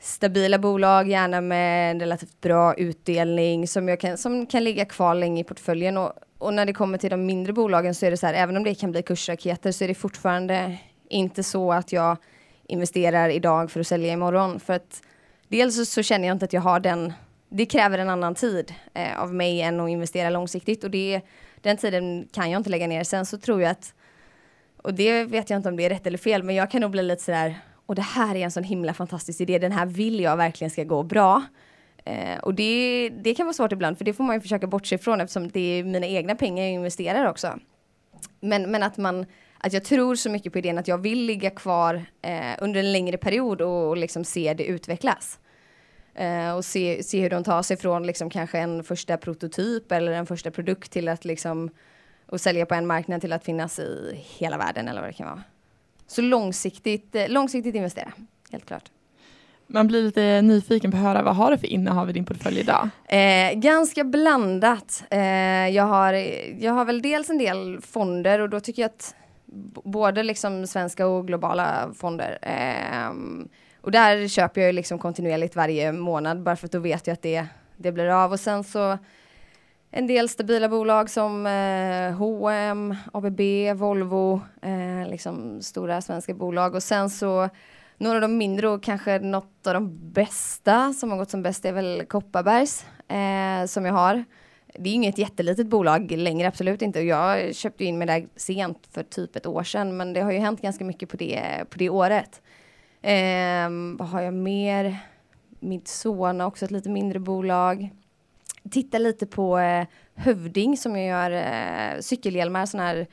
stabila 0.00 0.58
bolag, 0.58 1.08
gärna 1.08 1.40
med 1.40 1.90
en 1.90 2.00
relativt 2.00 2.40
bra 2.40 2.74
utdelning 2.74 3.68
som, 3.68 3.88
jag 3.88 4.00
kan, 4.00 4.18
som 4.18 4.46
kan 4.46 4.64
ligga 4.64 4.84
kvar 4.84 5.14
länge 5.14 5.40
i 5.40 5.44
portföljen. 5.44 5.96
Och, 5.96 6.12
och 6.38 6.54
när 6.54 6.66
det 6.66 6.72
kommer 6.72 6.98
till 6.98 7.10
de 7.10 7.26
mindre 7.26 7.52
bolagen 7.52 7.94
så 7.94 8.06
är 8.06 8.10
det 8.10 8.16
så 8.16 8.26
här, 8.26 8.34
även 8.34 8.56
om 8.56 8.64
det 8.64 8.74
kan 8.74 8.92
bli 8.92 9.02
kursraketer 9.02 9.72
så 9.72 9.84
är 9.84 9.88
det 9.88 9.94
fortfarande 9.94 10.78
inte 11.08 11.42
så 11.42 11.72
att 11.72 11.92
jag 11.92 12.16
investerar 12.70 13.28
idag 13.28 13.70
för 13.70 13.80
att 13.80 13.86
sälja 13.86 14.12
imorgon. 14.12 14.60
För 14.60 14.72
att 14.72 15.02
dels 15.48 15.76
så, 15.76 15.84
så 15.84 16.02
känner 16.02 16.28
jag 16.28 16.34
inte 16.34 16.44
att 16.44 16.52
jag 16.52 16.60
har 16.60 16.80
den, 16.80 17.12
det 17.48 17.66
kräver 17.66 17.98
en 17.98 18.10
annan 18.10 18.34
tid 18.34 18.74
eh, 18.94 19.20
av 19.20 19.34
mig 19.34 19.60
än 19.60 19.80
att 19.80 19.90
investera 19.90 20.30
långsiktigt 20.30 20.84
och 20.84 20.90
det, 20.90 21.20
den 21.60 21.76
tiden 21.76 22.28
kan 22.32 22.50
jag 22.50 22.60
inte 22.60 22.70
lägga 22.70 22.86
ner. 22.86 23.04
Sen 23.04 23.26
så 23.26 23.38
tror 23.38 23.62
jag 23.62 23.70
att, 23.70 23.94
och 24.76 24.94
det 24.94 25.24
vet 25.24 25.50
jag 25.50 25.56
inte 25.56 25.68
om 25.68 25.76
det 25.76 25.84
är 25.84 25.90
rätt 25.90 26.06
eller 26.06 26.18
fel, 26.18 26.42
men 26.42 26.54
jag 26.54 26.70
kan 26.70 26.80
nog 26.80 26.90
bli 26.90 27.02
lite 27.02 27.22
sådär, 27.22 27.60
och 27.86 27.94
det 27.94 28.02
här 28.02 28.34
är 28.34 28.44
en 28.44 28.50
sån 28.50 28.64
himla 28.64 28.94
fantastisk 28.94 29.40
idé, 29.40 29.58
den 29.58 29.72
här 29.72 29.86
vill 29.86 30.20
jag 30.20 30.36
verkligen 30.36 30.70
ska 30.70 30.84
gå 30.84 31.02
bra. 31.02 31.42
Eh, 32.04 32.38
och 32.42 32.54
det, 32.54 33.08
det 33.08 33.34
kan 33.34 33.46
vara 33.46 33.54
svårt 33.54 33.72
ibland, 33.72 33.98
för 33.98 34.04
det 34.04 34.12
får 34.12 34.24
man 34.24 34.36
ju 34.36 34.40
försöka 34.40 34.66
bortse 34.66 34.94
ifrån 34.94 35.20
eftersom 35.20 35.48
det 35.48 35.60
är 35.60 35.84
mina 35.84 36.06
egna 36.06 36.34
pengar 36.34 36.64
jag 36.64 36.72
investerar 36.72 37.24
också. 37.24 37.58
Men, 38.40 38.70
men 38.70 38.82
att 38.82 38.96
man 38.96 39.26
att 39.60 39.72
jag 39.72 39.84
tror 39.84 40.14
så 40.14 40.30
mycket 40.30 40.52
på 40.52 40.58
idén 40.58 40.78
att 40.78 40.88
jag 40.88 40.98
vill 40.98 41.24
ligga 41.24 41.50
kvar 41.50 42.04
eh, 42.22 42.54
under 42.58 42.80
en 42.80 42.92
längre 42.92 43.16
period 43.16 43.60
och, 43.60 43.88
och 43.88 43.96
liksom 43.96 44.24
se 44.24 44.54
det 44.54 44.64
utvecklas. 44.64 45.38
Eh, 46.14 46.56
och 46.56 46.64
se, 46.64 47.02
se 47.02 47.20
hur 47.20 47.30
de 47.30 47.44
tar 47.44 47.62
sig 47.62 47.76
från 47.76 48.06
liksom 48.06 48.30
kanske 48.30 48.58
en 48.58 48.84
första 48.84 49.16
prototyp 49.16 49.92
eller 49.92 50.12
en 50.12 50.26
första 50.26 50.50
produkt 50.50 50.92
till 50.92 51.08
att 51.08 51.24
liksom 51.24 51.70
och 52.26 52.40
sälja 52.40 52.66
på 52.66 52.74
en 52.74 52.86
marknad 52.86 53.20
till 53.20 53.32
att 53.32 53.44
finnas 53.44 53.78
i 53.78 54.24
hela 54.38 54.58
världen 54.58 54.88
eller 54.88 55.00
vad 55.00 55.10
det 55.10 55.14
kan 55.14 55.26
vara. 55.26 55.42
Så 56.06 56.22
långsiktigt, 56.22 57.14
eh, 57.14 57.28
långsiktigt 57.28 57.74
investera, 57.74 58.12
helt 58.50 58.66
klart. 58.66 58.90
Man 59.66 59.86
blir 59.86 60.02
lite 60.02 60.42
nyfiken 60.42 60.90
på 60.90 60.96
att 60.96 61.02
höra, 61.02 61.22
vad 61.22 61.36
har 61.36 61.50
du 61.50 61.58
för 61.58 61.66
innehav 61.66 62.10
i 62.10 62.12
din 62.12 62.24
portfölj 62.24 62.60
idag? 62.60 62.88
Eh, 63.08 63.52
ganska 63.54 64.04
blandat. 64.04 65.04
Eh, 65.10 65.20
jag, 65.68 65.84
har, 65.84 66.12
jag 66.58 66.72
har 66.72 66.84
väl 66.84 67.02
dels 67.02 67.30
en 67.30 67.38
del 67.38 67.80
fonder 67.80 68.38
och 68.38 68.50
då 68.50 68.60
tycker 68.60 68.82
jag 68.82 68.88
att 68.88 69.14
både 69.84 70.22
liksom 70.22 70.66
svenska 70.66 71.06
och 71.06 71.26
globala 71.26 71.92
fonder. 71.94 72.38
Um, 73.10 73.48
och 73.80 73.90
där 73.90 74.28
köper 74.28 74.60
jag 74.60 74.74
liksom 74.74 74.98
kontinuerligt 74.98 75.56
varje 75.56 75.92
månad 75.92 76.42
bara 76.42 76.56
för 76.56 76.66
att 76.66 76.72
då 76.72 76.78
vet 76.78 77.06
jag 77.06 77.14
att 77.14 77.22
det, 77.22 77.46
det 77.76 77.92
blir 77.92 78.08
av. 78.08 78.32
Och 78.32 78.40
sen 78.40 78.64
så 78.64 78.98
en 79.90 80.06
del 80.06 80.28
stabila 80.28 80.68
bolag 80.68 81.10
som 81.10 81.46
eh, 81.46 82.12
H&M, 82.12 82.96
ABB, 83.12 83.40
Volvo, 83.74 84.40
eh, 84.62 85.10
liksom 85.10 85.62
stora 85.62 86.00
svenska 86.00 86.34
bolag. 86.34 86.74
Och 86.74 86.82
sen 86.82 87.10
så 87.10 87.48
några 87.98 88.16
av 88.16 88.20
de 88.20 88.38
mindre 88.38 88.68
och 88.68 88.82
kanske 88.82 89.18
något 89.18 89.66
av 89.66 89.74
de 89.74 90.12
bästa 90.12 90.92
som 90.92 91.10
har 91.10 91.18
gått 91.18 91.30
som 91.30 91.42
bäst 91.42 91.64
är 91.64 91.72
väl 91.72 92.04
Kopparbergs 92.08 92.86
eh, 93.08 93.66
som 93.66 93.84
jag 93.84 93.92
har 93.92 94.24
det 94.74 94.90
är 94.90 94.94
inget 94.94 95.18
jättelitet 95.18 95.66
bolag 95.66 96.10
längre, 96.10 96.48
absolut 96.48 96.82
inte. 96.82 97.00
Jag 97.00 97.54
köpte 97.54 97.84
in 97.84 97.98
mig 97.98 98.06
där 98.06 98.26
sent 98.36 98.88
för 98.90 99.02
typ 99.02 99.36
ett 99.36 99.46
år 99.46 99.62
sedan, 99.62 99.96
men 99.96 100.12
det 100.12 100.20
har 100.20 100.32
ju 100.32 100.38
hänt 100.38 100.62
ganska 100.62 100.84
mycket 100.84 101.08
på 101.08 101.16
det, 101.16 101.64
på 101.70 101.78
det 101.78 101.90
året. 101.90 102.42
Eh, 103.02 103.70
vad 103.98 104.08
har 104.08 104.20
jag 104.20 104.34
mer? 104.34 104.96
Midsona, 105.60 106.46
också 106.46 106.64
ett 106.64 106.70
lite 106.70 106.88
mindre 106.88 107.18
bolag. 107.18 107.90
Titta 108.70 108.98
lite 108.98 109.26
på 109.26 109.58
eh, 109.58 109.86
Hövding 110.14 110.76
som 110.76 110.96
jag 110.96 111.06
gör 111.06 111.30
eh, 111.30 112.00
cykelhjälmar, 112.00 112.66
sådana 112.66 112.88
här 112.88 113.06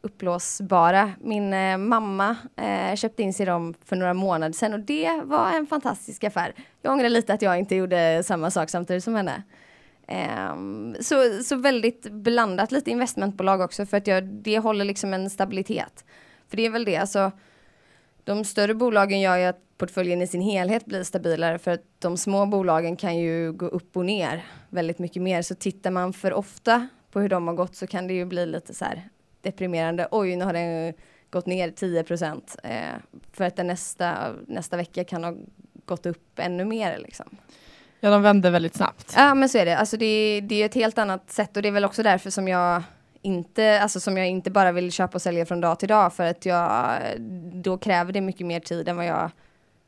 uppblåsbara. 0.00 1.12
Min 1.20 1.52
eh, 1.52 1.76
mamma 1.76 2.36
eh, 2.56 2.96
köpte 2.96 3.22
in 3.22 3.34
sig 3.34 3.46
dem 3.46 3.74
för 3.84 3.96
några 3.96 4.14
månader 4.14 4.52
sedan 4.52 4.72
och 4.72 4.80
det 4.80 5.20
var 5.24 5.52
en 5.52 5.66
fantastisk 5.66 6.24
affär. 6.24 6.54
Jag 6.82 6.92
ångrar 6.92 7.08
lite 7.08 7.34
att 7.34 7.42
jag 7.42 7.58
inte 7.58 7.76
gjorde 7.76 8.22
samma 8.22 8.50
sak 8.50 8.70
samtidigt 8.70 9.04
som 9.04 9.14
henne. 9.14 9.42
Um, 10.12 10.96
så, 11.00 11.42
så 11.44 11.56
väldigt 11.56 12.02
blandat, 12.10 12.72
lite 12.72 12.90
investmentbolag 12.90 13.60
också 13.60 13.86
för 13.86 13.96
att 13.96 14.06
jag, 14.06 14.24
det 14.24 14.58
håller 14.58 14.84
liksom 14.84 15.14
en 15.14 15.30
stabilitet. 15.30 16.04
För 16.48 16.56
det 16.56 16.66
är 16.66 16.70
väl 16.70 16.84
det, 16.84 16.96
alltså 16.96 17.32
de 18.24 18.44
större 18.44 18.74
bolagen 18.74 19.20
gör 19.20 19.36
ju 19.36 19.44
att 19.44 19.78
portföljen 19.78 20.22
i 20.22 20.26
sin 20.26 20.40
helhet 20.40 20.86
blir 20.86 21.02
stabilare 21.02 21.58
för 21.58 21.70
att 21.70 21.84
de 21.98 22.16
små 22.16 22.46
bolagen 22.46 22.96
kan 22.96 23.18
ju 23.18 23.52
gå 23.52 23.66
upp 23.66 23.96
och 23.96 24.04
ner 24.04 24.44
väldigt 24.68 24.98
mycket 24.98 25.22
mer. 25.22 25.42
Så 25.42 25.54
tittar 25.54 25.90
man 25.90 26.12
för 26.12 26.32
ofta 26.32 26.88
på 27.10 27.20
hur 27.20 27.28
de 27.28 27.48
har 27.48 27.54
gått 27.54 27.76
så 27.76 27.86
kan 27.86 28.06
det 28.06 28.14
ju 28.14 28.24
bli 28.24 28.46
lite 28.46 28.74
så 28.74 28.84
här 28.84 29.08
deprimerande. 29.40 30.08
Oj, 30.10 30.36
nu 30.36 30.44
har 30.44 30.52
den 30.52 30.94
gått 31.30 31.46
ner 31.46 31.70
10 31.70 32.04
procent. 32.04 32.56
Eh, 32.62 32.94
för 33.32 33.44
att 33.44 33.56
den 33.56 33.66
nästa, 33.66 34.32
nästa 34.46 34.76
vecka 34.76 35.04
kan 35.04 35.24
ha 35.24 35.36
gått 35.84 36.06
upp 36.06 36.38
ännu 36.38 36.64
mer 36.64 36.98
liksom. 36.98 37.36
Ja, 38.04 38.10
de 38.10 38.22
vänder 38.22 38.50
väldigt 38.50 38.74
snabbt. 38.74 39.12
Ja, 39.16 39.34
men 39.34 39.48
så 39.48 39.58
är 39.58 39.64
det. 39.64 39.78
Alltså 39.78 39.96
det, 39.96 40.40
det 40.40 40.62
är 40.62 40.66
ett 40.66 40.74
helt 40.74 40.98
annat 40.98 41.30
sätt 41.30 41.56
och 41.56 41.62
det 41.62 41.68
är 41.68 41.72
väl 41.72 41.84
också 41.84 42.02
därför 42.02 42.30
som 42.30 42.48
jag 42.48 42.82
inte, 43.22 43.80
alltså 43.80 44.00
som 44.00 44.16
jag 44.16 44.28
inte 44.28 44.50
bara 44.50 44.72
vill 44.72 44.92
köpa 44.92 45.14
och 45.14 45.22
sälja 45.22 45.46
från 45.46 45.60
dag 45.60 45.78
till 45.78 45.88
dag 45.88 46.12
för 46.12 46.26
att 46.26 46.46
jag, 46.46 46.98
då 47.52 47.78
kräver 47.78 48.12
det 48.12 48.20
mycket 48.20 48.46
mer 48.46 48.60
tid 48.60 48.88
än 48.88 48.96
vad 48.96 49.06
jag 49.06 49.30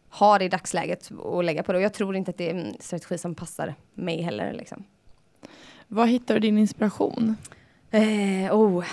har 0.08 0.42
i 0.42 0.48
dagsläget 0.48 1.10
att 1.38 1.44
lägga 1.44 1.62
på 1.62 1.72
det. 1.72 1.78
Och 1.78 1.84
jag 1.84 1.94
tror 1.94 2.16
inte 2.16 2.30
att 2.30 2.38
det 2.38 2.50
är 2.50 2.54
en 2.54 2.76
strategi 2.80 3.18
som 3.18 3.34
passar 3.34 3.74
mig 3.94 4.22
heller. 4.22 4.52
Liksom. 4.52 4.84
Var 5.88 6.06
hittar 6.06 6.34
du 6.34 6.40
din 6.40 6.58
inspiration? 6.58 7.36
Eh, 7.90 8.54
oh. 8.56 8.84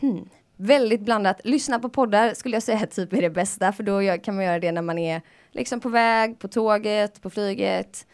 Hmm. 0.00 0.28
Väldigt 0.56 1.00
blandat. 1.00 1.40
Lyssna 1.44 1.78
på 1.78 1.88
poddar 1.88 2.34
skulle 2.34 2.56
jag 2.56 2.62
säga 2.62 2.86
typ 2.90 3.12
är 3.12 3.22
det 3.22 3.30
bästa 3.30 3.72
för 3.72 3.82
då 3.82 4.18
kan 4.22 4.36
man 4.36 4.44
göra 4.44 4.58
det 4.58 4.72
när 4.72 4.82
man 4.82 4.98
är 4.98 5.22
liksom 5.50 5.80
på 5.80 5.88
väg, 5.88 6.38
på 6.38 6.48
tåget, 6.48 7.22
på 7.22 7.30
flyget 7.30 8.06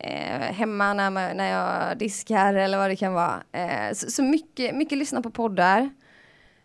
eh, 0.00 0.40
hemma 0.40 0.94
när, 0.94 1.10
man, 1.10 1.36
när 1.36 1.50
jag 1.50 1.98
diskar 1.98 2.54
eller 2.54 2.78
vad 2.78 2.90
det 2.90 2.96
kan 2.96 3.12
vara. 3.12 3.42
Eh, 3.52 3.92
så, 3.92 4.10
så, 4.10 4.22
mycket, 4.22 4.74
mycket 4.74 4.98
lyssna 4.98 5.22
på 5.22 5.30
poddar. 5.30 5.90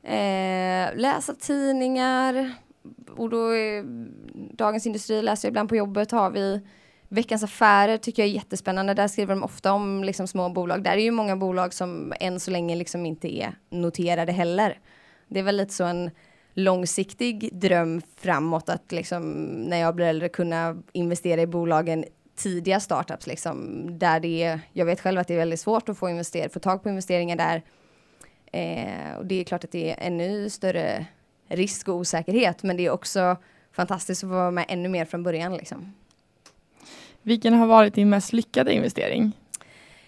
Eh, 0.03 0.95
läsa 0.95 1.33
tidningar. 1.39 2.53
Och 3.17 3.29
då 3.29 3.53
eh, 3.53 3.83
Dagens 4.51 4.85
Industri 4.85 5.21
läser 5.21 5.47
jag 5.47 5.51
ibland 5.51 5.69
på 5.69 5.75
jobbet. 5.75 6.11
Har 6.11 6.29
vi 6.29 6.61
Veckans 7.09 7.43
Affärer 7.43 7.97
tycker 7.97 8.21
jag 8.21 8.29
är 8.29 8.33
jättespännande. 8.33 8.93
Där 8.93 9.07
skriver 9.07 9.35
de 9.35 9.43
ofta 9.43 9.73
om 9.73 10.03
liksom, 10.03 10.27
små 10.27 10.49
bolag. 10.49 10.83
Där 10.83 10.91
är 10.91 11.03
ju 11.03 11.11
många 11.11 11.35
bolag 11.35 11.73
som 11.73 12.13
än 12.19 12.39
så 12.39 12.51
länge 12.51 12.75
liksom 12.75 13.05
inte 13.05 13.37
är 13.37 13.55
noterade 13.69 14.31
heller. 14.31 14.79
Det 15.27 15.39
är 15.39 15.43
väl 15.43 15.57
lite 15.57 15.73
så 15.73 15.83
en 15.83 16.11
långsiktig 16.53 17.49
dröm 17.53 18.01
framåt 18.17 18.69
att 18.69 18.91
liksom 18.91 19.31
när 19.45 19.77
jag 19.77 19.95
blir 19.95 20.05
äldre 20.05 20.29
kunna 20.29 20.77
investera 20.93 21.41
i 21.41 21.47
bolagen 21.47 22.05
tidiga 22.35 22.79
startups 22.79 23.27
liksom, 23.27 23.85
där 23.99 24.19
det 24.19 24.43
är, 24.43 24.59
jag 24.73 24.85
vet 24.85 25.01
själv 25.01 25.19
att 25.19 25.27
det 25.27 25.33
är 25.33 25.37
väldigt 25.37 25.59
svårt 25.59 25.89
att 25.89 25.97
få, 25.97 26.09
invester, 26.09 26.49
få 26.49 26.59
tag 26.59 26.83
på 26.83 26.89
investeringar 26.89 27.35
där. 27.35 27.61
Eh, 28.51 29.17
och 29.17 29.25
det 29.25 29.35
är 29.35 29.43
klart 29.43 29.63
att 29.63 29.71
det 29.71 29.91
är 29.91 30.07
ännu 30.07 30.49
större 30.49 31.05
risk 31.47 31.87
och 31.87 31.95
osäkerhet, 31.95 32.63
men 32.63 32.77
det 32.77 32.85
är 32.85 32.89
också 32.89 33.37
fantastiskt 33.71 34.23
att 34.23 34.29
få 34.29 34.35
vara 34.35 34.51
med 34.51 34.65
ännu 34.67 34.89
mer 34.89 35.05
från 35.05 35.23
början. 35.23 35.57
Liksom. 35.57 35.93
Vilken 37.21 37.53
har 37.53 37.67
varit 37.67 37.93
din 37.93 38.09
mest 38.09 38.33
lyckade 38.33 38.73
investering? 38.73 39.31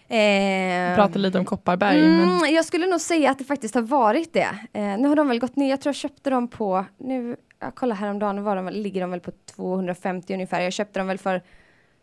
Eh, 0.07 0.95
pratade 0.95 1.19
lite 1.19 1.39
om 1.39 1.45
Kopparberg. 1.45 1.99
Mm, 1.99 2.37
men... 2.37 2.53
Jag 2.53 2.65
skulle 2.65 2.87
nog 2.87 3.01
säga 3.01 3.31
att 3.31 3.37
det 3.37 3.43
faktiskt 3.43 3.75
har 3.75 3.81
varit 3.81 4.33
det. 4.33 4.49
Eh, 4.73 4.97
nu 4.97 5.07
har 5.07 5.15
de 5.15 5.27
väl 5.27 5.39
gått 5.39 5.55
ner, 5.55 5.69
jag 5.69 5.81
tror 5.81 5.89
jag 5.89 5.95
köpte 5.95 6.29
dem 6.29 6.47
på, 6.47 6.85
nu, 6.97 7.35
jag 7.59 7.75
kollade 7.75 7.99
häromdagen, 7.99 8.43
var 8.43 8.55
de, 8.55 8.69
ligger 8.69 9.01
de 9.01 9.11
väl 9.11 9.19
på 9.19 9.31
250 9.55 10.33
ungefär. 10.33 10.61
Jag 10.61 10.73
köpte 10.73 10.99
dem 10.99 11.07
väl 11.07 11.17
för 11.17 11.41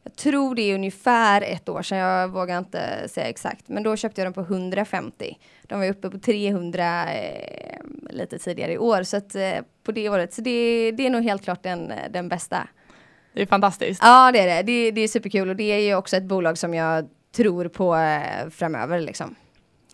jag 0.04 0.16
tror 0.16 0.54
det 0.54 0.62
är 0.62 0.74
ungefär 0.74 1.42
ett 1.42 1.68
år 1.68 1.82
sedan, 1.82 1.98
jag 1.98 2.28
vågar 2.28 2.58
inte 2.58 3.08
säga 3.08 3.28
exakt. 3.28 3.68
Men 3.68 3.82
då 3.82 3.96
köpte 3.96 4.20
jag 4.20 4.26
dem 4.26 4.46
på 4.46 4.54
150. 4.54 5.38
De 5.62 5.80
var 5.80 5.88
uppe 5.88 6.10
på 6.10 6.18
300 6.18 7.12
eh, 7.12 7.78
lite 8.10 8.38
tidigare 8.38 8.72
i 8.72 8.78
år. 8.78 9.02
Så 9.02 9.16
att, 9.16 9.34
eh, 9.34 9.54
på 9.84 9.92
det 9.92 10.08
året, 10.08 10.34
så 10.34 10.40
det, 10.40 10.90
det 10.92 11.06
är 11.06 11.10
nog 11.10 11.22
helt 11.22 11.44
klart 11.44 11.62
den, 11.62 11.92
den 12.10 12.28
bästa. 12.28 12.68
Det 13.32 13.42
är 13.42 13.46
fantastiskt. 13.46 14.00
Ja 14.02 14.32
det 14.32 14.38
är 14.38 14.46
det. 14.46 14.62
det. 14.62 14.90
Det 14.90 15.00
är 15.00 15.08
superkul 15.08 15.48
och 15.48 15.56
det 15.56 15.72
är 15.72 15.78
ju 15.78 15.94
också 15.94 16.16
ett 16.16 16.24
bolag 16.24 16.58
som 16.58 16.74
jag 16.74 17.08
tror 17.36 17.68
på 17.68 17.96
eh, 17.96 18.50
framöver 18.50 19.00
liksom. 19.00 19.34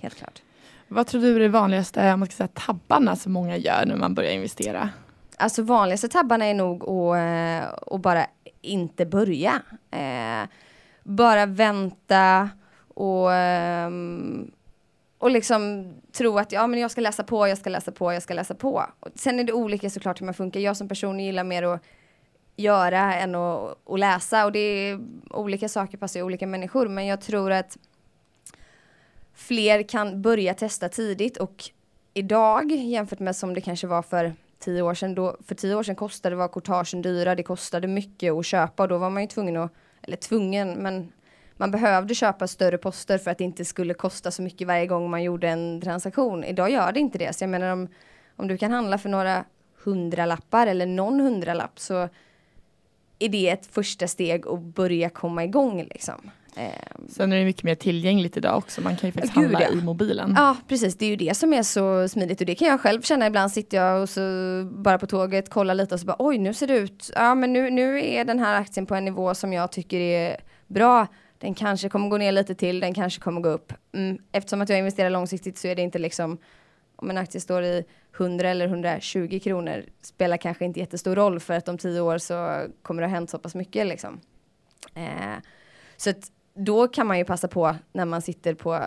Helt 0.01 0.15
klart. 0.15 0.43
Vad 0.89 1.07
tror 1.07 1.23
du 1.23 1.37
är 1.37 1.41
det 1.41 1.49
vanligaste 1.49 2.17
man 2.17 2.27
ska 2.27 2.37
säga, 2.37 2.49
tabbarna 2.55 3.17
som 3.17 3.33
många 3.33 3.57
gör 3.57 3.87
när 3.87 3.97
man 3.97 4.15
börjar 4.15 4.33
investera? 4.33 4.91
Alltså 5.37 5.63
vanligaste 5.63 6.09
tabbarna 6.09 6.45
är 6.45 6.55
nog 6.55 6.83
att, 6.83 7.17
eh, 7.17 7.95
att 7.95 8.01
bara 8.01 8.27
inte 8.61 9.07
börja. 9.07 9.63
Eh, 9.91 10.49
bara 11.03 11.47
vänta 11.47 12.51
och, 12.95 13.35
ehm, 13.35 14.51
och 15.19 15.31
liksom 15.31 15.93
tro 16.13 16.39
att 16.39 16.53
ja, 16.53 16.67
men 16.67 16.81
jag 16.81 16.91
ska 16.91 17.01
läsa 17.01 17.25
på, 17.25 17.49
jag 17.49 17.59
ska 17.59 17.71
läsa 17.71 17.93
på, 17.93 18.13
jag 18.13 18.23
ska 18.23 18.35
läsa 18.35 18.55
på. 18.55 18.87
Och 19.01 19.09
sen 19.15 19.41
är 19.41 19.45
det 19.45 19.53
olika 19.53 19.91
såklart 19.91 20.21
hur 20.21 20.27
man 20.27 20.35
funkar. 20.35 20.61
Jag 20.61 20.77
som 20.77 20.89
person 20.89 21.21
gillar 21.21 21.45
mer 21.45 21.63
att 21.63 21.83
göra 22.57 23.15
än 23.15 23.35
att, 23.35 23.79
att 23.91 23.99
läsa 23.99 24.45
och 24.45 24.53
det 24.53 24.59
är 24.59 25.01
olika 25.31 25.69
saker 25.69 25.99
passar 25.99 26.23
olika 26.23 26.47
människor 26.47 26.89
men 26.89 27.07
jag 27.07 27.21
tror 27.21 27.53
att 27.53 27.79
fler 29.35 29.83
kan 29.83 30.23
börja 30.23 30.55
testa 30.55 30.89
tidigt 30.89 31.37
och 31.37 31.65
idag 32.15 32.71
jämfört 32.71 33.19
med 33.19 33.37
som 33.37 33.55
det 33.55 33.61
kanske 33.61 33.87
var 33.87 34.03
för 34.03 34.35
tio 34.61 34.83
år 34.83 34.95
sedan, 34.95 35.15
då, 35.15 35.37
för 35.47 35.55
tio 35.55 35.75
år 35.75 35.83
sedan 35.83 35.97
kostade 35.97 36.37
var 36.37 36.49
courtagen 36.49 37.03
dyra, 37.03 37.35
det 37.35 37.43
kostade 37.43 37.89
mycket 37.89 38.33
att 38.33 38.47
köpa 38.47 38.83
och 38.83 38.89
då 38.89 38.99
var 38.99 39.11
man 39.11 39.23
ju 39.23 39.29
tvungen 39.29 39.57
att, 39.57 39.73
eller 40.03 40.17
tvungen, 40.17 40.73
men 40.73 41.13
man 41.57 41.71
behövde 41.71 42.15
köpa 42.15 42.47
större 42.47 42.79
poster 42.79 43.19
för 43.19 43.31
att 43.31 43.39
det 43.39 43.45
inte 43.45 43.65
skulle 43.65 43.95
kosta 43.95 44.31
så 44.31 44.43
mycket 44.43 44.67
varje 44.67 44.87
gång 44.87 45.11
man 45.11 45.23
gjorde 45.23 45.49
en 45.49 45.81
transaktion. 45.81 46.45
Idag 46.45 46.71
gör 46.71 46.93
det 46.93 47.01
inte 47.01 47.19
det, 47.19 47.37
så 47.37 47.45
jag 47.45 47.51
menar 47.51 47.73
om, 47.73 47.89
om 48.37 48.49
du 48.49 48.59
kan 48.59 48.73
handla 48.73 48.99
för 48.99 49.09
några 49.09 49.45
hundralappar 49.85 50.67
eller 50.67 50.87
någon 50.87 51.21
hundralapp 51.21 51.81
så 51.81 52.09
är 53.19 53.29
det 53.29 53.49
ett 53.49 53.67
första 53.67 54.09
steg 54.09 54.47
att 54.47 54.61
börja 54.61 55.11
komma 55.11 55.45
igång 55.45 55.83
liksom. 55.83 56.31
Ehm. 56.57 57.09
Sen 57.09 57.33
är 57.33 57.39
det 57.39 57.45
mycket 57.45 57.63
mer 57.63 57.75
tillgängligt 57.75 58.37
idag 58.37 58.59
också. 58.59 58.81
Man 58.81 58.97
kan 58.97 59.09
ju 59.09 59.13
faktiskt 59.13 59.35
Gud, 59.35 59.43
handla 59.43 59.63
ja. 59.63 59.69
i 59.73 59.83
mobilen. 59.83 60.35
Ja 60.37 60.57
precis, 60.69 60.97
det 60.97 61.07
är 61.07 61.11
ju 61.11 61.17
det 61.17 61.37
som 61.37 61.53
är 61.53 61.63
så 61.63 62.09
smidigt 62.09 62.41
och 62.41 62.47
det 62.47 62.55
kan 62.55 62.69
jag 62.69 62.81
själv 62.81 63.03
känna 63.03 63.27
ibland 63.27 63.53
sitter 63.53 63.77
jag 63.77 64.03
och 64.03 64.09
så 64.09 64.21
bara 64.73 64.99
på 64.99 65.07
tåget 65.07 65.51
kollar 65.51 65.75
lite 65.75 65.95
och 65.95 66.01
så 66.01 66.07
bara 66.07 66.17
oj 66.19 66.39
nu 66.39 66.55
ser 66.55 66.67
det 66.67 66.75
ut, 66.75 67.11
ja 67.15 67.35
men 67.35 67.53
nu, 67.53 67.71
nu 67.71 68.07
är 68.07 68.25
den 68.25 68.39
här 68.39 68.61
aktien 68.61 68.87
på 68.87 68.95
en 68.95 69.05
nivå 69.05 69.35
som 69.35 69.53
jag 69.53 69.73
tycker 69.73 70.01
är 70.01 70.37
bra. 70.67 71.07
Den 71.39 71.55
kanske 71.55 71.89
kommer 71.89 72.09
gå 72.09 72.17
ner 72.17 72.33
lite 72.33 72.55
till, 72.55 72.81
den 72.81 72.95
kanske 72.95 73.21
kommer 73.21 73.41
gå 73.41 73.49
upp. 73.49 73.73
Mm, 73.93 74.19
eftersom 74.33 74.61
att 74.61 74.69
jag 74.69 74.79
investerar 74.79 75.11
långsiktigt 75.11 75.59
så 75.59 75.69
är 75.69 75.77
det 75.77 75.83
inte 75.83 75.99
liksom 75.99 76.39
om 76.97 77.11
en 77.11 77.19
aktie 77.19 77.41
står 77.41 77.63
i 77.63 77.85
100 78.17 78.49
eller 78.49 78.67
120 78.67 79.41
kronor 79.43 79.85
spelar 80.03 80.37
kanske 80.37 80.65
inte 80.65 80.81
jättestor 80.81 81.15
roll 81.15 81.41
för 81.41 81.55
att 81.55 81.69
om 81.69 81.79
tio 81.79 82.01
år 82.01 82.19
så 82.19 82.67
kommer 82.83 83.03
det 83.03 83.09
ha 83.09 83.15
hänt 83.15 83.31
så 83.31 83.39
pass 83.39 83.55
mycket 83.55 83.87
liksom. 83.87 84.21
Eh, 84.95 85.39
så 85.97 86.11
att 86.11 86.31
då 86.65 86.89
kan 86.89 87.07
man 87.07 87.19
ju 87.19 87.25
passa 87.25 87.49
på 87.49 87.77
när 87.93 88.05
man 88.05 88.23
sitter 88.23 88.55
på, 88.55 88.81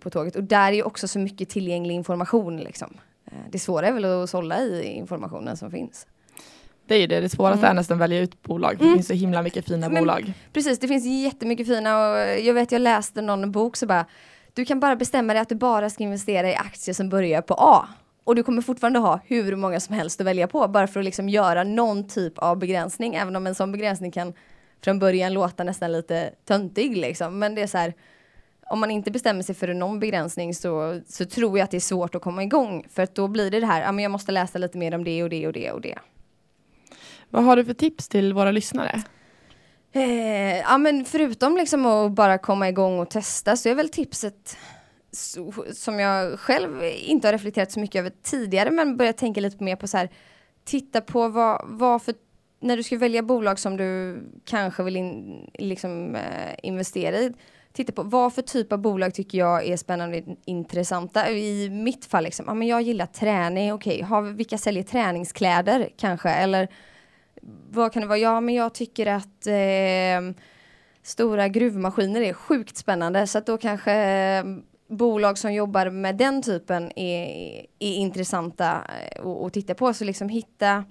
på 0.00 0.10
tåget 0.10 0.36
och 0.36 0.44
där 0.44 0.68
är 0.68 0.76
ju 0.76 0.82
också 0.82 1.08
så 1.08 1.18
mycket 1.18 1.48
tillgänglig 1.48 1.94
information 1.94 2.56
liksom. 2.56 2.96
Eh, 3.26 3.32
det 3.50 3.58
svåra 3.58 3.86
är 3.86 3.92
väl 3.92 4.04
att 4.04 4.30
sålla 4.30 4.60
i 4.60 4.84
informationen 4.84 5.56
som 5.56 5.70
finns. 5.70 6.06
Det 6.86 6.94
är 6.94 7.08
det, 7.08 7.20
det 7.20 7.28
svåraste 7.28 7.58
mm. 7.58 7.70
är 7.70 7.74
nästan 7.74 7.94
att 7.94 8.00
välja 8.00 8.20
ut 8.20 8.42
bolag. 8.42 8.74
Mm. 8.74 8.88
Det 8.88 8.94
finns 8.94 9.06
så 9.06 9.14
himla 9.14 9.42
mycket 9.42 9.68
fina 9.68 9.88
Men, 9.88 10.02
bolag. 10.02 10.32
Precis, 10.52 10.78
det 10.78 10.88
finns 10.88 11.06
jättemycket 11.06 11.66
fina 11.66 12.10
och 12.10 12.18
jag 12.18 12.54
vet 12.54 12.72
jag 12.72 12.80
läste 12.80 13.22
någon 13.22 13.52
bok 13.52 13.76
så 13.76 13.86
bara 13.86 14.06
du 14.54 14.64
kan 14.64 14.80
bara 14.80 14.96
bestämma 14.96 15.32
dig 15.32 15.42
att 15.42 15.48
du 15.48 15.54
bara 15.54 15.90
ska 15.90 16.02
investera 16.04 16.50
i 16.50 16.54
aktier 16.54 16.94
som 16.94 17.08
börjar 17.08 17.42
på 17.42 17.54
A. 17.54 17.88
Och 18.24 18.34
du 18.34 18.42
kommer 18.42 18.62
fortfarande 18.62 18.98
ha 18.98 19.20
hur 19.26 19.56
många 19.56 19.80
som 19.80 19.94
helst 19.94 20.20
att 20.20 20.26
välja 20.26 20.46
på 20.46 20.68
bara 20.68 20.86
för 20.86 21.00
att 21.00 21.04
liksom 21.04 21.28
göra 21.28 21.64
någon 21.64 22.08
typ 22.08 22.38
av 22.38 22.58
begränsning. 22.58 23.14
Även 23.14 23.36
om 23.36 23.46
en 23.46 23.54
sån 23.54 23.72
begränsning 23.72 24.10
kan 24.10 24.32
från 24.84 24.98
början 24.98 25.32
låta 25.32 25.64
nästan 25.64 25.92
lite 25.92 26.34
töntig 26.44 26.96
liksom. 26.96 27.38
Men 27.38 27.54
det 27.54 27.62
är 27.62 27.66
så 27.66 27.78
här, 27.78 27.94
om 28.70 28.80
man 28.80 28.90
inte 28.90 29.10
bestämmer 29.10 29.42
sig 29.42 29.54
för 29.54 29.74
någon 29.74 30.00
begränsning 30.00 30.54
så, 30.54 31.00
så 31.06 31.24
tror 31.24 31.58
jag 31.58 31.64
att 31.64 31.70
det 31.70 31.76
är 31.76 31.80
svårt 31.80 32.14
att 32.14 32.22
komma 32.22 32.42
igång. 32.42 32.86
För 32.90 33.02
att 33.02 33.14
då 33.14 33.28
blir 33.28 33.50
det 33.50 33.60
det 33.60 33.66
här, 33.66 33.82
ja 33.82 33.92
men 33.92 34.02
jag 34.02 34.12
måste 34.12 34.32
läsa 34.32 34.58
lite 34.58 34.78
mer 34.78 34.94
om 34.94 35.04
det 35.04 35.22
och 35.22 35.30
det 35.30 35.46
och 35.46 35.52
det 35.52 35.70
och 35.70 35.80
det. 35.80 35.98
Vad 37.30 37.44
har 37.44 37.56
du 37.56 37.64
för 37.64 37.74
tips 37.74 38.08
till 38.08 38.32
våra 38.32 38.50
lyssnare? 38.50 39.02
Eh, 39.92 40.58
ja 40.58 40.78
men 40.78 41.04
förutom 41.04 41.56
liksom 41.56 41.86
att 41.86 42.12
bara 42.12 42.38
komma 42.38 42.68
igång 42.68 42.98
och 42.98 43.10
testa 43.10 43.56
så 43.56 43.68
är 43.68 43.74
väl 43.74 43.88
tipset 43.88 44.56
så, 45.12 45.52
som 45.72 46.00
jag 46.00 46.38
själv 46.38 46.84
inte 46.84 47.28
har 47.28 47.32
reflekterat 47.32 47.72
så 47.72 47.80
mycket 47.80 47.98
över 47.98 48.12
tidigare 48.22 48.70
men 48.70 48.96
börjat 48.96 49.16
tänka 49.16 49.40
lite 49.40 49.64
mer 49.64 49.76
på 49.76 49.86
så 49.86 49.96
här 49.96 50.10
titta 50.64 51.00
på 51.00 51.28
vad, 51.28 51.62
vad 51.64 52.02
för 52.02 52.14
när 52.60 52.76
du 52.76 52.82
ska 52.82 52.98
välja 52.98 53.22
bolag 53.22 53.58
som 53.58 53.76
du 53.76 54.20
kanske 54.44 54.82
vill 54.82 54.96
in, 54.96 55.50
liksom, 55.54 56.14
eh, 56.14 56.54
investera 56.62 57.16
i, 57.16 57.32
titta 57.72 57.92
på 57.92 58.02
vad 58.02 58.34
för 58.34 58.42
typ 58.42 58.72
av 58.72 58.78
bolag 58.78 59.14
tycker 59.14 59.38
jag 59.38 59.66
är 59.66 59.76
spännande 59.76 60.18
och 60.18 60.36
intressanta. 60.44 61.30
I 61.30 61.70
mitt 61.70 62.04
fall, 62.04 62.24
liksom, 62.24 62.44
ja, 62.48 62.54
men 62.54 62.68
jag 62.68 62.82
gillar 62.82 63.06
träning, 63.06 63.72
okej, 63.72 64.04
okay, 64.04 64.32
vilka 64.32 64.58
säljer 64.58 64.82
träningskläder 64.82 65.88
kanske? 65.96 66.30
Eller 66.30 66.68
vad 67.70 67.92
kan 67.92 68.02
det 68.02 68.08
vara? 68.08 68.18
Ja, 68.18 68.40
men 68.40 68.54
jag 68.54 68.74
tycker 68.74 69.06
att 69.06 69.46
eh, 69.46 70.42
stora 71.02 71.48
gruvmaskiner 71.48 72.20
är 72.20 72.32
sjukt 72.32 72.76
spännande, 72.76 73.26
så 73.26 73.38
att 73.38 73.46
då 73.46 73.58
kanske 73.58 73.92
eh, 73.92 74.44
bolag 74.88 75.38
som 75.38 75.52
jobbar 75.52 75.90
med 75.90 76.16
den 76.16 76.42
typen 76.42 76.98
är, 76.98 77.26
är 77.78 77.94
intressanta 77.94 78.80
eh, 79.16 79.26
att 79.26 79.52
titta 79.52 79.74
på. 79.74 79.94
Så 79.94 80.04
liksom 80.04 80.28
hitta 80.28 80.84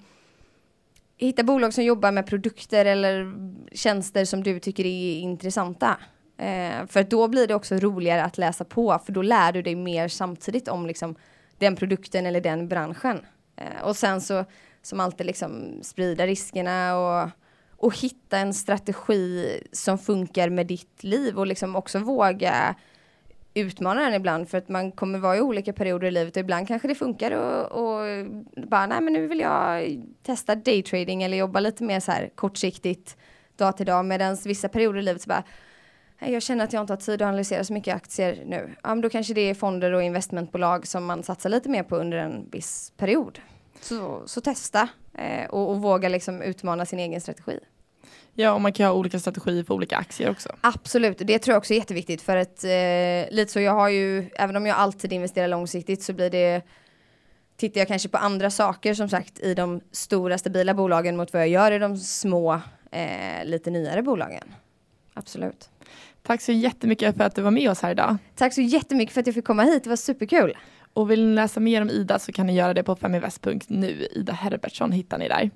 hitta 1.26 1.42
bolag 1.42 1.74
som 1.74 1.84
jobbar 1.84 2.12
med 2.12 2.26
produkter 2.26 2.84
eller 2.84 3.32
tjänster 3.72 4.24
som 4.24 4.42
du 4.42 4.60
tycker 4.60 4.86
är 4.86 5.18
intressanta. 5.18 5.96
Eh, 6.38 6.86
för 6.86 7.02
då 7.02 7.28
blir 7.28 7.46
det 7.46 7.54
också 7.54 7.74
roligare 7.74 8.24
att 8.24 8.38
läsa 8.38 8.64
på, 8.64 8.98
för 9.06 9.12
då 9.12 9.22
lär 9.22 9.52
du 9.52 9.62
dig 9.62 9.74
mer 9.74 10.08
samtidigt 10.08 10.68
om 10.68 10.86
liksom, 10.86 11.14
den 11.58 11.76
produkten 11.76 12.26
eller 12.26 12.40
den 12.40 12.68
branschen. 12.68 13.26
Eh, 13.56 13.82
och 13.82 13.96
sen 13.96 14.20
så, 14.20 14.44
som 14.82 15.00
alltid, 15.00 15.26
liksom, 15.26 15.80
sprida 15.82 16.26
riskerna 16.26 16.96
och, 16.96 17.30
och 17.76 17.98
hitta 17.98 18.38
en 18.38 18.54
strategi 18.54 19.60
som 19.72 19.98
funkar 19.98 20.48
med 20.48 20.66
ditt 20.66 21.04
liv 21.04 21.38
och 21.38 21.46
liksom 21.46 21.76
också 21.76 21.98
våga 21.98 22.74
utmana 23.54 24.00
den 24.00 24.14
ibland 24.14 24.48
för 24.48 24.58
att 24.58 24.68
man 24.68 24.92
kommer 24.92 25.18
vara 25.18 25.36
i 25.36 25.40
olika 25.40 25.72
perioder 25.72 26.08
i 26.08 26.10
livet 26.10 26.36
och 26.36 26.40
ibland 26.40 26.68
kanske 26.68 26.88
det 26.88 26.94
funkar 26.94 27.30
och, 27.30 27.72
och 27.72 28.26
bara 28.68 28.86
nej 28.86 29.00
men 29.00 29.12
nu 29.12 29.26
vill 29.26 29.40
jag 29.40 30.02
testa 30.22 30.54
daytrading 30.54 31.22
eller 31.22 31.36
jobba 31.36 31.60
lite 31.60 31.84
mer 31.84 32.00
så 32.00 32.12
här 32.12 32.30
kortsiktigt 32.34 33.16
dag 33.56 33.76
till 33.76 33.86
dag 33.86 34.04
medan 34.04 34.36
vissa 34.44 34.68
perioder 34.68 34.98
i 34.98 35.02
livet 35.02 35.22
så 35.22 35.28
bara 35.28 35.44
jag 36.26 36.42
känner 36.42 36.64
att 36.64 36.72
jag 36.72 36.82
inte 36.82 36.92
har 36.92 36.98
tid 36.98 37.22
att 37.22 37.28
analysera 37.28 37.64
så 37.64 37.72
mycket 37.72 37.96
aktier 37.96 38.42
nu. 38.46 38.74
Ja, 38.82 38.88
men 38.88 39.00
då 39.00 39.10
kanske 39.10 39.34
det 39.34 39.40
är 39.40 39.54
fonder 39.54 39.92
och 39.92 40.02
investmentbolag 40.02 40.86
som 40.86 41.04
man 41.04 41.22
satsar 41.22 41.50
lite 41.50 41.68
mer 41.68 41.82
på 41.82 41.96
under 41.96 42.18
en 42.18 42.48
viss 42.50 42.92
period. 42.96 43.38
Så, 43.80 44.22
så 44.26 44.40
testa 44.40 44.88
eh, 45.14 45.50
och, 45.50 45.70
och 45.70 45.82
våga 45.82 46.08
liksom 46.08 46.42
utmana 46.42 46.86
sin 46.86 46.98
egen 46.98 47.20
strategi. 47.20 47.58
Ja, 48.34 48.52
och 48.52 48.60
man 48.60 48.72
kan 48.72 48.86
ha 48.86 48.92
olika 48.92 49.18
strategier 49.18 49.64
för 49.64 49.74
olika 49.74 49.96
aktier 49.96 50.30
också. 50.30 50.48
Absolut, 50.60 51.18
det 51.18 51.38
tror 51.38 51.52
jag 51.52 51.58
också 51.58 51.74
är 51.74 51.78
jätteviktigt 51.78 52.22
för 52.22 52.36
att 52.36 52.64
eh, 52.64 53.34
lite 53.34 53.52
så 53.52 53.60
jag 53.60 53.72
har 53.72 53.88
ju, 53.88 54.30
även 54.34 54.56
om 54.56 54.66
jag 54.66 54.76
alltid 54.76 55.12
investerar 55.12 55.48
långsiktigt 55.48 56.02
så 56.02 56.12
blir 56.12 56.30
det 56.30 56.62
tittar 57.56 57.80
jag 57.80 57.88
kanske 57.88 58.08
på 58.08 58.18
andra 58.18 58.50
saker 58.50 58.94
som 58.94 59.08
sagt 59.08 59.40
i 59.40 59.54
de 59.54 59.80
stora 59.92 60.38
stabila 60.38 60.74
bolagen 60.74 61.16
mot 61.16 61.32
vad 61.32 61.42
jag 61.42 61.48
gör 61.48 61.72
i 61.72 61.78
de 61.78 61.96
små 61.96 62.60
eh, 62.90 63.44
lite 63.44 63.70
nyare 63.70 64.02
bolagen. 64.02 64.54
Absolut. 65.14 65.70
Tack 66.22 66.40
så 66.40 66.52
jättemycket 66.52 67.16
för 67.16 67.24
att 67.24 67.34
du 67.34 67.42
var 67.42 67.50
med 67.50 67.70
oss 67.70 67.82
här 67.82 67.90
idag. 67.90 68.16
Tack 68.34 68.54
så 68.54 68.60
jättemycket 68.60 69.14
för 69.14 69.20
att 69.20 69.26
jag 69.26 69.34
fick 69.34 69.44
komma 69.44 69.62
hit, 69.62 69.84
det 69.84 69.90
var 69.90 69.96
superkul. 69.96 70.56
Och 70.92 71.10
vill 71.10 71.26
ni 71.26 71.34
läsa 71.34 71.60
mer 71.60 71.82
om 71.82 71.90
Ida 71.90 72.18
så 72.18 72.32
kan 72.32 72.46
ni 72.46 72.54
göra 72.54 72.74
det 72.74 72.82
på 72.82 72.96
feminvest.nu. 72.96 74.08
Ida 74.12 74.32
Herbertsson 74.32 74.92
hittar 74.92 75.18
ni 75.18 75.28
där. 75.28 75.50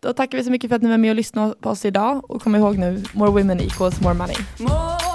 Då 0.00 0.12
tackar 0.12 0.38
vi 0.38 0.44
så 0.44 0.50
mycket 0.50 0.68
för 0.68 0.76
att 0.76 0.82
ni 0.82 0.90
var 0.90 0.98
med 0.98 1.10
och 1.10 1.16
lyssnade 1.16 1.54
på 1.60 1.70
oss 1.70 1.84
idag 1.84 2.30
och 2.30 2.42
kom 2.42 2.54
ihåg 2.56 2.78
nu, 2.78 3.04
more 3.12 3.30
women 3.30 3.60
equals 3.60 4.00
more 4.00 4.14
money. 4.14 4.36
More 4.58 5.07